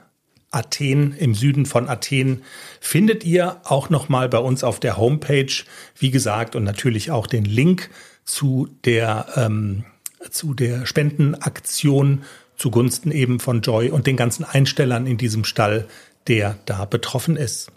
Athen 0.51 1.15
im 1.19 1.35
Süden 1.35 1.67
von 1.67 1.89
Athen 1.89 2.43
findet 2.81 3.25
ihr 3.25 3.61
auch 3.65 3.91
noch 3.91 4.09
mal 4.09 4.29
bei 4.29 4.39
uns 4.39 4.65
auf 4.65 4.81
der 4.81 4.97
Homepage, 4.97 5.53
wie 5.99 6.11
gesagt, 6.11 6.57
und 6.57 6.65
natürlich 6.65 7.11
auch 7.11 7.27
den 7.27 7.45
Link 7.45 7.91
zu 8.25 8.69
der 8.85 9.27
ähm, 9.37 9.85
zu 10.31 10.55
der 10.55 10.87
Spendenaktion 10.87 12.25
zugunsten 12.57 13.11
eben 13.11 13.41
von 13.41 13.63
Joy 13.63 13.91
und 13.91 14.07
den 14.07 14.17
ganzen 14.17 14.45
Einstellern 14.45 15.07
in 15.07 15.17
diesem 15.17 15.45
Stall, 15.45 15.87
der 16.27 16.59
da 16.67 16.85
betroffen 16.85 17.37
ist. 17.37 17.71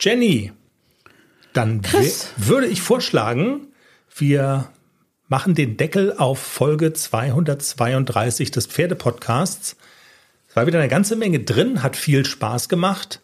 Jenny, 0.00 0.52
dann 1.52 1.82
würde 2.36 2.66
ich 2.66 2.82
vorschlagen, 2.82 3.68
wir 4.14 4.70
machen 5.28 5.54
den 5.54 5.76
Deckel 5.76 6.14
auf 6.16 6.38
Folge 6.38 6.92
232 6.92 8.50
des 8.50 8.66
Pferdepodcasts. 8.66 9.76
Es 10.48 10.56
war 10.56 10.66
wieder 10.66 10.78
eine 10.78 10.88
ganze 10.88 11.16
Menge 11.16 11.40
drin, 11.40 11.82
hat 11.82 11.96
viel 11.96 12.24
Spaß 12.24 12.68
gemacht. 12.68 13.20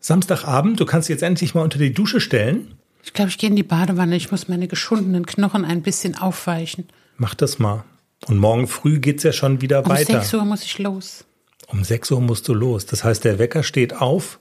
Samstagabend, 0.00 0.78
du 0.78 0.86
kannst 0.86 1.08
jetzt 1.08 1.22
endlich 1.22 1.54
mal 1.54 1.62
unter 1.62 1.78
die 1.78 1.92
Dusche 1.92 2.20
stellen. 2.20 2.78
Ich 3.06 3.12
glaube, 3.14 3.30
ich 3.30 3.38
gehe 3.38 3.48
in 3.48 3.56
die 3.56 3.62
Badewanne. 3.62 4.16
Ich 4.16 4.30
muss 4.30 4.48
meine 4.48 4.68
geschundenen 4.68 5.24
Knochen 5.24 5.64
ein 5.64 5.80
bisschen 5.80 6.16
aufweichen. 6.18 6.88
Mach 7.16 7.34
das 7.34 7.58
mal. 7.58 7.84
Und 8.26 8.36
morgen 8.38 8.66
früh 8.66 8.98
geht's 8.98 9.22
ja 9.22 9.32
schon 9.32 9.60
wieder 9.62 9.84
Um 9.84 9.88
weiter. 9.90 10.20
6 10.20 10.34
Uhr 10.34 10.44
muss 10.44 10.62
ich 10.64 10.78
los. 10.78 11.24
Um 11.68 11.82
6 11.84 12.10
Uhr 12.10 12.20
musst 12.20 12.46
du 12.48 12.52
los. 12.54 12.84
Das 12.84 13.04
heißt, 13.04 13.24
der 13.24 13.38
Wecker 13.38 13.62
steht 13.62 13.94
auf. 13.94 14.38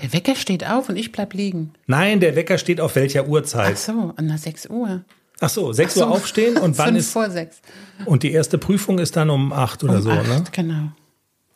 Der 0.00 0.12
Wecker 0.12 0.34
steht 0.36 0.64
auf 0.68 0.88
und 0.88 0.96
ich 0.96 1.10
bleib 1.10 1.34
liegen. 1.34 1.72
Nein, 1.86 2.20
der 2.20 2.36
Wecker 2.36 2.58
steht 2.58 2.80
auf 2.80 2.94
welcher 2.96 3.24
Ach 3.24 3.28
Uhrzeit? 3.28 3.78
so, 3.78 4.12
an 4.16 4.36
6 4.36 4.66
Uhr. 4.66 5.04
Ach 5.40 5.48
so, 5.48 5.72
6 5.72 5.92
Ach 5.92 5.94
so. 5.96 6.00
Uhr 6.06 6.10
aufstehen 6.12 6.56
und 6.58 6.78
wann 6.78 6.94
ist. 6.96 7.10
vor 7.12 7.30
sechs. 7.30 7.60
Und 8.04 8.22
die 8.22 8.32
erste 8.32 8.58
Prüfung 8.58 8.98
ist 8.98 9.16
dann 9.16 9.30
um 9.30 9.52
8 9.52 9.84
oder 9.84 9.94
Um 9.96 10.02
so, 10.02 10.10
acht, 10.10 10.28
ne? 10.28 10.44
genau. 10.52 10.92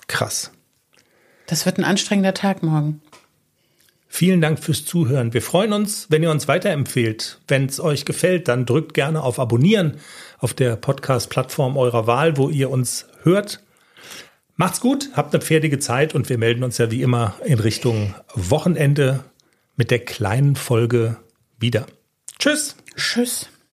Krass. 0.09 0.51
Das 1.47 1.65
wird 1.67 1.79
ein 1.79 1.85
anstrengender 1.85 2.35
Tag 2.35 2.63
morgen. 2.63 3.01
Vielen 4.17 4.41
Dank 4.41 4.59
fürs 4.64 4.87
Zuhören. 4.87 5.35
Wir 5.35 5.43
freuen 5.43 5.75
uns, 5.75 6.07
wenn 6.09 6.23
ihr 6.23 6.31
uns 6.31 6.49
weiterempfehlt. 6.49 7.39
Wenn 7.49 7.67
es 7.67 7.79
euch 7.81 8.07
gefällt, 8.07 8.49
dann 8.49 8.64
drückt 8.64 8.95
gerne 8.95 9.23
auf 9.23 9.39
Abonnieren 9.39 9.99
auf 10.39 10.55
der 10.55 10.77
Podcast-Plattform 10.77 11.77
eurer 11.77 12.07
Wahl, 12.07 12.39
wo 12.39 12.49
ihr 12.49 12.71
uns 12.71 13.05
hört. 13.25 13.62
Macht's 14.55 14.81
gut, 14.81 15.11
habt 15.12 15.35
eine 15.35 15.45
pferdige 15.45 15.81
Zeit 15.81 16.14
und 16.14 16.31
wir 16.31 16.39
melden 16.39 16.64
uns 16.64 16.79
ja 16.79 16.91
wie 16.91 17.03
immer 17.03 17.35
in 17.45 17.61
Richtung 17.61 18.14
Wochenende 18.33 19.23
mit 19.77 19.91
der 19.91 19.99
kleinen 19.99 20.57
Folge 20.57 21.19
wieder. 21.59 21.85
Tschüss! 22.39 22.75
Tschüss. 22.97 23.51